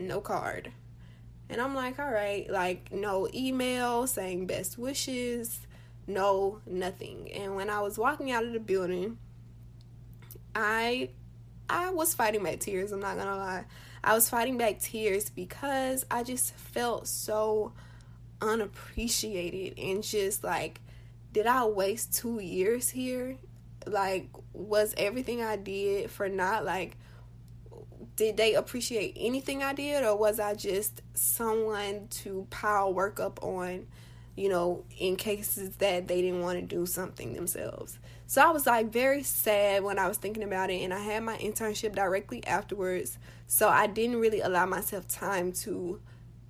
no 0.00 0.20
card. 0.20 0.72
And 1.48 1.60
I'm 1.60 1.74
like, 1.74 1.98
all 1.98 2.10
right, 2.10 2.48
like 2.48 2.92
no 2.92 3.28
email 3.34 4.06
saying 4.06 4.46
best 4.46 4.78
wishes, 4.78 5.66
no 6.06 6.60
nothing. 6.66 7.30
And 7.32 7.56
when 7.56 7.68
I 7.70 7.80
was 7.80 7.98
walking 7.98 8.30
out 8.30 8.44
of 8.44 8.52
the 8.52 8.60
building, 8.60 9.18
I 10.54 11.10
I 11.68 11.90
was 11.90 12.14
fighting 12.14 12.42
back 12.42 12.60
tears, 12.60 12.92
I'm 12.92 13.00
not 13.00 13.16
gonna 13.16 13.36
lie. 13.36 13.64
I 14.02 14.14
was 14.14 14.28
fighting 14.28 14.58
back 14.58 14.80
tears 14.80 15.28
because 15.28 16.06
I 16.10 16.22
just 16.22 16.54
felt 16.54 17.06
so 17.06 17.72
unappreciated 18.40 19.78
and 19.78 20.02
just 20.02 20.42
like 20.42 20.80
did 21.32 21.46
I 21.46 21.64
waste 21.66 22.14
2 22.14 22.40
years 22.40 22.88
here? 22.88 23.36
Like 23.86 24.28
was 24.52 24.94
everything 24.96 25.42
I 25.42 25.56
did 25.56 26.10
for 26.10 26.28
not 26.28 26.64
like 26.64 26.96
did 28.20 28.36
they 28.36 28.54
appreciate 28.54 29.16
anything 29.18 29.62
I 29.62 29.72
did 29.72 30.04
or 30.04 30.14
was 30.14 30.38
I 30.38 30.52
just 30.52 31.00
someone 31.14 32.06
to 32.10 32.46
pile 32.50 32.92
work 32.92 33.18
up 33.18 33.42
on, 33.42 33.86
you 34.36 34.50
know, 34.50 34.84
in 34.98 35.16
cases 35.16 35.76
that 35.76 36.06
they 36.06 36.20
didn't 36.20 36.42
want 36.42 36.58
to 36.58 36.62
do 36.66 36.84
something 36.84 37.32
themselves? 37.32 37.98
So 38.26 38.42
I 38.42 38.50
was 38.50 38.66
like 38.66 38.92
very 38.92 39.22
sad 39.22 39.84
when 39.84 39.98
I 39.98 40.06
was 40.06 40.18
thinking 40.18 40.42
about 40.42 40.68
it, 40.68 40.82
and 40.82 40.92
I 40.92 40.98
had 40.98 41.22
my 41.22 41.38
internship 41.38 41.94
directly 41.94 42.46
afterwards. 42.46 43.16
So 43.46 43.70
I 43.70 43.86
didn't 43.86 44.20
really 44.20 44.42
allow 44.42 44.66
myself 44.66 45.08
time 45.08 45.52
to 45.64 45.98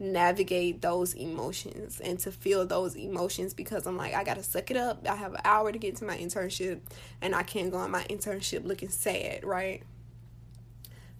navigate 0.01 0.83
those 0.83 1.14
emotions 1.14 2.01
and 2.01 2.18
to 2.18 2.33
feel 2.33 2.66
those 2.66 2.97
emotions 2.97 3.55
because 3.55 3.87
I'm 3.87 3.97
like, 3.97 4.12
I 4.12 4.25
gotta 4.25 4.43
suck 4.43 4.73
it 4.73 4.77
up. 4.77 5.07
I 5.09 5.14
have 5.14 5.35
an 5.35 5.41
hour 5.45 5.71
to 5.71 5.79
get 5.79 5.95
to 5.99 6.05
my 6.05 6.18
internship, 6.18 6.81
and 7.21 7.33
I 7.33 7.45
can't 7.45 7.71
go 7.71 7.77
on 7.77 7.93
my 7.93 8.03
internship 8.11 8.64
looking 8.64 8.89
sad, 8.89 9.45
right? 9.45 9.85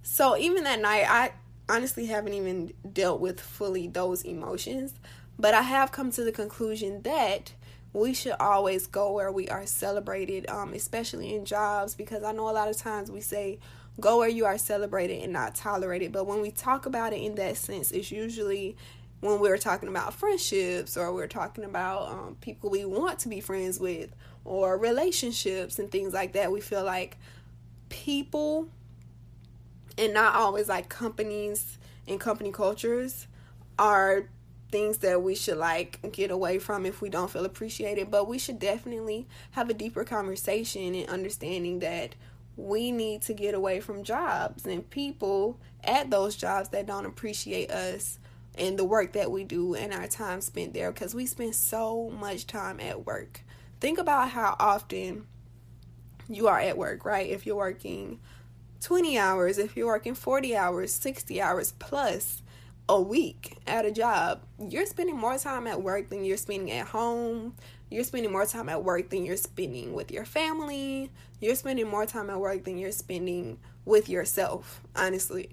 So 0.03 0.37
even 0.37 0.65
that 0.65 0.81
night, 0.81 1.07
I 1.09 1.33
honestly 1.69 2.07
haven't 2.07 2.35
even 2.35 2.73
dealt 2.93 3.21
with 3.21 3.41
fully 3.41 3.87
those 3.87 4.23
emotions, 4.23 4.95
but 5.39 5.55
I 5.55 5.63
have 5.63 5.93
come 5.93 6.11
to 6.13 6.25
the 6.25 6.33
conclusion 6.33 7.03
that 7.03 7.53
we 7.93 8.15
should 8.15 8.35
always 8.39 8.87
go 8.87 9.13
where 9.13 9.33
we 9.33 9.49
are 9.49 9.67
celebrated, 9.67 10.49
um, 10.49 10.73
especially 10.75 11.35
in 11.35 11.45
jobs, 11.45 11.95
because 11.95 12.23
I 12.23 12.33
know 12.33 12.49
a 12.49 12.53
lot 12.53 12.69
of 12.69 12.77
times 12.77 13.11
we 13.11 13.21
say, 13.21 13.59
go 13.99 14.19
where 14.19 14.29
you 14.29 14.45
are 14.47 14.59
celebrated 14.59 15.23
and 15.23 15.33
not 15.33 15.55
tolerated. 15.55 16.13
But 16.13 16.27
when 16.27 16.41
we 16.41 16.51
talk 16.51 16.87
about 16.87 17.13
it 17.13 17.21
in 17.21 17.35
that 17.37 17.57
sense, 17.57 17.91
it's 17.91 18.13
usually 18.13 18.77
when 19.21 19.41
we're 19.41 19.59
talking 19.59 19.89
about 19.89 20.15
friendships 20.15 20.97
or 20.97 21.13
we're 21.13 21.27
talking 21.27 21.65
about 21.65 22.09
um, 22.09 22.37
people 22.41 22.71
we 22.71 22.85
want 22.85 23.19
to 23.21 23.29
be 23.29 23.41
friends 23.41 23.79
with 23.79 24.15
or 24.45 24.79
relationships 24.79 25.79
and 25.79 25.91
things 25.91 26.15
like 26.15 26.33
that. 26.33 26.51
We 26.51 26.61
feel 26.61 26.85
like 26.85 27.19
people 27.89 28.69
and 30.01 30.15
not 30.15 30.35
always 30.35 30.69
like 30.69 30.89
companies 30.89 31.79
and 32.09 32.19
company 32.19 32.51
cultures 32.51 33.27
are 33.79 34.29
things 34.73 34.99
that 34.99 35.23
we 35.23 35.35
should 35.35 35.59
like 35.59 36.01
get 36.13 36.31
away 36.31 36.59
from 36.59 36.87
if 36.87 37.03
we 37.03 37.11
don't 37.11 37.31
feel 37.31 37.45
appreciated. 37.45 38.11
But 38.11 38.27
we 38.27 38.39
should 38.39 38.59
definitely 38.59 39.29
have 39.53 39.69
a 39.69 39.75
deeper 39.75 40.03
conversation 40.05 40.95
and 40.95 41.09
understanding 41.09 41.81
that 41.81 42.15
we 42.57 42.91
need 42.91 43.23
to 43.23 43.35
get 43.35 43.55
away 43.55 43.81
from 43.81 44.03
jobs 44.03 44.65
and 44.65 44.89
people 44.89 45.61
at 45.85 46.11
those 46.11 46.35
jobs 46.35 46.71
that 46.71 46.87
don't 46.87 47.07
appreciate 47.07 47.71
us 47.71 48.19
and 48.57 48.79
the 48.79 48.85
work 48.85 49.13
that 49.13 49.31
we 49.31 49.45
do 49.45 49.75
and 49.75 49.93
our 49.93 50.07
time 50.07 50.41
spent 50.41 50.75
there 50.75 50.93
because 50.93 51.15
we 51.15 51.27
spend 51.27 51.55
so 51.55 52.11
much 52.11 52.47
time 52.47 52.81
at 52.81 53.07
work. 53.07 53.43
Think 53.81 53.99
about 53.99 54.31
how 54.31 54.57
often 54.59 55.27
you 56.29 56.49
are 56.49 56.61
at 56.61 56.79
work 56.79 57.05
right? 57.05 57.29
If 57.29 57.45
you're 57.45 57.57
working 57.57 58.21
20 58.81 59.19
hours 59.19 59.59
if 59.59 59.77
you're 59.77 59.87
working 59.87 60.15
40 60.15 60.57
hours 60.57 60.93
60 60.93 61.41
hours 61.41 61.73
plus 61.79 62.43
a 62.89 63.01
week 63.01 63.57
at 63.69 63.85
a 63.85 63.93
job, 63.93 64.41
you're 64.59 64.85
spending 64.85 65.17
more 65.17 65.39
time 65.39 65.69
at 65.69 65.81
work 65.81 66.09
than 66.09 66.25
you're 66.25 66.37
spending 66.37 66.73
at 66.73 66.89
home. 66.89 67.55
You're 67.89 68.03
spending 68.03 68.33
more 68.33 68.47
time 68.47 68.69
at 68.69 68.83
work 68.83 69.11
than 69.11 69.25
you're 69.25 69.37
spending 69.37 69.93
with 69.95 70.11
your 70.11 70.25
family. 70.25 71.13
You're 71.41 71.55
spending 71.55 71.87
more 71.87 72.05
time 72.05 72.31
at 72.31 72.41
work 72.41 72.65
than 72.65 72.79
you're 72.79 72.91
spending 72.91 73.59
with 73.85 74.09
yourself, 74.09 74.81
honestly. 74.97 75.51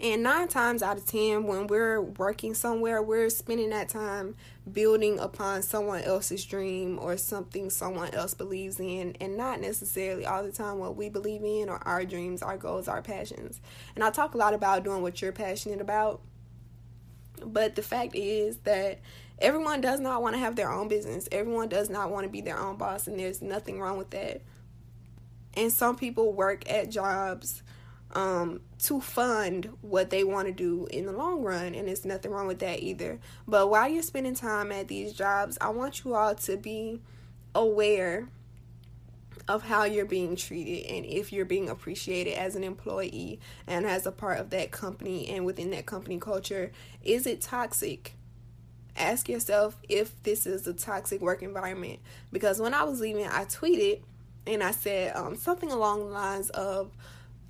And 0.00 0.24
nine 0.24 0.48
times 0.48 0.82
out 0.82 0.96
of 0.96 1.06
ten, 1.06 1.44
when 1.44 1.68
we're 1.68 2.00
working 2.00 2.54
somewhere, 2.54 3.00
we're 3.00 3.30
spending 3.30 3.70
that 3.70 3.88
time 3.88 4.34
building 4.70 5.20
upon 5.20 5.62
someone 5.62 6.02
else's 6.02 6.44
dream 6.44 6.98
or 6.98 7.16
something 7.16 7.70
someone 7.70 8.12
else 8.12 8.34
believes 8.34 8.80
in, 8.80 9.16
and 9.20 9.36
not 9.36 9.60
necessarily 9.60 10.26
all 10.26 10.42
the 10.42 10.50
time 10.50 10.78
what 10.78 10.96
we 10.96 11.08
believe 11.08 11.44
in 11.44 11.68
or 11.68 11.76
our 11.86 12.04
dreams, 12.04 12.42
our 12.42 12.56
goals, 12.56 12.88
our 12.88 13.00
passions. 13.00 13.60
And 13.94 14.02
I 14.02 14.10
talk 14.10 14.34
a 14.34 14.38
lot 14.38 14.54
about 14.54 14.82
doing 14.82 15.02
what 15.02 15.22
you're 15.22 15.30
passionate 15.30 15.80
about 15.80 16.20
but 17.46 17.74
the 17.74 17.82
fact 17.82 18.14
is 18.14 18.58
that 18.58 19.00
everyone 19.38 19.80
does 19.80 20.00
not 20.00 20.22
want 20.22 20.34
to 20.34 20.40
have 20.40 20.56
their 20.56 20.70
own 20.70 20.88
business. 20.88 21.28
Everyone 21.32 21.68
does 21.68 21.90
not 21.90 22.10
want 22.10 22.24
to 22.24 22.30
be 22.30 22.40
their 22.40 22.58
own 22.58 22.76
boss, 22.76 23.06
and 23.06 23.18
there's 23.18 23.42
nothing 23.42 23.80
wrong 23.80 23.98
with 23.98 24.10
that. 24.10 24.42
And 25.54 25.72
some 25.72 25.96
people 25.96 26.32
work 26.32 26.70
at 26.70 26.90
jobs 26.90 27.62
um, 28.12 28.60
to 28.80 29.00
fund 29.00 29.70
what 29.80 30.10
they 30.10 30.24
want 30.24 30.48
to 30.48 30.52
do 30.52 30.86
in 30.90 31.06
the 31.06 31.12
long 31.12 31.42
run, 31.42 31.74
and 31.74 31.88
there's 31.88 32.04
nothing 32.04 32.30
wrong 32.30 32.46
with 32.46 32.58
that 32.60 32.80
either. 32.80 33.18
But 33.46 33.70
while 33.70 33.88
you're 33.88 34.02
spending 34.02 34.34
time 34.34 34.72
at 34.72 34.88
these 34.88 35.12
jobs, 35.12 35.56
I 35.60 35.70
want 35.70 36.04
you 36.04 36.14
all 36.14 36.34
to 36.34 36.56
be 36.56 37.00
aware 37.54 38.28
of 39.48 39.64
how 39.64 39.84
you're 39.84 40.04
being 40.04 40.36
treated 40.36 40.86
and 40.86 41.04
if 41.04 41.32
you're 41.32 41.44
being 41.44 41.68
appreciated 41.68 42.34
as 42.34 42.54
an 42.54 42.62
employee 42.62 43.40
and 43.66 43.86
as 43.86 44.06
a 44.06 44.12
part 44.12 44.38
of 44.38 44.50
that 44.50 44.70
company 44.70 45.28
and 45.28 45.44
within 45.44 45.70
that 45.70 45.86
company 45.86 46.18
culture. 46.18 46.70
Is 47.02 47.26
it 47.26 47.40
toxic? 47.40 48.14
Ask 48.96 49.28
yourself 49.28 49.76
if 49.88 50.22
this 50.22 50.46
is 50.46 50.66
a 50.66 50.72
toxic 50.72 51.20
work 51.20 51.42
environment. 51.42 51.98
Because 52.30 52.60
when 52.60 52.74
I 52.74 52.84
was 52.84 53.00
leaving, 53.00 53.26
I 53.26 53.44
tweeted 53.44 54.02
and 54.46 54.62
I 54.62 54.70
said 54.70 55.16
um, 55.16 55.34
something 55.36 55.70
along 55.70 56.00
the 56.00 56.12
lines 56.12 56.50
of, 56.50 56.92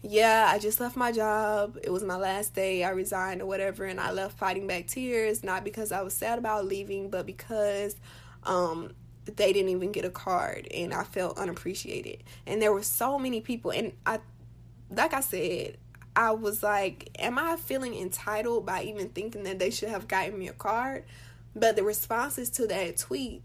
yeah, 0.03 0.50
I 0.53 0.59
just 0.59 0.80
left 0.80 0.96
my 0.96 1.12
job. 1.12 1.78
It 1.82 1.90
was 1.90 2.03
my 2.03 2.16
last 2.16 2.55
day. 2.55 2.84
I 2.84 2.90
resigned 2.90 3.40
or 3.40 3.46
whatever, 3.46 3.84
and 3.84 4.00
I 4.00 4.11
left 4.11 4.36
fighting 4.36 4.66
back 4.66 4.86
tears, 4.88 5.44
not 5.44 5.64
because 5.64 5.92
I 5.92 6.03
was 6.03 6.14
sad 6.14 6.38
about 6.38 6.66
leaving, 6.66 7.09
but 7.09 7.24
because 7.24 7.96
um, 8.44 8.92
they 9.26 9.53
didn't 9.53 9.70
even 9.70 9.92
get 9.92 10.05
a 10.05 10.11
card 10.11 10.66
and 10.72 10.92
I 10.92 11.05
felt 11.05 11.38
unappreciated. 11.38 12.22
And 12.46 12.61
there 12.61 12.72
were 12.72 12.82
so 12.82 13.18
many 13.18 13.40
people 13.40 13.70
and 13.70 13.92
I 14.05 14.20
like 14.90 15.14
I 15.14 15.20
said, 15.20 15.78
I 16.14 16.32
was 16.32 16.62
like, 16.62 17.09
am 17.18 17.38
I 17.38 17.57
feeling 17.57 17.94
entitled 17.94 18.66
by 18.66 18.82
even 18.82 19.09
thinking 19.09 19.44
that 19.44 19.59
they 19.59 19.70
should 19.70 19.88
have 19.88 20.09
gotten 20.09 20.38
me 20.38 20.48
a 20.48 20.53
card? 20.53 21.05
But 21.55 21.76
the 21.76 21.82
responses 21.82 22.50
to 22.50 22.66
that 22.66 22.98
tweet, 22.98 23.42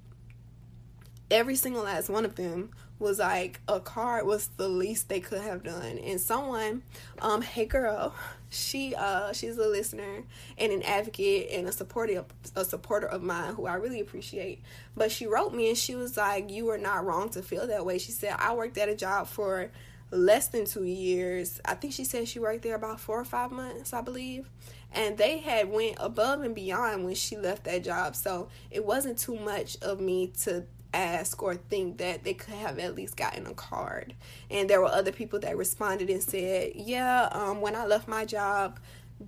every 1.32 1.56
single 1.56 1.84
last 1.84 2.10
one 2.10 2.26
of 2.26 2.36
them 2.36 2.72
was 3.00 3.20
like 3.20 3.60
a 3.68 3.80
card 3.80 4.26
was 4.26 4.48
the 4.58 4.68
least 4.68 5.10
they 5.10 5.20
could 5.20 5.42
have 5.42 5.64
done. 5.64 6.00
And 6.00 6.20
someone, 6.20 6.82
um, 7.22 7.42
hey 7.42 7.66
girl, 7.66 8.16
she 8.50 8.96
uh 8.96 9.34
she's 9.34 9.58
a 9.58 9.68
listener 9.68 10.24
and 10.58 10.72
an 10.72 10.82
advocate 10.84 11.50
and 11.52 11.68
a 11.68 11.72
supporter 11.72 12.24
a 12.56 12.64
supporter 12.64 13.08
of 13.08 13.22
mine 13.22 13.54
who 13.54 13.66
I 13.66 13.76
really 13.76 14.00
appreciate. 14.00 14.62
But 14.96 15.12
she 15.12 15.28
wrote 15.28 15.54
me 15.54 15.70
and 15.70 15.78
she 15.78 15.96
was 15.96 16.18
like, 16.18 16.50
You 16.50 16.66
were 16.66 16.78
not 16.78 17.06
wrong 17.06 17.30
to 17.30 17.42
feel 17.42 17.68
that 17.68 17.86
way. 17.86 17.98
She 17.98 18.12
said, 18.12 18.36
I 18.38 18.54
worked 18.54 18.78
at 18.78 18.90
a 18.90 18.96
job 18.96 19.28
for 19.28 19.70
less 20.12 20.48
than 20.48 20.66
two 20.66 20.86
years. 20.86 21.60
I 21.66 21.76
think 21.76 21.94
she 21.94 22.04
said 22.04 22.28
she 22.28 22.40
worked 22.40 22.64
there 22.64 22.76
about 22.76 23.00
four 23.00 23.20
or 23.20 23.26
five 23.26 23.52
months, 23.52 23.94
I 23.94 24.02
believe. 24.02 24.50
And 24.94 25.18
they 25.18 25.40
had 25.40 25.70
went 25.70 25.96
above 26.00 26.42
and 26.42 26.56
beyond 26.56 27.04
when 27.04 27.16
she 27.16 27.36
left 27.36 27.66
that 27.66 27.84
job. 27.84 28.16
So 28.16 28.48
it 28.72 28.86
wasn't 28.86 29.18
too 29.18 29.36
much 29.36 29.78
of 29.82 30.00
me 30.00 30.32
to 30.44 30.64
ask 30.98 31.42
or 31.42 31.56
think 31.56 32.00
that 32.00 32.24
they 32.24 32.34
could 32.34 32.56
have 32.56 32.80
at 32.80 32.96
least 32.96 33.16
gotten 33.16 33.46
a 33.46 33.54
card. 33.54 34.16
And 34.50 34.70
there 34.70 34.82
were 34.82 34.88
other 34.88 35.12
people 35.12 35.40
that 35.40 35.56
responded 35.58 36.10
and 36.10 36.22
said, 36.22 36.74
Yeah, 36.76 37.30
um, 37.32 37.62
when 37.62 37.76
I 37.76 37.86
left 37.86 38.08
my 38.08 38.26
job, 38.26 38.80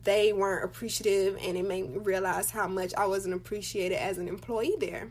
they 0.04 0.34
weren't 0.34 0.66
appreciative, 0.66 1.38
and 1.42 1.58
it 1.58 1.68
made 1.68 1.90
me 1.90 1.98
realize 1.98 2.52
how 2.52 2.68
much 2.68 2.94
I 2.96 3.06
wasn't 3.08 3.36
appreciated 3.36 3.96
as 3.96 4.18
an 4.18 4.28
employee 4.28 4.76
there. 4.80 5.10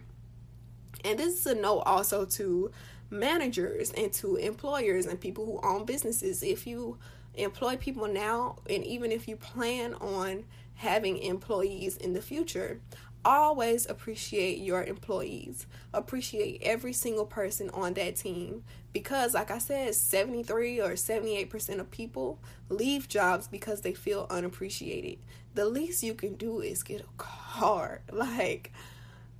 And 1.04 1.18
this 1.18 1.40
is 1.40 1.46
a 1.46 1.54
note 1.54 1.82
also 1.86 2.24
to 2.24 2.70
managers 3.10 3.90
and 3.92 4.12
to 4.14 4.36
employers 4.36 5.06
and 5.06 5.20
people 5.20 5.46
who 5.46 5.60
own 5.66 5.84
businesses. 5.84 6.42
If 6.42 6.66
you 6.66 6.98
employ 7.34 7.76
people 7.76 8.08
now, 8.08 8.56
and 8.68 8.84
even 8.84 9.12
if 9.12 9.28
you 9.28 9.36
plan 9.36 9.94
on 9.94 10.44
having 10.74 11.18
employees 11.18 11.96
in 11.96 12.12
the 12.12 12.22
future, 12.22 12.80
always 13.24 13.86
appreciate 13.86 14.58
your 14.58 14.84
employees. 14.84 15.66
Appreciate 15.92 16.62
every 16.62 16.92
single 16.92 17.26
person 17.26 17.70
on 17.70 17.94
that 17.94 18.16
team 18.16 18.64
because 18.92 19.34
like 19.34 19.50
I 19.50 19.58
said, 19.58 19.94
73 19.94 20.80
or 20.80 20.92
78% 20.92 21.80
of 21.80 21.90
people 21.90 22.38
leave 22.68 23.08
jobs 23.08 23.48
because 23.48 23.80
they 23.82 23.94
feel 23.94 24.26
unappreciated. 24.30 25.18
The 25.54 25.66
least 25.66 26.02
you 26.02 26.14
can 26.14 26.34
do 26.34 26.60
is 26.60 26.82
get 26.82 27.00
a 27.00 27.04
card. 27.16 28.00
Like 28.12 28.72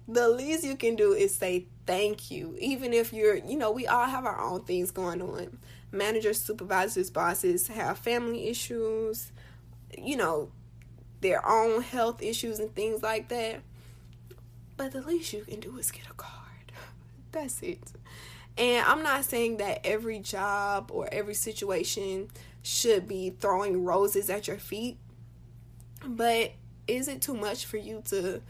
the 0.07 0.29
least 0.29 0.64
you 0.64 0.76
can 0.76 0.97
do 0.97 1.12
is 1.12 1.35
say 1.35 1.66
thank 1.87 2.31
you. 2.31 2.57
Even 2.59 2.93
if 2.93 3.12
you're, 3.12 3.37
you 3.37 3.59
know, 3.59 3.70
we 3.70 3.87
all 3.87 4.07
have 4.07 4.24
our 4.24 4.41
own 4.41 4.62
things 4.62 4.91
going 4.91 5.20
on. 5.20 5.59
Managers, 5.93 6.41
supervisors, 6.41 7.11
bosses 7.11 7.68
have 7.68 7.99
family 7.99 8.49
issues, 8.49 9.33
you 9.97 10.16
know, 10.16 10.51
their 11.21 11.47
own 11.47 11.83
health 11.83 12.23
issues 12.23 12.59
and 12.59 12.75
things 12.75 13.03
like 13.03 13.29
that. 13.29 13.61
But 14.77 14.93
the 14.93 15.01
least 15.01 15.33
you 15.33 15.45
can 15.45 15.61
do 15.61 15.77
is 15.79 15.91
get 15.91 16.07
a 16.09 16.14
card. 16.14 16.73
That's 17.33 17.61
it. 17.62 17.93
And 18.57 18.85
I'm 18.87 19.03
not 19.03 19.25
saying 19.25 19.59
that 19.59 19.81
every 19.85 20.19
job 20.19 20.91
or 20.93 21.09
every 21.12 21.35
situation 21.35 22.29
should 22.62 23.07
be 23.07 23.31
throwing 23.31 23.85
roses 23.85 24.31
at 24.31 24.49
your 24.49 24.59
feet. 24.59 24.99
But 26.05 26.53
is 26.87 27.09
it 27.09 27.23
too 27.23 27.35
much 27.35 27.66
for 27.66 27.77
you 27.77 28.03
to 28.07 28.43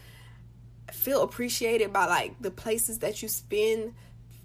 feel 0.93 1.23
appreciated 1.23 1.93
by 1.93 2.07
like 2.07 2.41
the 2.41 2.51
places 2.51 3.01
that 3.01 3.23
you 3.23 3.29
spend 3.29 3.95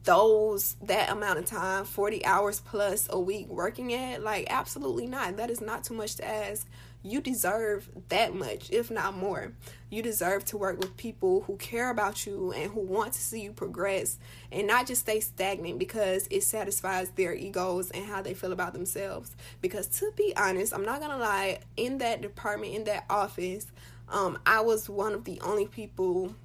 those 0.04 0.76
that 0.82 1.10
amount 1.10 1.40
of 1.40 1.46
time 1.46 1.86
40 1.86 2.26
hours 2.26 2.60
plus 2.60 3.08
a 3.10 3.18
week 3.18 3.48
working 3.48 3.94
at 3.94 4.22
like 4.22 4.46
absolutely 4.50 5.08
not 5.08 5.38
that 5.38 5.50
is 5.50 5.62
not 5.62 5.86
too 5.86 5.94
much 5.94 6.16
to 6.16 6.28
ask 6.28 6.68
you 7.04 7.22
deserve 7.22 7.90
that 8.10 8.34
much 8.34 8.70
if 8.72 8.90
not 8.90 9.16
more. 9.16 9.54
You 9.90 10.02
deserve 10.02 10.46
to 10.46 10.58
work 10.58 10.80
with 10.80 10.98
people 10.98 11.42
who 11.42 11.58
care 11.58 11.92
about 11.92 12.26
you 12.26 12.52
and 12.52 12.72
who 12.72 12.80
want 12.80 13.14
to 13.14 13.22
see 13.22 13.42
you 13.42 13.52
progress 13.52 14.18
and 14.52 14.66
not 14.66 14.88
just 14.88 15.02
stay 15.02 15.20
stagnant 15.20 15.78
because 15.78 16.28
it 16.32 16.42
satisfies 16.42 17.12
their 17.12 17.34
egos 17.34 17.92
and 17.92 18.06
how 18.06 18.22
they 18.22 18.34
feel 18.34 18.52
about 18.52 18.74
themselves. 18.74 19.36
Because 19.62 19.88
to 20.00 20.12
be 20.16 20.34
honest 20.36 20.74
i'm 20.74 20.86
not 20.86 21.00
gonna 21.00 21.18
lie 21.18 21.60
in 21.78 21.98
that 22.00 22.22
department 22.22 22.74
in 22.74 22.84
that 22.86 23.06
office 23.10 23.68
um, 24.10 24.38
i 24.46 24.62
was 24.62 24.90
one 24.90 25.14
of 25.14 25.24
the 25.24 25.40
only 25.42 25.66
people 25.66 26.36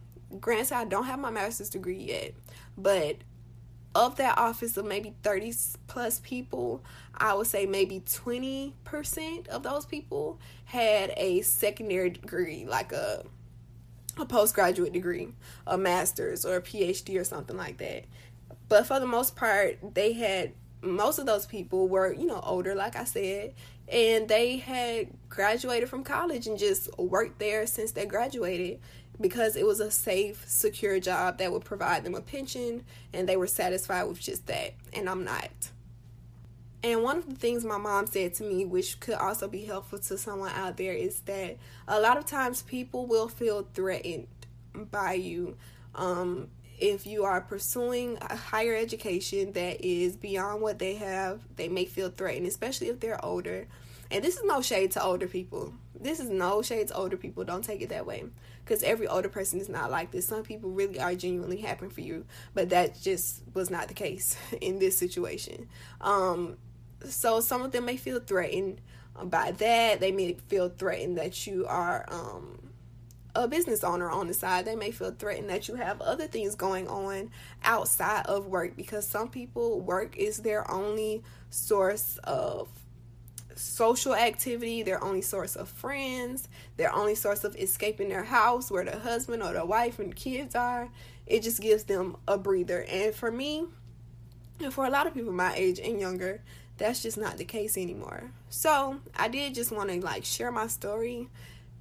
granted 0.41 0.73
i 0.75 0.85
don't 0.85 1.05
have 1.05 1.19
my 1.19 1.31
master's 1.31 1.71
degree 1.71 1.99
yet 1.99 2.33
but 2.77 3.17
of 3.99 4.15
that 4.17 4.39
office 4.39 4.77
of 4.77 4.87
maybe 4.87 5.13
30 5.25 5.53
plus 5.89 6.21
people, 6.21 6.85
I 7.17 7.35
would 7.35 7.49
say 7.49 7.67
maybe 7.67 8.01
20% 8.01 9.49
of 9.49 9.63
those 9.65 9.87
people 9.87 10.39
had 10.67 11.13
a 11.17 11.43
secondary 11.43 12.11
degree, 12.11 12.65
like 12.65 12.93
a 12.93 13.25
a 14.17 14.27
postgraduate 14.27 14.93
degree, 14.93 15.29
a 15.65 15.79
master's 15.79 16.45
or 16.45 16.57
a 16.57 16.61
PhD 16.61 17.21
or 17.21 17.25
something 17.25 17.57
like 17.57 17.79
that. 17.79 18.05
But 18.69 18.85
for 18.87 18.99
the 18.99 19.07
most 19.07 19.37
part, 19.37 19.79
they 19.95 20.13
had 20.13 20.53
most 20.81 21.19
of 21.19 21.27
those 21.27 21.47
people 21.47 21.89
were, 21.89 22.13
you 22.13 22.27
know, 22.27 22.41
older, 22.45 22.75
like 22.75 22.97
I 22.97 23.05
said, 23.05 23.55
and 23.89 24.29
they 24.29 24.59
had 24.59 25.09
graduated 25.29 25.89
from 25.89 26.05
college 26.05 26.47
and 26.47 26.59
just 26.59 26.97
worked 26.99 27.39
there 27.39 27.67
since 27.67 27.93
they 27.93 28.07
graduated 28.07 28.81
because 29.21 29.57
it 29.57 29.67
was 29.67 29.81
a 29.81 29.91
safe, 29.91 30.45
secure 30.47 31.01
job 31.01 31.39
that 31.39 31.53
would 31.53 31.65
provide 31.65 32.05
them 32.05 32.15
a 32.15 32.21
pension 32.21 32.85
and 33.13 33.29
they 33.29 33.37
were 33.37 33.47
satisfied 33.47 34.05
with 34.05 34.21
just 34.21 34.47
that. 34.47 34.75
And 34.93 35.09
I'm 35.09 35.25
not. 35.25 35.51
And 36.83 37.03
one 37.03 37.19
of 37.19 37.29
the 37.29 37.35
things 37.35 37.65
my 37.65 37.79
mom 37.79 38.07
said 38.07 38.35
to 38.35 38.45
me, 38.45 38.65
which 38.65 39.01
could 39.01 39.17
also 39.17 39.49
be 39.49 39.65
helpful 39.65 39.99
to 39.99 40.17
someone 40.17 40.53
out 40.53 40.77
there, 40.77 40.93
is 40.93 41.21
that 41.23 41.57
a 41.89 41.99
lot 41.99 42.17
of 42.17 42.27
times 42.27 42.63
people 42.63 43.07
will 43.07 43.29
feel 43.29 43.67
threatened 43.75 44.29
by 44.91 45.15
you. 45.15 45.57
Um, 45.97 46.49
if 46.79 47.05
you 47.05 47.25
are 47.25 47.41
pursuing 47.41 48.19
a 48.21 48.37
higher 48.37 48.77
education 48.77 49.51
that 49.53 49.85
is 49.85 50.17
beyond 50.17 50.63
what 50.63 50.79
they 50.79 50.95
have, 50.95 51.41
they 51.57 51.69
may 51.69 51.85
feel 51.85 52.11
threatened, 52.11 52.47
especially 52.47 52.89
if 52.89 53.01
they're 53.01 53.25
older. 53.25 53.67
And 54.13 54.25
this 54.25 54.37
is 54.37 54.45
no 54.45 54.63
shade 54.63 54.93
to 54.93 55.03
older 55.03 55.27
people. 55.27 55.75
This 56.01 56.21
is 56.21 56.31
no 56.31 56.63
shade 56.63 56.89
to 56.89 56.95
older 56.95 57.17
people. 57.17 57.43
Don't 57.43 57.65
take 57.65 57.83
it 57.83 57.89
that 57.89 58.07
way 58.07 58.25
because 58.69 58.83
every 58.83 59.09
older 59.09 59.31
person 59.31 59.59
is 59.61 59.69
not 59.71 59.91
like 59.91 60.11
this. 60.11 60.27
Some 60.27 60.43
people 60.43 60.71
really 60.71 61.01
are 61.01 61.15
genuinely 61.15 61.57
happy 61.57 61.89
for 61.89 62.03
you, 62.03 62.27
but 62.53 62.69
that 62.69 63.01
just 63.01 63.43
was 63.55 63.71
not 63.71 63.89
the 63.89 63.95
case 63.95 64.37
in 64.61 64.79
this 64.79 64.97
situation. 64.97 65.69
Um, 66.03 66.59
so 67.05 67.41
some 67.41 67.63
of 67.63 67.73
them 67.73 67.87
may 67.87 67.97
feel 67.97 68.21
threatened 68.21 68.83
by 69.25 69.53
that. 69.53 70.01
They 70.01 70.13
may 70.13 70.35
feel 70.49 70.69
threatened 70.69 71.17
that 71.17 71.47
you 71.47 71.67
are 71.67 72.05
um, 72.09 72.59
a 73.35 73.49
business 73.49 73.83
owner 73.83 74.11
on 74.11 74.27
the 74.27 74.35
side. 74.35 74.67
They 74.67 74.77
may 74.77 74.91
feel 74.91 75.13
threatened 75.13 75.49
that 75.49 75.69
you 75.69 75.77
have 75.77 76.03
other 76.03 76.27
things 76.27 76.55
going 76.55 76.89
on 76.89 77.31
outside 77.65 78.27
of 78.27 78.49
work 78.49 78.77
because 78.77 79.07
some 79.07 79.29
people 79.29 79.81
work 79.81 80.17
is 80.19 80.39
their 80.39 80.71
only 80.71 81.23
source 81.49 82.19
of 82.25 82.69
social 83.59 84.15
activity, 84.15 84.83
their 84.83 85.03
only 85.03 85.23
source 85.23 85.57
of 85.57 85.69
friends, 85.69 86.49
their 86.77 86.95
only 86.95 87.15
source 87.15 87.45
of 87.45 87.57
escaping 87.57 88.09
their 88.09 88.25
house 88.25 88.71
where 88.71 88.85
the 88.85 88.99
husband 88.99 89.43
or 89.43 89.53
the 89.53 89.65
wife 89.65 89.99
and 89.99 90.15
kids 90.15 90.55
are. 90.55 90.89
It 91.27 91.43
just 91.43 91.61
gives 91.61 91.85
them 91.85 92.17
a 92.27 92.39
breather. 92.39 92.85
And 92.89 93.15
for 93.15 93.31
me, 93.31 93.65
and 94.61 94.73
for 94.73 94.87
a 94.87 94.91
lot 94.91 95.07
of 95.07 95.15
people 95.15 95.33
my 95.33 95.55
age 95.55 95.79
and 95.79 96.01
younger, 96.01 96.41
that's 96.79 97.03
just 97.03 97.19
not 97.19 97.37
the 97.37 97.45
case 97.45 97.77
anymore. 97.77 98.31
So 98.49 99.01
I 99.17 99.29
did 99.29 99.55
just 99.55 99.73
want 99.73 99.91
to 99.91 100.01
like 100.01 100.25
share 100.25 100.53
my 100.53 100.69
story 100.69 101.29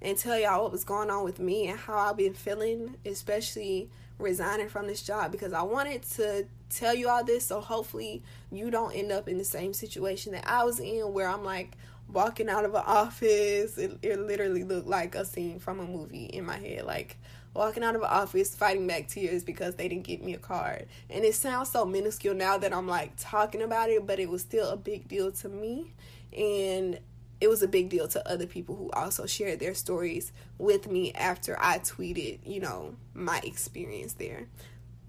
and 0.01 0.17
tell 0.17 0.37
y'all 0.37 0.63
what 0.63 0.71
was 0.71 0.83
going 0.83 1.09
on 1.09 1.23
with 1.23 1.39
me 1.39 1.67
and 1.67 1.79
how 1.79 1.97
I've 1.97 2.17
been 2.17 2.33
feeling, 2.33 2.97
especially 3.05 3.89
resigning 4.19 4.69
from 4.69 4.87
this 4.87 5.01
job 5.01 5.31
because 5.31 5.53
I 5.53 5.61
wanted 5.61 6.01
to 6.13 6.45
tell 6.69 6.93
you 6.93 7.07
all 7.07 7.23
this 7.23 7.45
so 7.45 7.61
hopefully 7.61 8.23
you 8.51 8.71
don't 8.71 8.91
end 8.93 9.11
up 9.11 9.29
in 9.29 9.37
the 9.37 9.43
same 9.43 9.73
situation 9.73 10.33
that 10.33 10.47
I 10.47 10.63
was 10.63 10.79
in 10.79 11.13
where 11.13 11.29
I'm 11.29 11.43
like 11.43 11.77
walking 12.11 12.49
out 12.49 12.65
of 12.65 12.73
an 12.73 12.83
office. 12.85 13.77
It, 13.77 13.97
it 14.01 14.19
literally 14.19 14.63
looked 14.63 14.87
like 14.87 15.15
a 15.15 15.25
scene 15.25 15.59
from 15.59 15.79
a 15.79 15.85
movie 15.85 16.25
in 16.25 16.45
my 16.45 16.57
head. 16.57 16.85
Like 16.85 17.17
walking 17.53 17.83
out 17.83 17.95
of 17.95 18.01
an 18.01 18.09
office 18.09 18.55
fighting 18.55 18.87
back 18.87 19.07
tears 19.07 19.43
because 19.43 19.75
they 19.75 19.87
didn't 19.87 20.05
get 20.05 20.23
me 20.23 20.33
a 20.33 20.37
card. 20.37 20.87
And 21.09 21.25
it 21.25 21.35
sounds 21.35 21.71
so 21.71 21.85
minuscule 21.85 22.35
now 22.35 22.57
that 22.57 22.73
I'm 22.73 22.87
like 22.87 23.13
talking 23.17 23.61
about 23.61 23.89
it, 23.89 24.05
but 24.05 24.19
it 24.19 24.29
was 24.29 24.41
still 24.41 24.69
a 24.69 24.77
big 24.77 25.07
deal 25.07 25.31
to 25.31 25.49
me. 25.49 25.93
And 26.35 26.99
it 27.39 27.47
was 27.47 27.61
a 27.61 27.67
big 27.67 27.89
deal 27.89 28.07
to 28.07 28.29
other 28.29 28.47
people 28.47 28.75
who 28.75 28.89
also 28.91 29.25
shared 29.25 29.59
their 29.59 29.75
stories 29.75 30.31
with 30.57 30.89
me 30.89 31.13
after 31.13 31.57
I 31.59 31.79
tweeted, 31.79 32.39
you 32.45 32.59
know, 32.59 32.95
my 33.13 33.39
experience 33.43 34.13
there. 34.13 34.47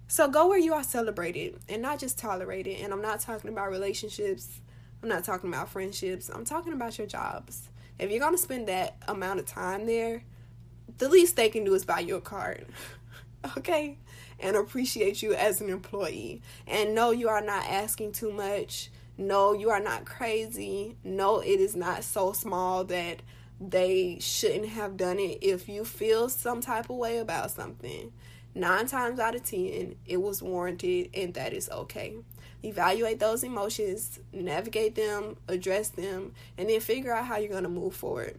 So 0.09 0.29
go 0.29 0.49
where 0.49 0.59
you 0.59 0.75
are 0.75 0.83
celebrated 0.83 1.59
and 1.69 1.83
not 1.83 1.99
just 1.99 2.19
tolerated. 2.19 2.81
And 2.81 2.93
I'm 2.93 3.03
not 3.03 3.21
talking 3.21 3.51
about 3.51 3.71
relationships, 3.71 4.61
I'm 5.03 5.09
not 5.09 5.25
talking 5.25 5.49
about 5.49 5.71
friendships, 5.71 6.29
I'm 6.29 6.45
talking 6.45 6.73
about 6.73 6.99
your 6.99 7.07
jobs. 7.07 7.69
If 7.99 8.11
you're 8.11 8.21
going 8.21 8.35
to 8.35 8.39
spend 8.39 8.69
that 8.69 8.97
amount 9.09 9.41
of 9.41 9.47
time 9.47 9.87
there, 9.87 10.23
the 10.99 11.09
least 11.09 11.37
they 11.37 11.49
can 11.49 11.65
do 11.65 11.75
is 11.75 11.85
buy 11.85 12.01
you 12.01 12.17
a 12.17 12.21
card. 12.21 12.67
okay? 13.57 13.99
And 14.41 14.57
appreciate 14.57 15.23
you 15.23 15.35
as 15.35 15.61
an 15.61 15.69
employee. 15.69 16.43
And 16.67 16.95
no, 16.95 17.11
you 17.11 17.29
are 17.29 17.41
not 17.41 17.65
asking 17.65 18.13
too 18.13 18.33
much 18.33 18.91
no, 19.19 19.53
you 19.53 19.71
are 19.71 19.81
not 19.81 20.05
crazy. 20.05 20.97
No, 21.03 21.41
it 21.41 21.61
is 21.61 21.75
not 21.75 22.05
so 22.05 22.33
small 22.33 22.85
that 22.85 23.21
they 23.61 24.19
shouldn't 24.21 24.69
have 24.69 24.97
done 24.97 25.19
it. 25.19 25.39
If 25.43 25.69
you 25.69 25.85
feel 25.85 26.29
some 26.29 26.61
type 26.61 26.89
of 26.89 26.97
way 26.97 27.19
about 27.19 27.51
something, 27.51 28.13
nine 28.55 28.87
times 28.87 29.19
out 29.19 29.35
of 29.35 29.43
ten, 29.43 29.97
it 30.07 30.23
was 30.23 30.41
warranted 30.41 31.11
and 31.15 31.35
that 31.35 31.53
is 31.53 31.69
okay. 31.69 32.15
Evaluate 32.63 33.19
those 33.19 33.43
emotions, 33.43 34.21
navigate 34.33 34.95
them, 34.95 35.37
address 35.49 35.89
them, 35.89 36.33
and 36.57 36.69
then 36.69 36.81
figure 36.81 37.13
out 37.13 37.27
how 37.27 37.39
you're 37.39 37.51
going 37.51 37.65
to 37.65 37.69
move 37.69 37.95
forward. 37.95 38.39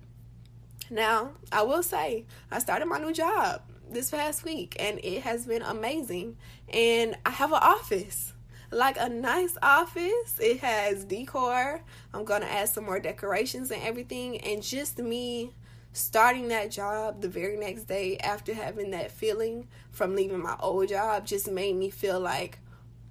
Now, 0.90 1.32
I 1.52 1.64
will 1.64 1.84
say, 1.84 2.26
I 2.50 2.60
started 2.60 2.86
my 2.86 3.00
new 3.00 3.14
job 3.14 3.62
this 3.92 4.12
past 4.12 4.46
week 4.46 4.76
and 4.80 5.00
it 5.04 5.24
has 5.24 5.46
been 5.46 5.62
amazing. 5.62 6.38
And 6.74 7.18
I 7.26 7.32
have 7.32 7.52
an 7.52 7.60
office 7.62 8.34
like 8.72 8.98
a 9.00 9.10
nice 9.10 9.58
office. 9.62 10.40
It 10.40 10.60
has 10.60 11.04
decor. 11.06 11.82
I'm 12.14 12.26
going 12.26 12.42
to 12.42 12.52
add 12.52 12.70
some 12.70 12.86
more 12.86 13.00
decorations 13.00 13.72
and 13.72 13.82
everything. 13.84 14.40
And 14.42 14.62
just 14.62 15.00
me 15.00 15.54
starting 15.92 16.50
that 16.50 16.72
job 16.72 17.22
the 17.22 17.30
very 17.30 17.58
next 17.58 17.84
day 17.84 18.18
after 18.18 18.54
having 18.54 18.92
that 18.92 19.12
feeling 19.12 19.68
from 19.92 20.16
leaving 20.16 20.42
my 20.42 20.56
old 20.60 20.88
job 20.90 21.26
just 21.26 21.50
made 21.50 21.76
me 21.76 21.90
feel 21.90 22.20
like 22.20 22.60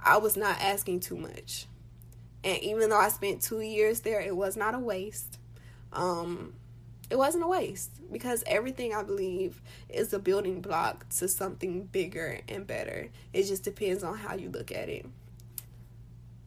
I 0.00 0.16
was 0.18 0.36
not 0.36 0.60
asking 0.60 1.00
too 1.00 1.16
much. 1.16 1.66
And 2.44 2.58
even 2.58 2.88
though 2.88 3.00
I 3.00 3.08
spent 3.08 3.42
two 3.42 3.60
years 3.60 4.00
there, 4.00 4.20
it 4.20 4.36
was 4.36 4.56
not 4.56 4.74
a 4.74 4.78
waste. 4.78 5.38
Um, 5.92 6.54
it 7.10 7.18
wasn't 7.18 7.42
a 7.42 7.48
waste 7.48 7.90
because 8.12 8.44
everything 8.46 8.94
I 8.94 9.02
believe 9.02 9.60
is 9.88 10.12
a 10.12 10.18
building 10.20 10.60
block 10.60 11.08
to 11.16 11.26
something 11.26 11.84
bigger 11.84 12.40
and 12.48 12.66
better. 12.66 13.08
It 13.32 13.44
just 13.44 13.64
depends 13.64 14.04
on 14.04 14.18
how 14.18 14.36
you 14.36 14.50
look 14.50 14.70
at 14.70 14.88
it 14.88 15.06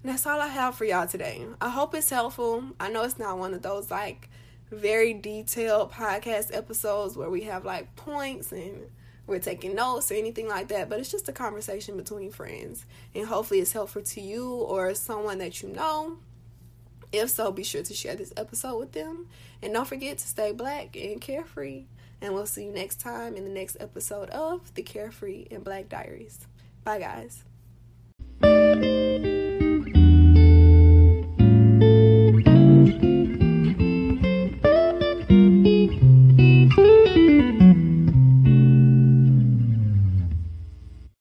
that's 0.04 0.26
all 0.26 0.40
I 0.40 0.48
have 0.48 0.76
for 0.76 0.86
y'all 0.86 1.08
today. 1.08 1.46
I 1.60 1.70
hope 1.70 1.94
it's 1.94 2.10
helpful. 2.10 2.64
I 2.80 2.90
know 2.90 3.04
it's 3.04 3.20
not 3.20 3.38
one 3.38 3.54
of 3.54 3.62
those 3.62 3.92
like 3.92 4.30
very 4.72 5.14
detailed 5.14 5.92
podcast 5.92 6.56
episodes 6.56 7.16
where 7.16 7.30
we 7.30 7.42
have 7.44 7.66
like 7.66 7.96
points 7.96 8.52
and 8.52 8.88
we're 9.28 9.40
taking 9.40 9.76
notes 9.76 10.12
or 10.12 10.16
anything 10.16 10.48
like 10.48 10.70
that, 10.70 10.90
but 10.90 11.00
it's 11.00 11.12
just 11.12 11.30
a 11.30 11.34
conversation 11.34 11.98
between 11.98 12.32
friends. 12.32 12.86
And 13.14 13.28
hopefully 13.28 13.60
it's 13.60 13.74
helpful 13.74 14.02
to 14.02 14.22
you 14.22 14.50
or 14.50 14.94
someone 14.96 15.38
that 15.38 15.62
you 15.62 15.70
know. 15.70 16.18
If 17.12 17.30
so, 17.30 17.52
be 17.52 17.64
sure 17.64 17.84
to 17.84 17.94
share 17.94 18.16
this 18.16 18.34
episode 18.38 18.78
with 18.78 18.92
them. 18.94 19.28
And 19.62 19.74
don't 19.74 19.88
forget 19.88 20.18
to 20.18 20.28
stay 20.28 20.52
black 20.54 20.96
and 20.96 21.20
carefree. 21.20 21.86
And 22.22 22.34
we'll 22.34 22.46
see 22.46 22.66
you 22.66 22.72
next 22.72 23.00
time 23.00 23.36
in 23.36 23.44
the 23.44 23.50
next 23.50 23.78
episode 23.80 24.30
of 24.30 24.74
the 24.76 24.84
Carefree 24.84 25.48
and 25.50 25.64
Black 25.64 25.90
Diaries. 25.90 26.40
Bye, 26.84 27.00
guys. 27.00 27.44